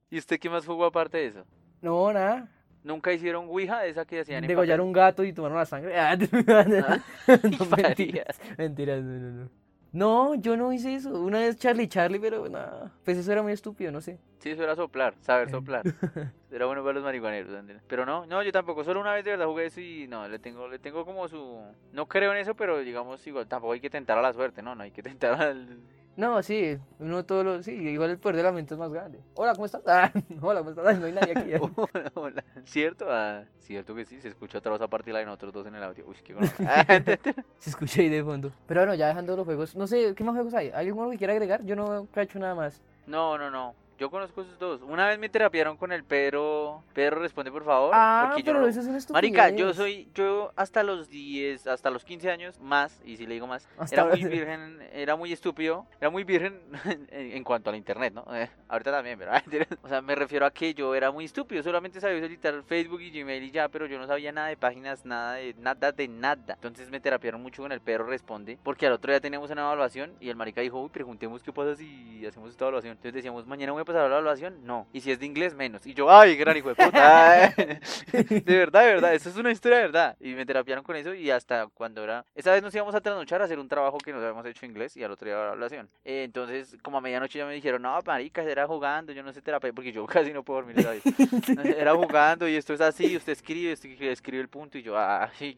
¿Y 0.09 0.19
usted 0.19 0.39
qué 0.39 0.49
más 0.49 0.65
jugó 0.65 0.85
aparte 0.85 1.17
de 1.17 1.25
eso? 1.25 1.45
No, 1.81 2.13
nada. 2.13 2.47
¿Nunca 2.83 3.13
hicieron 3.13 3.47
Ouija 3.47 3.79
de 3.79 3.89
esa 3.89 4.05
que 4.05 4.19
hacían 4.19 4.45
Degollar 4.45 4.81
un 4.81 4.91
gato 4.91 5.23
y 5.23 5.33
tomaron 5.33 5.57
la 5.57 5.65
sangre. 5.65 5.93
Ah, 5.99 6.17
no, 6.17 7.77
mentiras. 7.77 8.39
Mentiras, 8.57 9.01
no, 9.03 9.19
no, 9.19 9.43
no. 9.43 9.63
No, 9.93 10.33
yo 10.33 10.57
no 10.57 10.73
hice 10.73 10.95
eso. 10.95 11.11
Una 11.11 11.39
vez 11.39 11.57
Charlie 11.57 11.87
Charlie, 11.87 12.19
pero 12.19 12.49
nada. 12.49 12.91
Pues 13.05 13.15
eso 13.15 13.31
era 13.31 13.43
muy 13.43 13.51
estúpido, 13.51 13.91
no 13.91 14.01
sé. 14.01 14.17
Sí, 14.39 14.49
eso 14.49 14.63
era 14.63 14.75
soplar, 14.75 15.13
saber 15.21 15.49
soplar. 15.49 15.83
Era 16.51 16.67
bueno 16.67 16.83
para 16.83 16.93
los 16.93 17.03
marihuaneros. 17.03 17.51
Pero 17.87 18.05
no, 18.05 18.27
no, 18.27 18.43
yo 18.43 18.51
tampoco. 18.51 18.83
Solo 18.83 18.99
una 18.99 19.13
vez 19.13 19.25
de 19.25 19.31
verdad 19.31 19.47
jugué 19.47 19.65
eso 19.65 19.81
y 19.81 20.07
no, 20.07 20.27
le 20.27 20.37
tengo, 20.37 20.67
le 20.67 20.77
tengo 20.77 21.03
como 21.03 21.27
su... 21.27 21.63
No 21.93 22.07
creo 22.07 22.31
en 22.31 22.37
eso, 22.37 22.53
pero 22.53 22.77
digamos, 22.79 23.25
igual 23.25 23.47
tampoco 23.47 23.73
hay 23.73 23.79
que 23.79 23.89
tentar 23.89 24.19
a 24.19 24.21
la 24.21 24.33
suerte, 24.33 24.61
¿no? 24.61 24.75
No 24.75 24.83
hay 24.83 24.91
que 24.91 25.01
tentar 25.01 25.41
al... 25.41 25.79
No, 26.15 26.43
sí, 26.43 26.77
uno 26.99 27.25
todo 27.25 27.43
lo. 27.43 27.63
Sí, 27.63 27.71
igual 27.71 28.11
el 28.11 28.19
poder 28.19 28.35
de 28.35 28.43
la 28.43 28.51
mente 28.51 28.75
es 28.75 28.79
más 28.79 28.91
grande. 28.91 29.19
Hola, 29.33 29.53
¿cómo 29.53 29.65
estás? 29.65 29.81
Ah, 29.87 30.11
hola, 30.41 30.59
¿cómo 30.59 30.69
estás? 30.69 30.85
Ay, 30.85 30.97
no 30.97 31.05
hay 31.07 31.11
nadie 31.11 31.33
aquí. 31.35 31.51
Hola, 31.75 32.11
hola. 32.13 32.43
¿Cierto? 32.65 33.07
Ah, 33.09 33.43
cierto 33.57 33.95
que 33.95 34.05
sí, 34.05 34.21
se 34.21 34.27
escucha 34.27 34.59
otra 34.59 34.71
voz 34.73 34.81
aparte 34.81 35.09
de 35.09 35.13
la 35.13 35.19
de 35.19 35.25
nosotros 35.25 35.53
dos 35.53 35.65
en 35.65 35.75
el 35.75 35.83
audio. 35.83 36.05
Uy, 36.05 36.15
qué 36.23 36.35
bueno. 36.35 36.51
Se 37.57 37.71
escucha 37.71 38.01
ahí 38.01 38.09
de 38.09 38.23
fondo. 38.23 38.51
Pero 38.67 38.81
bueno, 38.81 38.93
ya 38.93 39.07
dejando 39.07 39.35
los 39.35 39.45
juegos. 39.45 39.75
No 39.75 39.87
sé, 39.87 40.13
¿qué 40.13 40.23
más 40.23 40.35
juegos 40.35 40.53
hay? 40.53 40.69
¿Hay 40.69 40.87
alguno 40.87 41.09
que 41.09 41.17
quiera 41.17 41.33
agregar? 41.33 41.63
Yo 41.65 41.75
no 41.75 42.07
cacho 42.13 42.37
nada 42.37 42.53
más. 42.53 42.79
No, 43.07 43.37
no, 43.37 43.49
no. 43.49 43.73
Yo 43.99 44.09
conozco 44.09 44.41
esos 44.41 44.57
dos. 44.59 44.81
Una 44.81 45.07
vez 45.07 45.19
me 45.19 45.29
terapiaron 45.29 45.77
con 45.77 45.91
el 45.91 46.03
Pedro. 46.03 46.83
Pedro, 46.93 47.19
responde 47.19 47.51
por 47.51 47.63
favor. 47.63 47.91
Ah, 47.93 48.25
porque 48.29 48.43
yo 48.43 48.53
no- 48.53 48.67
eso 48.67 48.79
es 48.81 48.87
una. 48.87 49.13
Marica, 49.13 49.49
yo 49.49 49.73
soy, 49.73 50.09
yo 50.13 50.51
hasta 50.55 50.83
los 50.83 51.09
10, 51.09 51.67
hasta 51.67 51.89
los 51.89 52.03
15 52.03 52.31
años 52.31 52.59
más, 52.59 53.01
y 53.05 53.17
si 53.17 53.25
le 53.25 53.35
digo 53.35 53.47
más, 53.47 53.67
Hasta 53.77 53.95
era 53.95 54.05
muy 54.05 54.23
virgen, 54.23 54.79
era 54.93 55.15
muy 55.15 55.31
estúpido, 55.33 55.85
era 55.99 56.09
muy 56.09 56.23
virgen 56.23 56.59
en, 57.11 57.43
cuanto 57.43 57.69
al 57.69 57.75
internet, 57.75 58.13
¿no? 58.13 58.25
Eh, 58.35 58.49
ahorita 58.67 58.91
también, 58.91 59.19
pero, 59.19 59.31
o 59.83 59.87
sea, 59.87 60.01
me 60.01 60.15
refiero 60.15 60.45
a 60.45 60.51
que 60.51 60.73
yo 60.73 60.95
era 60.95 61.11
muy 61.11 61.25
estúpido, 61.25 61.61
solamente 61.61 62.01
sabía 62.01 62.17
utilizar 62.17 62.63
Facebook 62.63 63.01
y 63.01 63.11
Gmail 63.11 63.43
y 63.43 63.51
ya, 63.51 63.69
pero 63.69 63.85
yo 63.85 63.99
no 63.99 64.07
sabía 64.07 64.31
nada 64.31 64.47
de 64.47 64.57
páginas, 64.57 65.05
nada 65.05 65.33
de 65.33 65.53
nada 65.55 65.91
de 65.91 66.07
nada. 66.07 66.53
Entonces 66.55 66.89
me 66.89 66.99
terapiaron 66.99 67.41
mucho 67.41 67.61
con 67.61 67.71
el 67.71 67.81
perro 67.81 68.05
responde, 68.05 68.57
porque 68.63 68.87
al 68.87 68.93
otro 68.93 69.11
día 69.11 69.19
teníamos 69.19 69.49
una 69.51 69.61
evaluación 69.61 70.13
y 70.19 70.29
el 70.29 70.35
marica 70.35 70.61
dijo, 70.61 70.81
uy, 70.81 70.89
preguntemos 70.89 71.43
qué 71.43 71.51
pasa 71.53 71.75
si 71.75 72.25
hacemos 72.25 72.49
esta 72.49 72.65
evaluación. 72.65 72.91
Entonces 72.93 73.13
decíamos, 73.13 73.45
mañana 73.45 73.71
voy 73.71 73.82
a 73.83 73.85
pasar 73.85 74.01
a 74.01 74.09
la 74.09 74.15
evaluación, 74.15 74.65
no. 74.65 74.87
Y 74.91 75.01
si 75.01 75.11
es 75.11 75.19
de 75.19 75.25
inglés, 75.25 75.53
menos. 75.53 75.85
Y 75.85 75.93
yo, 75.93 76.09
ay, 76.11 76.35
gran 76.35 76.57
hijo 76.57 76.69
de 76.69 76.75
puta. 76.75 77.53
de 77.55 78.57
verdad, 78.57 78.81
de 78.81 78.93
verdad, 78.93 79.13
eso 79.13 79.29
es 79.29 79.37
una 79.37 79.51
historia 79.51 79.77
de 79.77 79.83
verdad. 79.83 80.17
Y 80.19 80.33
me 80.33 80.45
terapiaron 80.45 80.83
con 80.83 80.95
eso 80.95 81.13
y 81.13 81.29
hasta 81.29 81.67
cuando 81.67 82.03
era... 82.03 82.25
Esa 82.35 82.51
vez 82.51 82.63
nos 82.63 82.73
íbamos 82.73 82.95
a 82.95 83.01
trasnochar 83.01 83.41
a 83.41 83.45
hacer 83.45 83.59
un 83.59 83.67
trabajo 83.67 83.97
que 83.97 84.11
nos 84.11 84.21
habíamos 84.21 84.45
hecho 84.45 84.65
en 84.65 84.71
inglés 84.71 84.97
y 84.97 85.03
al 85.03 85.11
otro 85.11 85.25
día 85.25 85.35
la 85.35 85.43
evaluación. 85.47 85.89
Eh, 86.03 86.23
entonces, 86.23 86.77
como 86.81 86.97
a 86.97 87.01
medianoche 87.01 87.39
ya 87.39 87.45
me 87.45 87.53
dijeron, 87.53 87.81
no, 87.81 87.99
marica, 88.05 88.43
era 88.43 88.67
jugando, 88.67 89.11
yo 89.11 89.23
no 89.23 89.31
sé 89.33 89.41
terapia, 89.41 89.71
porque 89.73 89.91
yo 89.91 90.05
casi 90.07 90.33
no 90.33 90.43
puedo 90.43 90.61
dormir, 90.61 90.81
¿sabes? 90.81 91.03
Era 91.77 91.93
jugando 91.95 92.47
y 92.47 92.55
esto 92.55 92.73
es 92.73 92.81
así, 92.81 93.15
usted 93.15 93.33
escribe, 93.33 93.73
usted 93.73 94.01
escribe 94.01 94.41
el 94.41 94.49
punto 94.49 94.77
y 94.77 94.83
yo, 94.83 94.97
ah, 94.97 95.29
y 95.39 95.57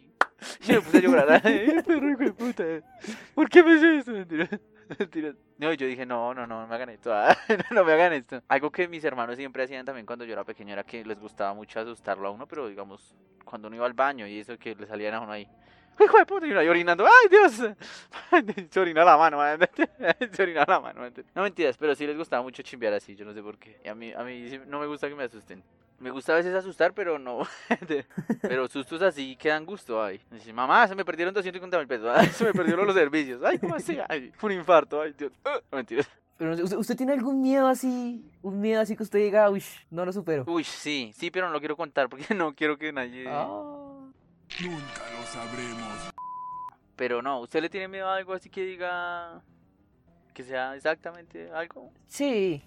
yo 0.61 0.75
me 0.75 0.81
puse 0.81 0.97
a 0.97 1.01
llorar, 1.01 1.41
ay, 1.43 1.81
perro 1.85 2.09
hijo 2.09 2.23
de 2.23 2.33
puta, 2.33 2.63
¿por 3.33 3.49
qué 3.49 3.63
me 3.63 3.75
hizo 3.75 4.15
esto? 4.17 4.57
No, 5.57 5.71
yo 5.73 5.87
dije, 5.87 6.05
no, 6.05 6.33
no, 6.33 6.45
no, 6.45 6.61
no 6.61 6.67
me 6.67 6.75
hagan 6.75 6.89
esto, 6.89 7.13
ah, 7.13 7.35
no, 7.71 7.85
me 7.85 7.93
hagan 7.93 8.13
esto. 8.13 8.41
Algo 8.49 8.71
que 8.71 8.87
mis 8.87 9.03
hermanos 9.05 9.37
siempre 9.37 9.63
hacían 9.63 9.85
también 9.85 10.05
cuando 10.05 10.25
yo 10.25 10.33
era 10.33 10.43
pequeño 10.43 10.73
era 10.73 10.83
que 10.83 11.05
les 11.05 11.19
gustaba 11.19 11.53
mucho 11.53 11.79
asustarlo 11.79 12.27
a 12.27 12.31
uno, 12.31 12.45
pero 12.45 12.67
digamos, 12.67 13.15
cuando 13.45 13.67
uno 13.67 13.77
iba 13.77 13.85
al 13.85 13.93
baño 13.93 14.27
y 14.27 14.39
eso 14.39 14.57
que 14.57 14.75
le 14.75 14.85
salían 14.85 15.13
a 15.13 15.21
uno 15.21 15.31
ahí. 15.31 15.47
Hijo 15.97 16.17
de 16.17 16.25
puta, 16.25 16.45
y 16.45 16.51
uno 16.51 16.59
ahí 16.59 16.67
orinando, 16.67 17.05
¡ay 17.05 17.29
Dios! 17.29 17.53
Se 18.69 18.79
orina 18.81 19.05
la 19.05 19.15
mano, 19.15 19.37
man. 19.37 19.59
se 20.31 20.47
la 20.47 20.65
mano. 20.65 20.99
man. 20.99 21.13
No 21.33 21.43
mentiras, 21.43 21.77
pero 21.77 21.95
sí 21.95 22.05
les 22.05 22.17
gustaba 22.17 22.43
mucho 22.43 22.61
chimbear 22.63 22.93
así, 22.93 23.15
yo 23.15 23.23
no 23.23 23.33
sé 23.33 23.41
por 23.41 23.57
qué. 23.57 23.79
Y 23.83 23.87
a 23.87 23.95
mí, 23.95 24.11
a 24.11 24.23
mí 24.23 24.59
no 24.67 24.79
me 24.79 24.87
gusta 24.87 25.07
que 25.07 25.15
me 25.15 25.23
asusten. 25.23 25.63
Me 25.99 26.11
gusta 26.11 26.33
a 26.33 26.35
veces 26.35 26.53
asustar, 26.53 26.93
pero 26.93 27.17
no. 27.17 27.43
pero 28.41 28.67
sustos 28.67 29.01
así 29.01 29.35
que 29.37 29.49
dan 29.49 29.65
gusto. 29.65 30.03
Ay, 30.03 30.19
Dice, 30.29 30.51
mamá, 30.51 30.87
se 30.87 30.95
me 30.95 31.05
perdieron 31.05 31.33
250 31.33 31.77
mil 31.77 31.87
pesos. 31.87 32.09
Ay, 32.13 32.27
se 32.27 32.43
me 32.43 32.53
perdieron 32.53 32.85
los 32.85 32.95
servicios. 32.95 33.41
Ay, 33.43 33.57
¿cómo 33.57 33.75
así? 33.75 33.97
Ay, 34.09 34.31
un 34.41 34.51
infarto. 34.51 35.01
Ay, 35.01 35.13
Dios. 35.17 35.31
No 35.43 35.77
mentiras. 35.77 36.09
Pero 36.37 36.49
no 36.49 36.57
sé, 36.57 36.63
¿usted, 36.63 36.77
usted 36.77 36.97
tiene 36.97 37.13
algún 37.13 37.41
miedo 37.41 37.65
así? 37.67 38.29
Un 38.41 38.59
miedo 38.59 38.81
así 38.81 38.97
que 38.97 39.03
usted 39.03 39.19
diga, 39.19 39.49
uy, 39.49 39.63
no 39.89 40.05
lo 40.05 40.11
supero. 40.11 40.43
Uy, 40.47 40.65
sí, 40.65 41.13
sí, 41.15 41.31
pero 41.31 41.47
no 41.47 41.53
lo 41.53 41.59
quiero 41.59 41.77
contar 41.77 42.09
porque 42.09 42.25
no 42.35 42.53
quiero 42.53 42.77
que 42.77 42.91
nadie. 42.91 43.25
Ah. 43.29 43.53
Nunca 44.61 45.03
lo 45.17 45.25
sabremos. 45.27 46.11
Pero 46.97 47.21
no, 47.21 47.39
¿usted 47.39 47.61
le 47.61 47.69
tiene 47.69 47.87
miedo 47.87 48.07
a 48.07 48.17
algo 48.17 48.33
así 48.33 48.49
que 48.49 48.65
diga. 48.65 49.41
que 50.33 50.43
sea 50.43 50.75
exactamente 50.75 51.49
algo? 51.51 51.91
Sí. 52.07 52.63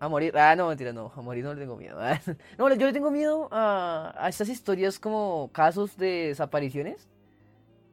A 0.00 0.08
morir. 0.08 0.36
Ah, 0.36 0.56
no, 0.56 0.68
mentira, 0.68 0.92
no. 0.92 1.12
A 1.14 1.20
morir 1.22 1.44
no 1.44 1.54
le 1.54 1.60
tengo 1.60 1.76
miedo. 1.76 1.98
No, 2.58 2.72
yo 2.74 2.86
le 2.86 2.92
tengo 2.92 3.10
miedo 3.10 3.48
a, 3.52 4.14
a 4.18 4.28
estas 4.28 4.48
historias 4.48 4.98
como 4.98 5.50
casos 5.52 5.96
de 5.96 6.28
desapariciones. 6.28 7.06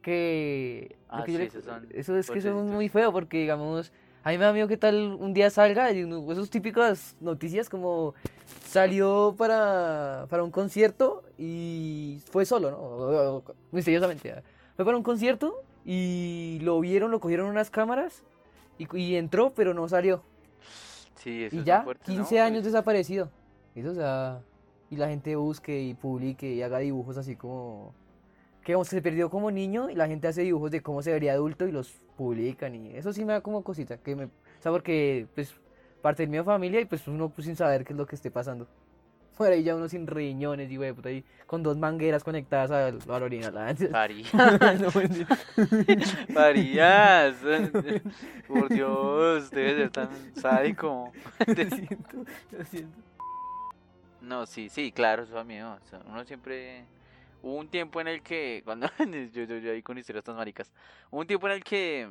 Que. 0.02 0.96
Ah, 1.10 1.24
que 1.26 1.32
sí, 1.34 1.38
le- 1.38 1.50
son 1.62 1.88
eso 1.91 2.17
es 2.17 2.30
que 2.30 2.41
son 2.41 2.52
fuertecitos. 2.54 2.72
muy 2.76 2.89
feo 2.89 3.12
porque, 3.12 3.39
digamos. 3.39 3.91
A 4.24 4.32
mí 4.32 4.38
me 4.38 4.43
da 4.43 4.52
miedo 4.52 4.67
que 4.67 4.76
tal 4.76 5.15
un 5.20 5.34
día 5.34 5.50
salga 5.50 5.89
y 5.93 6.02
esos 6.02 6.50
típicas 6.50 7.15
noticias 7.22 7.70
como 7.70 8.13
salió 8.65 9.34
para, 9.38 10.26
para 10.30 10.43
un 10.43 10.52
concierto 10.52 11.24
y 11.38 12.20
fue 12.30 12.46
solo, 12.46 12.72
¿no? 12.72 13.43
Misteriosamente. 13.72 14.32
ah. 14.34 14.43
Fue 14.76 14.84
para 14.84 14.98
un 14.98 15.04
concierto 15.04 15.63
y 15.86 16.60
lo 16.62 16.78
vieron, 16.82 17.10
lo 17.12 17.22
cogieron 17.22 17.48
unas 17.48 17.70
cámaras 17.70 18.22
y, 18.78 18.98
y 18.98 19.15
entró, 19.15 19.52
pero 19.56 19.74
no 19.74 19.88
salió. 19.88 20.22
Sí, 21.17 21.43
eso 21.43 21.56
Y 21.56 21.60
es 21.60 21.65
ya, 21.65 21.84
fuerte, 21.84 22.03
¿no? 22.08 22.17
15 22.17 22.39
años 22.39 22.62
Pues, 22.62 22.73
desaparecido. 22.73 23.30
Eso, 23.75 23.91
o 23.91 23.95
sea, 23.95 24.41
y 24.89 24.95
la 24.95 25.10
gente 25.10 25.36
busque 25.36 25.82
y 25.82 25.93
publique 25.93 26.53
y 26.53 26.62
haga 26.62 26.80
dibujos 26.80 27.17
así 27.17 27.36
como... 27.36 27.93
Que 28.63 28.75
se 28.84 29.01
perdió 29.01 29.30
como 29.30 29.49
niño 29.49 29.89
y 29.89 29.95
la 29.95 30.08
gente 30.08 30.27
hace 30.27 30.41
dibujos 30.41 30.71
de 30.71 30.82
cómo 30.82 31.01
se 31.01 31.12
vería 31.12 31.34
adulto 31.34 31.67
y 31.67 31.71
los 31.71 32.01
publican 32.17 32.75
y 32.75 32.97
eso 32.97 33.13
sí 33.13 33.23
me 33.23 33.34
da 33.34 33.41
como 33.41 33.63
cosita, 33.63 33.97
que 33.97 34.15
me... 34.15 34.25
O 34.25 34.30
sea, 34.60 34.71
porque 34.71 35.27
pues 35.36 35.56
parte 36.01 36.25
de 36.25 36.27
mi 36.27 36.43
familia 36.43 36.82
y 36.82 36.86
pues 36.86 37.08
uno 37.08 37.30
pues, 37.30 37.45
sin 37.45 37.56
saber 37.56 37.86
qué 37.86 37.93
es 37.93 37.97
lo 37.97 38.06
que 38.06 38.15
esté 38.15 38.30
pasando. 38.30 38.67
Por 39.38 39.52
ahí 39.52 39.63
ya 39.63 39.76
uno 39.76 39.88
sin 39.88 40.08
riñones 40.08 40.71
y 40.71 40.78
güey, 40.78 40.93
puta, 40.93 41.10
ahí 41.10 41.23
con 41.45 41.62
dos 41.62 41.78
mangueras 41.78 42.23
conectadas 42.23 42.71
al, 42.71 43.00
al 43.08 43.23
orinal. 43.23 43.78
Farías. 43.91 44.34
No, 44.82 44.91
mentira. 45.00 45.36
Farías. 46.34 47.36
Por 48.47 48.69
Dios, 48.69 49.52
debe 49.52 49.76
ser 49.76 49.89
tan 49.91 50.10
sádico. 50.36 51.12
Lo 51.45 51.56
siento, 51.56 52.26
lo 52.52 52.65
siento. 52.65 52.97
No, 54.21 54.45
sí, 54.45 54.69
sí, 54.69 54.91
claro, 54.91 55.23
eso 55.23 55.36
da 55.36 55.43
miedo. 55.43 55.78
o 55.82 55.88
sea, 55.88 56.02
uno 56.08 56.26
siempre. 56.26 56.86
Hubo 57.43 57.56
un 57.56 57.69
tiempo 57.69 58.02
en 58.02 58.08
el 58.08 58.23
que. 58.23 58.62
Cuando. 58.65 58.89
yo, 59.32 59.43
yo, 59.43 59.58
yo 59.58 59.71
ahí 59.71 59.84
con 59.84 59.97
historias 59.97 60.26
tan 60.26 60.36
maricas. 60.36 60.73
Hubo 61.12 61.21
un 61.21 61.28
tiempo 61.28 61.47
en 61.47 61.54
el 61.54 61.63
que. 61.63 62.10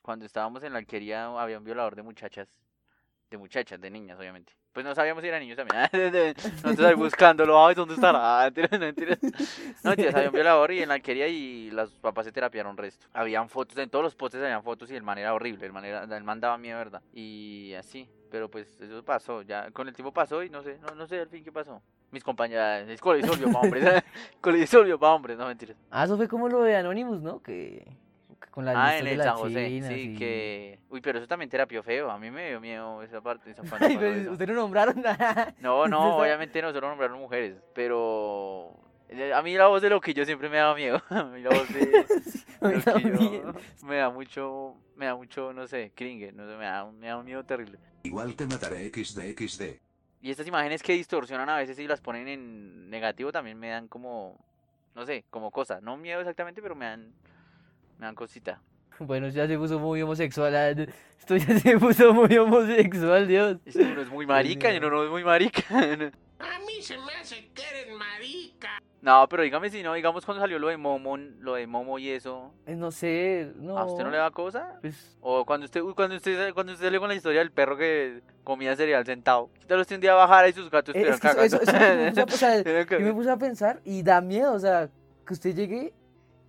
Cuando 0.00 0.24
estábamos 0.24 0.64
en 0.64 0.72
la 0.72 0.78
alquería 0.78 1.26
había 1.26 1.58
un 1.58 1.64
violador 1.64 1.94
de 1.94 2.02
muchachas. 2.02 2.48
De 3.30 3.36
muchachas, 3.36 3.80
de 3.80 3.90
niñas, 3.90 4.18
obviamente. 4.18 4.52
Pues 4.72 4.86
no 4.86 4.94
sabíamos 4.94 5.22
si 5.22 5.28
eran 5.28 5.40
niños 5.40 5.56
también. 5.56 5.82
Nosotros 6.62 6.86
ahí 6.88 6.94
buscándolo. 6.94 7.64
Ay, 7.64 7.74
¿dónde 7.74 7.94
estará? 7.94 8.50
Mentiras, 8.54 8.72
no, 8.72 8.78
mentiras. 8.78 9.18
No, 9.82 9.90
mentiras, 9.90 10.14
había 10.14 10.28
un 10.28 10.34
violador 10.34 10.72
y 10.72 10.82
en 10.82 10.88
la 10.88 10.94
alquería 10.94 11.28
y 11.28 11.70
las 11.70 11.90
papás 11.90 12.24
se 12.24 12.32
terapiaron 12.32 12.76
resto. 12.76 13.06
Habían 13.12 13.50
fotos, 13.50 13.76
en 13.76 13.90
todos 13.90 14.02
los 14.02 14.14
postes 14.14 14.42
habían 14.42 14.62
fotos 14.62 14.90
y 14.90 14.96
el 14.96 15.02
man 15.02 15.18
era 15.18 15.34
horrible. 15.34 15.66
El 15.66 15.72
man, 15.72 15.84
era, 15.84 16.04
el 16.04 16.24
man 16.24 16.40
daba 16.40 16.56
miedo, 16.56 16.78
¿verdad? 16.78 17.02
Y 17.12 17.74
así. 17.74 18.08
Pero 18.30 18.50
pues 18.50 18.80
eso 18.80 19.04
pasó. 19.04 19.42
Ya 19.42 19.70
con 19.72 19.88
el 19.88 19.94
tiempo 19.94 20.12
pasó 20.12 20.42
y 20.42 20.48
no 20.48 20.62
sé, 20.62 20.78
no, 20.78 20.94
no 20.94 21.06
sé 21.06 21.20
al 21.20 21.28
fin 21.28 21.44
qué 21.44 21.52
pasó. 21.52 21.82
Mis 22.10 22.24
compañeras, 22.24 22.86
se 22.86 22.96
volvió 23.02 23.46
para 23.52 23.60
hombres. 23.60 24.02
volvió 24.72 24.98
para 24.98 25.12
hombres, 25.12 25.36
no 25.36 25.46
mentiras. 25.46 25.76
Ah, 25.90 26.04
eso 26.04 26.16
fue 26.16 26.28
como 26.28 26.48
lo 26.48 26.62
de 26.62 26.76
Anonymous, 26.76 27.20
¿no? 27.20 27.42
Que 27.42 27.86
con 28.52 28.64
las 28.64 28.76
Ah, 28.76 28.96
en 28.98 29.06
el 29.08 29.20
San 29.20 29.36
José, 29.36 29.66
chinas 29.68 29.88
sí, 29.88 30.12
y- 30.12 30.16
que... 30.18 30.78
Uy, 30.90 31.00
pero 31.00 31.18
eso 31.18 31.26
también 31.26 31.50
terapió 31.50 31.82
feo, 31.82 32.08
a 32.10 32.18
mí 32.18 32.30
me 32.30 32.50
dio 32.50 32.60
miedo 32.60 33.02
esa 33.02 33.20
parte, 33.20 33.50
esa 33.50 33.62
Ay, 33.64 33.68
pasó 33.68 33.94
pues, 33.98 34.16
eso. 34.18 34.32
Ustedes 34.32 34.48
no 34.50 34.54
nombraron 34.62 35.02
nada. 35.02 35.54
No, 35.58 35.88
no, 35.88 36.16
obviamente 36.18 36.62
no 36.62 36.72
solo 36.72 36.88
nombraron 36.88 37.18
mujeres, 37.18 37.56
pero... 37.74 38.76
eh, 39.08 39.32
A 39.34 39.42
mí 39.42 39.54
la 39.54 39.66
voz 39.66 39.82
de 39.82 39.90
Loquillo 39.90 40.24
siempre 40.24 40.48
me 40.48 40.58
daba 40.58 40.74
miedo, 40.76 41.02
a 41.10 41.24
mí 41.24 41.40
la 41.40 41.50
voz 41.50 41.72
de 41.72 42.04
A 42.60 42.68
mí 42.68 42.74
Loquillo 42.74 42.82
también. 42.84 43.42
me 43.84 43.96
da 43.96 44.10
mucho, 44.10 44.76
me 44.96 45.06
da 45.06 45.16
mucho, 45.16 45.52
no 45.52 45.66
sé, 45.66 45.90
cringe, 45.94 46.32
no 46.32 46.46
sé, 46.48 46.56
me 46.56 46.64
da, 46.66 46.84
un- 46.84 46.98
me 46.98 47.08
da 47.08 47.16
un 47.16 47.24
miedo 47.24 47.42
terrible. 47.44 47.78
Igual 48.04 48.34
te 48.36 48.46
mataré 48.46 48.86
XD 48.92 49.34
XD. 49.36 49.80
Y 50.20 50.30
estas 50.30 50.46
imágenes 50.46 50.82
que 50.84 50.92
distorsionan 50.92 51.48
a 51.48 51.56
veces 51.56 51.78
y 51.80 51.88
las 51.88 52.00
ponen 52.00 52.28
en 52.28 52.90
negativo 52.90 53.32
también 53.32 53.58
me 53.58 53.70
dan 53.70 53.88
como, 53.88 54.38
no 54.94 55.04
sé, 55.04 55.24
como 55.30 55.50
cosa, 55.50 55.80
no 55.80 55.96
miedo 55.96 56.20
exactamente, 56.20 56.62
pero 56.62 56.76
me 56.76 56.84
dan, 56.84 57.12
me 58.02 58.06
dan 58.06 58.14
cosita. 58.16 58.60
Bueno, 58.98 59.28
ya 59.28 59.46
se 59.46 59.56
puso 59.56 59.78
muy 59.78 60.02
homosexual. 60.02 60.54
ah, 60.56 60.70
Esto 60.70 61.36
ya 61.36 61.56
se 61.58 61.78
puso 61.78 62.12
muy 62.12 62.36
homosexual, 62.36 63.26
Dios. 63.28 63.58
Es 63.64 63.76
que 63.76 63.82
uno 63.84 64.00
es 64.02 64.10
muy 64.10 64.26
marica 64.26 64.72
y 64.74 64.78
uno 64.78 64.90
no 64.90 65.04
es 65.04 65.10
muy 65.10 65.22
marica. 65.24 65.62
A 65.70 66.58
mí 66.66 66.82
se 66.82 66.98
me 66.98 67.12
hace 67.20 67.48
que 67.54 67.62
eres 67.62 67.96
marica. 67.96 68.70
No, 69.00 69.28
pero 69.28 69.44
dígame 69.44 69.70
si 69.70 69.82
no, 69.84 69.94
digamos 69.94 70.24
cuando 70.24 70.40
salió 70.42 70.58
lo 70.58 70.66
de 70.68 70.76
Momo, 70.76 71.16
lo 71.16 71.54
de 71.54 71.66
Momo 71.68 71.98
y 72.00 72.08
eso, 72.10 72.52
Eh, 72.66 72.74
No 72.74 72.90
sé, 72.90 73.52
no. 73.56 73.78
¿a 73.78 73.84
usted 73.84 74.02
no 74.04 74.10
le 74.10 74.16
da 74.18 74.30
cosa? 74.32 74.78
Pues, 74.80 75.16
O 75.20 75.44
cuando 75.44 75.64
usted, 75.66 75.80
cuando 75.94 76.16
usted, 76.16 76.52
cuando 76.54 76.72
usted 76.72 76.86
salió 76.86 76.98
con 77.00 77.08
la 77.08 77.14
historia 77.14 77.38
del 77.40 77.50
perro 77.52 77.76
que 77.76 78.20
comía 78.44 78.74
cereal 78.76 79.04
sentado. 79.06 79.50
¿Qué 79.60 79.66
tal 79.66 79.80
usted 79.80 79.96
un 79.96 80.00
día 80.02 80.14
bajara 80.14 80.48
y 80.48 80.52
sus 80.52 80.68
gatos 80.70 80.94
eh, 80.96 80.98
estuvieran 81.08 81.14
es 81.14 81.20
que 81.20 81.28
cagando? 81.28 81.56
eso- 81.56 81.62
eso 81.62 82.20
me 82.20 82.26
puse 82.26 82.46
a- 82.46 82.48
o 82.50 82.52
sea, 82.52 82.56
Estuvieran 82.58 82.88
yo 82.88 83.00
me 83.06 83.12
puse 83.14 83.30
a 83.30 83.36
pensar 83.36 83.80
y 83.84 84.02
da 84.02 84.20
miedo, 84.20 84.52
o 84.52 84.58
sea, 84.58 84.88
que 85.26 85.32
usted 85.34 85.54
llegue 85.54 85.92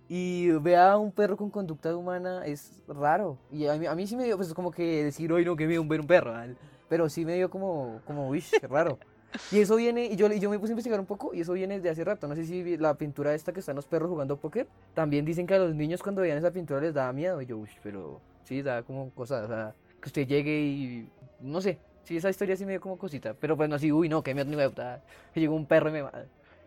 y 0.08 0.50
vea 0.50 0.92
a 0.92 0.98
un 0.98 1.12
perro 1.12 1.36
con 1.36 1.50
conducta 1.50 1.94
humana 1.96 2.44
es 2.46 2.82
raro. 2.88 3.38
Y 3.50 3.66
a 3.66 3.74
mí, 3.74 3.86
a 3.86 3.94
mí 3.94 4.06
sí 4.06 4.16
me 4.16 4.24
dio, 4.24 4.36
pues 4.36 4.52
como 4.54 4.70
que 4.70 5.04
decir, 5.04 5.32
hoy 5.32 5.44
no, 5.44 5.56
que 5.56 5.66
miedo 5.66 5.84
ver 5.84 6.00
un 6.00 6.06
perro, 6.06 6.32
¿vale? 6.32 6.56
pero 6.88 7.08
sí 7.08 7.24
me 7.24 7.34
dio 7.34 7.50
como, 7.50 8.00
como, 8.06 8.28
uy, 8.28 8.42
qué 8.60 8.66
raro. 8.66 8.98
Y 9.50 9.58
eso 9.58 9.74
viene, 9.74 10.04
y 10.06 10.14
yo, 10.14 10.32
y 10.32 10.38
yo 10.38 10.48
me 10.48 10.60
puse 10.60 10.70
a 10.70 10.74
investigar 10.74 11.00
un 11.00 11.06
poco, 11.06 11.34
y 11.34 11.40
eso 11.40 11.54
viene 11.54 11.74
desde 11.74 11.90
hace 11.90 12.04
rato. 12.04 12.28
No 12.28 12.36
sé 12.36 12.44
si 12.44 12.76
la 12.76 12.94
pintura 12.94 13.34
esta 13.34 13.52
que 13.52 13.58
están 13.58 13.74
los 13.74 13.84
perros 13.84 14.08
jugando 14.08 14.36
póker, 14.36 14.68
también 14.94 15.24
dicen 15.24 15.44
que 15.44 15.54
a 15.54 15.58
los 15.58 15.74
niños 15.74 16.04
cuando 16.04 16.22
veían 16.22 16.38
esa 16.38 16.52
pintura 16.52 16.80
les 16.80 16.94
daba 16.94 17.12
miedo. 17.12 17.42
Y 17.42 17.46
yo, 17.46 17.58
uy, 17.58 17.68
pero 17.82 18.20
sí, 18.44 18.62
da 18.62 18.84
como 18.84 19.10
cosas, 19.10 19.46
o 19.46 19.48
sea, 19.48 19.74
que 20.00 20.08
usted 20.08 20.28
llegue 20.28 20.60
y, 20.60 21.08
no 21.40 21.60
sé, 21.60 21.80
sí, 22.04 22.16
esa 22.16 22.30
historia 22.30 22.56
sí 22.56 22.64
me 22.64 22.74
dio 22.74 22.80
como 22.80 22.96
cosita. 22.96 23.34
Pero 23.34 23.56
pues 23.56 23.68
no 23.68 23.74
así, 23.74 23.90
uy, 23.90 24.08
no, 24.08 24.22
que 24.22 24.34
miedo, 24.34 24.48
ni 24.48 24.54
me 24.54 24.70
que 24.70 25.40
llegó 25.40 25.56
un 25.56 25.66
perro 25.66 25.88
y 25.88 25.92
me. 25.94 26.04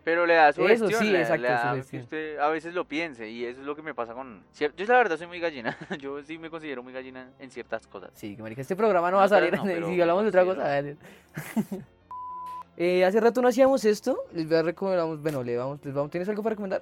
Pero 0.08 0.24
le 0.24 0.34
da 0.36 0.54
su 0.54 0.66
Eso 0.66 0.88
sí, 0.88 1.10
le, 1.10 1.20
exacto, 1.20 1.42
le 1.42 1.48
da 1.50 1.62
que 1.64 1.68
sugestión. 1.68 2.02
usted 2.04 2.38
a 2.38 2.48
veces 2.48 2.72
lo 2.72 2.86
piense 2.86 3.28
y 3.28 3.44
eso 3.44 3.60
es 3.60 3.66
lo 3.66 3.76
que 3.76 3.82
me 3.82 3.92
pasa 3.92 4.14
con... 4.14 4.42
Yo 4.58 4.68
la 4.86 4.96
verdad 4.96 5.18
soy 5.18 5.26
muy 5.26 5.38
gallina, 5.38 5.76
yo 6.00 6.22
sí 6.22 6.38
me 6.38 6.48
considero 6.48 6.82
muy 6.82 6.94
gallina 6.94 7.28
en 7.38 7.50
ciertas 7.50 7.86
cosas. 7.86 8.08
Sí, 8.14 8.34
que 8.34 8.40
marica, 8.40 8.62
este 8.62 8.74
programa 8.74 9.10
no 9.10 9.16
No, 9.16 9.18
va 9.18 9.24
a 9.24 9.28
salir 9.28 9.54
no, 9.54 9.62
pero 9.64 9.86
si 9.86 9.96
me 9.96 10.00
hablamos 10.00 10.22
de 10.22 10.28
otra 10.30 10.44
cosa. 10.46 10.62
dale. 10.62 10.96
Eh, 12.80 13.04
hace 13.04 13.18
rato 13.20 13.42
no 13.42 13.48
hacíamos 13.48 13.84
esto, 13.84 14.16
les 14.32 14.46
voy 14.48 14.56
a 14.56 14.62
recomendar, 14.62 15.04
bueno, 15.16 15.42
le 15.42 15.56
vamos, 15.56 15.80
les 15.84 15.92
vamos, 15.92 16.12
¿tienes 16.12 16.28
algo 16.28 16.44
para 16.44 16.54
recomendar? 16.54 16.80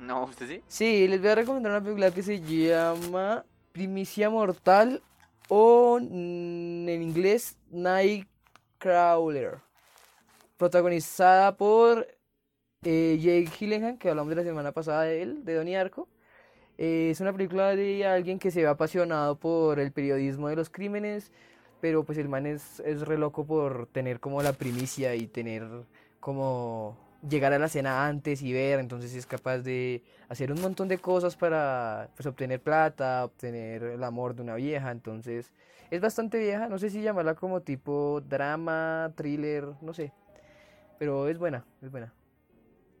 No, 0.00 0.24
¿usted 0.24 0.48
sí? 0.48 0.62
sí, 0.66 1.06
les 1.06 1.20
voy 1.20 1.30
a 1.30 1.34
recomendar 1.36 1.70
una 1.70 1.80
película 1.80 2.10
que 2.10 2.24
se 2.24 2.40
llama 2.40 3.44
Primicia 3.70 4.28
Mortal 4.30 5.00
o 5.48 5.98
en 6.00 6.88
inglés 6.88 7.56
Nightcrawler, 7.70 9.58
protagonizada 10.56 11.56
por 11.56 12.08
eh, 12.88 13.18
Jake 13.18 13.50
Gyllenhaal, 13.58 13.98
que 13.98 14.08
hablamos 14.08 14.30
de 14.30 14.36
la 14.36 14.44
semana 14.44 14.70
pasada 14.70 15.02
de 15.02 15.20
él, 15.20 15.44
de 15.44 15.54
Donnie 15.54 15.76
Arco. 15.76 16.08
Eh, 16.78 17.08
es 17.10 17.20
una 17.20 17.32
película 17.32 17.74
de 17.74 18.06
alguien 18.06 18.38
que 18.38 18.52
se 18.52 18.62
ve 18.62 18.68
apasionado 18.68 19.34
por 19.40 19.80
el 19.80 19.90
periodismo 19.90 20.48
de 20.48 20.54
los 20.54 20.70
crímenes, 20.70 21.32
pero 21.80 22.04
pues 22.04 22.16
el 22.18 22.28
man 22.28 22.46
es, 22.46 22.78
es 22.80 23.00
re 23.00 23.18
loco 23.18 23.44
por 23.44 23.88
tener 23.88 24.20
como 24.20 24.40
la 24.40 24.52
primicia 24.52 25.16
y 25.16 25.26
tener 25.26 25.64
como 26.20 26.96
llegar 27.28 27.52
a 27.52 27.58
la 27.58 27.66
escena 27.66 28.06
antes 28.06 28.40
y 28.42 28.52
ver, 28.52 28.78
entonces 28.78 29.14
es 29.16 29.26
capaz 29.26 29.58
de 29.58 30.04
hacer 30.28 30.52
un 30.52 30.60
montón 30.60 30.86
de 30.86 30.98
cosas 30.98 31.34
para 31.34 32.10
pues, 32.14 32.26
obtener 32.26 32.60
plata, 32.60 33.24
obtener 33.24 33.82
el 33.82 34.04
amor 34.04 34.36
de 34.36 34.42
una 34.42 34.54
vieja, 34.54 34.92
entonces 34.92 35.52
es 35.90 36.00
bastante 36.00 36.38
vieja, 36.38 36.68
no 36.68 36.78
sé 36.78 36.90
si 36.90 37.02
llamarla 37.02 37.34
como 37.34 37.62
tipo 37.62 38.22
drama, 38.28 39.12
thriller, 39.16 39.66
no 39.80 39.92
sé, 39.92 40.12
pero 41.00 41.28
es 41.28 41.38
buena, 41.38 41.64
es 41.82 41.90
buena. 41.90 42.12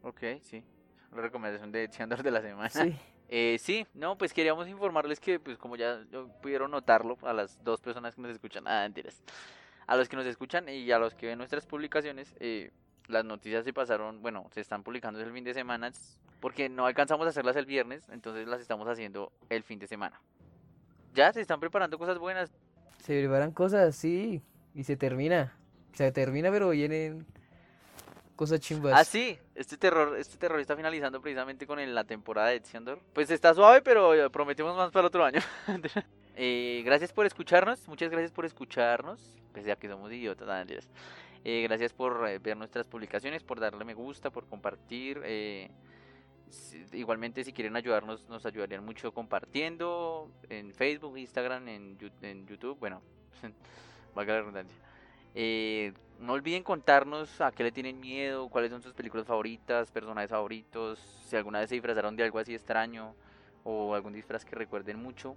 Ok, 0.06 0.20
sí. 0.42 0.62
La 1.12 1.20
recomendación 1.20 1.72
de 1.72 1.88
Chandor 1.90 2.22
de 2.22 2.30
la 2.30 2.40
semana. 2.40 2.70
Sí. 2.70 2.96
Eh, 3.28 3.56
sí, 3.58 3.84
no, 3.92 4.16
pues 4.16 4.32
queríamos 4.32 4.68
informarles 4.68 5.18
que, 5.18 5.40
pues 5.40 5.58
como 5.58 5.74
ya 5.74 6.00
pudieron 6.40 6.70
notarlo, 6.70 7.18
a 7.22 7.32
las 7.32 7.60
dos 7.64 7.80
personas 7.80 8.14
que 8.14 8.22
nos 8.22 8.30
escuchan, 8.30 8.62
ah, 8.68 8.82
mentiras, 8.84 9.20
a 9.88 9.96
los 9.96 10.08
que 10.08 10.14
nos 10.14 10.26
escuchan 10.26 10.68
y 10.68 10.92
a 10.92 11.00
los 11.00 11.12
que 11.12 11.26
ven 11.26 11.36
nuestras 11.36 11.66
publicaciones, 11.66 12.36
eh, 12.38 12.70
las 13.08 13.24
noticias 13.24 13.64
se 13.64 13.72
pasaron, 13.72 14.22
bueno, 14.22 14.48
se 14.54 14.60
están 14.60 14.84
publicando 14.84 15.20
el 15.20 15.32
fin 15.32 15.42
de 15.42 15.54
semana, 15.54 15.90
porque 16.38 16.68
no 16.68 16.86
alcanzamos 16.86 17.26
a 17.26 17.30
hacerlas 17.30 17.56
el 17.56 17.66
viernes, 17.66 18.08
entonces 18.10 18.46
las 18.46 18.60
estamos 18.60 18.86
haciendo 18.86 19.32
el 19.48 19.64
fin 19.64 19.80
de 19.80 19.88
semana. 19.88 20.20
Ya 21.12 21.32
se 21.32 21.40
están 21.40 21.58
preparando 21.58 21.98
cosas 21.98 22.20
buenas, 22.20 22.52
Se 23.00 23.18
preparan 23.18 23.50
cosas, 23.50 23.96
sí, 23.96 24.40
y 24.72 24.84
se 24.84 24.96
termina. 24.96 25.58
Se 25.94 26.12
termina, 26.12 26.52
pero 26.52 26.70
vienen 26.70 27.26
cosas 28.36 28.60
chimbas. 28.60 28.92
Ah, 28.94 29.04
sí, 29.04 29.38
este 29.54 29.76
terror, 29.76 30.16
este 30.16 30.36
terror 30.36 30.60
está 30.60 30.76
finalizando 30.76 31.20
precisamente 31.20 31.66
con 31.66 31.78
el- 31.80 31.94
la 31.94 32.04
temporada 32.04 32.48
de 32.48 32.56
Etziondor. 32.56 33.00
Pues 33.14 33.30
está 33.30 33.52
suave, 33.54 33.82
pero 33.82 34.14
eh, 34.14 34.30
prometemos 34.30 34.76
más 34.76 34.90
para 34.92 35.00
el 35.00 35.06
otro 35.06 35.24
año. 35.24 35.40
Eh, 36.38 36.82
gracias 36.84 37.14
por 37.14 37.24
escucharnos, 37.24 37.88
muchas 37.88 38.10
gracias 38.10 38.30
por 38.30 38.44
escucharnos, 38.44 39.38
pese 39.54 39.72
a 39.72 39.76
que 39.76 39.88
somos 39.88 40.12
idiotas, 40.12 40.46
nada. 40.46 40.66
Eh, 41.44 41.62
gracias 41.62 41.94
por 41.94 42.28
eh, 42.28 42.38
ver 42.38 42.58
nuestras 42.58 42.86
publicaciones, 42.86 43.42
por 43.42 43.58
darle 43.58 43.86
me 43.86 43.94
gusta, 43.94 44.28
por 44.28 44.46
compartir. 44.46 45.22
eh, 45.24 45.70
igualmente 46.92 47.42
si 47.42 47.54
quieren 47.54 47.74
ayudarnos, 47.74 48.28
nos 48.28 48.44
ayudarían 48.44 48.84
mucho 48.84 49.12
compartiendo 49.14 50.30
en 50.50 50.74
Facebook, 50.74 51.16
Instagram, 51.16 51.68
en 51.68 52.46
YouTube, 52.46 52.78
bueno, 52.78 53.00
valga 54.14 54.34
la 54.34 54.40
redundancia. 54.40 54.76
Eh, 55.38 55.92
no 56.18 56.32
olviden 56.32 56.62
contarnos 56.62 57.42
a 57.42 57.52
qué 57.52 57.62
le 57.62 57.70
tienen 57.70 58.00
miedo, 58.00 58.48
cuáles 58.48 58.70
son 58.70 58.80
sus 58.82 58.94
películas 58.94 59.26
favoritas, 59.26 59.90
personajes 59.90 60.30
favoritos, 60.30 60.98
si 61.26 61.36
alguna 61.36 61.58
vez 61.60 61.68
se 61.68 61.74
disfrazaron 61.74 62.16
de 62.16 62.24
algo 62.24 62.38
así 62.38 62.54
extraño 62.54 63.14
o 63.64 63.94
algún 63.94 64.14
disfraz 64.14 64.42
que 64.46 64.56
recuerden 64.56 64.98
mucho. 64.98 65.36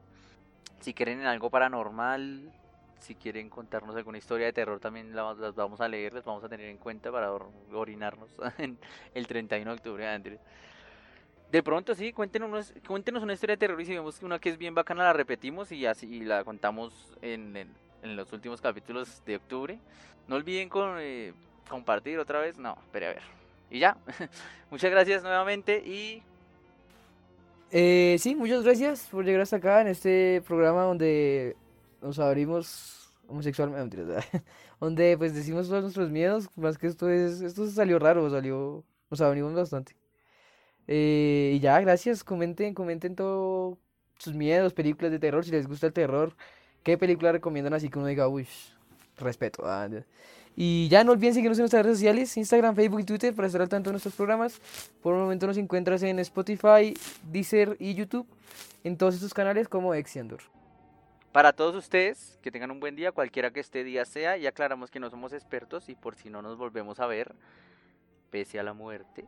Si 0.79 0.93
quieren 0.93 1.19
en 1.19 1.25
algo 1.27 1.49
paranormal, 1.49 2.49
si 2.99 3.13
quieren 3.15 3.49
contarnos 3.49 3.93
alguna 3.97 4.17
historia 4.19 4.45
de 4.45 4.53
terror 4.53 4.79
también 4.79 5.13
la- 5.13 5.33
las 5.33 5.53
vamos 5.55 5.81
a 5.81 5.89
leer, 5.89 6.13
las 6.13 6.23
vamos 6.23 6.45
a 6.45 6.49
tener 6.49 6.67
en 6.69 6.77
cuenta 6.77 7.11
para 7.11 7.33
or- 7.33 7.51
orinarnos 7.73 8.29
en 8.57 8.77
el 9.13 9.27
31 9.27 9.71
de 9.71 9.75
octubre. 9.75 10.07
Andrés. 10.07 10.39
De 11.51 11.61
pronto 11.61 11.93
sí, 11.93 12.13
cuéntenos, 12.13 12.73
cuéntenos 12.87 13.21
una 13.21 13.33
historia 13.33 13.55
de 13.55 13.59
terror 13.59 13.81
y 13.81 13.85
si 13.85 13.93
vemos 13.95 14.21
una 14.23 14.39
que 14.39 14.49
es 14.49 14.57
bien 14.57 14.75
bacana 14.75 15.03
la 15.03 15.11
repetimos 15.13 15.73
y 15.73 15.85
así 15.85 16.21
la 16.21 16.45
contamos 16.45 17.11
en, 17.21 17.57
en- 17.57 17.88
en 18.03 18.15
los 18.15 18.31
últimos 18.33 18.61
capítulos 18.61 19.23
de 19.25 19.35
octubre. 19.37 19.79
No 20.27 20.35
olviden 20.35 20.69
con, 20.69 20.97
eh, 20.99 21.33
compartir 21.67 22.19
otra 22.19 22.39
vez. 22.39 22.57
No, 22.57 22.77
espere 22.81 23.07
a 23.07 23.09
ver. 23.09 23.23
Y 23.69 23.79
ya. 23.79 23.97
Muchas 24.71 24.91
gracias 24.91 25.23
nuevamente 25.23 25.77
y 25.85 26.23
Eh, 27.71 28.17
sí, 28.19 28.35
muchas 28.35 28.63
gracias 28.63 29.07
por 29.11 29.23
llegar 29.25 29.41
hasta 29.41 29.57
acá 29.57 29.81
en 29.81 29.87
este 29.89 30.41
programa 30.47 30.83
donde 30.83 31.55
nos 32.01 32.17
abrimos 32.19 33.13
homosexual, 33.27 33.71
no, 33.71 33.77
mentiras, 33.77 34.27
donde 34.79 35.17
pues 35.17 35.33
decimos 35.35 35.67
todos 35.69 35.83
nuestros 35.83 36.09
miedos, 36.09 36.49
más 36.55 36.77
que 36.77 36.87
esto 36.87 37.09
es, 37.09 37.41
esto 37.41 37.67
salió 37.67 37.99
raro, 37.99 38.29
salió, 38.29 38.83
nos 39.09 39.21
abrimos 39.21 39.53
bastante. 39.53 39.95
Eh, 40.87 41.53
y 41.55 41.59
ya, 41.59 41.79
gracias, 41.81 42.23
comenten, 42.23 42.73
comenten 42.73 43.15
todo 43.15 43.77
sus 44.17 44.33
miedos, 44.33 44.73
películas 44.73 45.11
de 45.11 45.19
terror, 45.19 45.45
si 45.45 45.51
les 45.51 45.67
gusta 45.67 45.87
el 45.87 45.93
terror, 45.93 46.35
qué 46.83 46.97
película 46.97 47.31
recomiendan 47.31 47.73
así 47.73 47.89
que 47.89 47.99
uno 47.99 48.07
diga, 48.07 48.27
uy, 48.27 48.47
respeto. 49.17 49.63
ah. 49.65 49.87
Y 50.55 50.89
ya 50.89 51.03
no 51.03 51.13
olviden 51.13 51.33
seguirnos 51.33 51.57
en 51.57 51.63
nuestras 51.63 51.83
redes 51.83 51.99
sociales, 51.99 52.35
Instagram, 52.35 52.75
Facebook 52.75 52.99
y 52.99 53.03
Twitter 53.05 53.33
para 53.33 53.47
estar 53.47 53.61
al 53.61 53.69
tanto 53.69 53.89
de 53.89 53.93
nuestros 53.93 54.13
programas. 54.15 54.59
Por 55.01 55.13
el 55.15 55.21
momento 55.21 55.47
nos 55.47 55.57
encuentras 55.57 56.03
en 56.03 56.19
Spotify, 56.19 56.93
Deezer 57.31 57.77
y 57.79 57.93
YouTube, 57.93 58.27
en 58.83 58.97
todos 58.97 59.15
estos 59.15 59.33
canales 59.33 59.69
como 59.69 59.93
Exiandor. 59.93 60.41
Para 61.31 61.53
todos 61.53 61.75
ustedes, 61.75 62.39
que 62.41 62.51
tengan 62.51 62.71
un 62.71 62.79
buen 62.79 62.95
día, 62.95 63.11
cualquiera 63.11 63.51
que 63.51 63.59
este 63.59 63.83
día 63.83 64.03
sea, 64.03 64.37
y 64.37 64.47
aclaramos 64.47 64.89
que 64.89 64.99
no 64.99 65.09
somos 65.09 65.31
expertos 65.31 65.87
y 65.87 65.95
por 65.95 66.15
si 66.15 66.29
no 66.29 66.41
nos 66.41 66.57
volvemos 66.57 66.99
a 66.99 67.05
ver, 67.05 67.35
pese 68.31 68.59
a 68.59 68.63
la 68.63 68.73
muerte. 68.73 69.25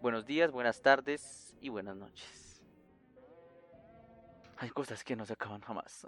Buenos 0.00 0.26
días, 0.26 0.50
buenas 0.50 0.80
tardes 0.80 1.54
y 1.60 1.68
buenas 1.68 1.96
noches. 1.96 2.53
Hay 4.58 4.70
cosas 4.70 5.02
que 5.04 5.16
no 5.16 5.26
se 5.26 5.32
acaban 5.32 5.60
jamás. 5.60 6.06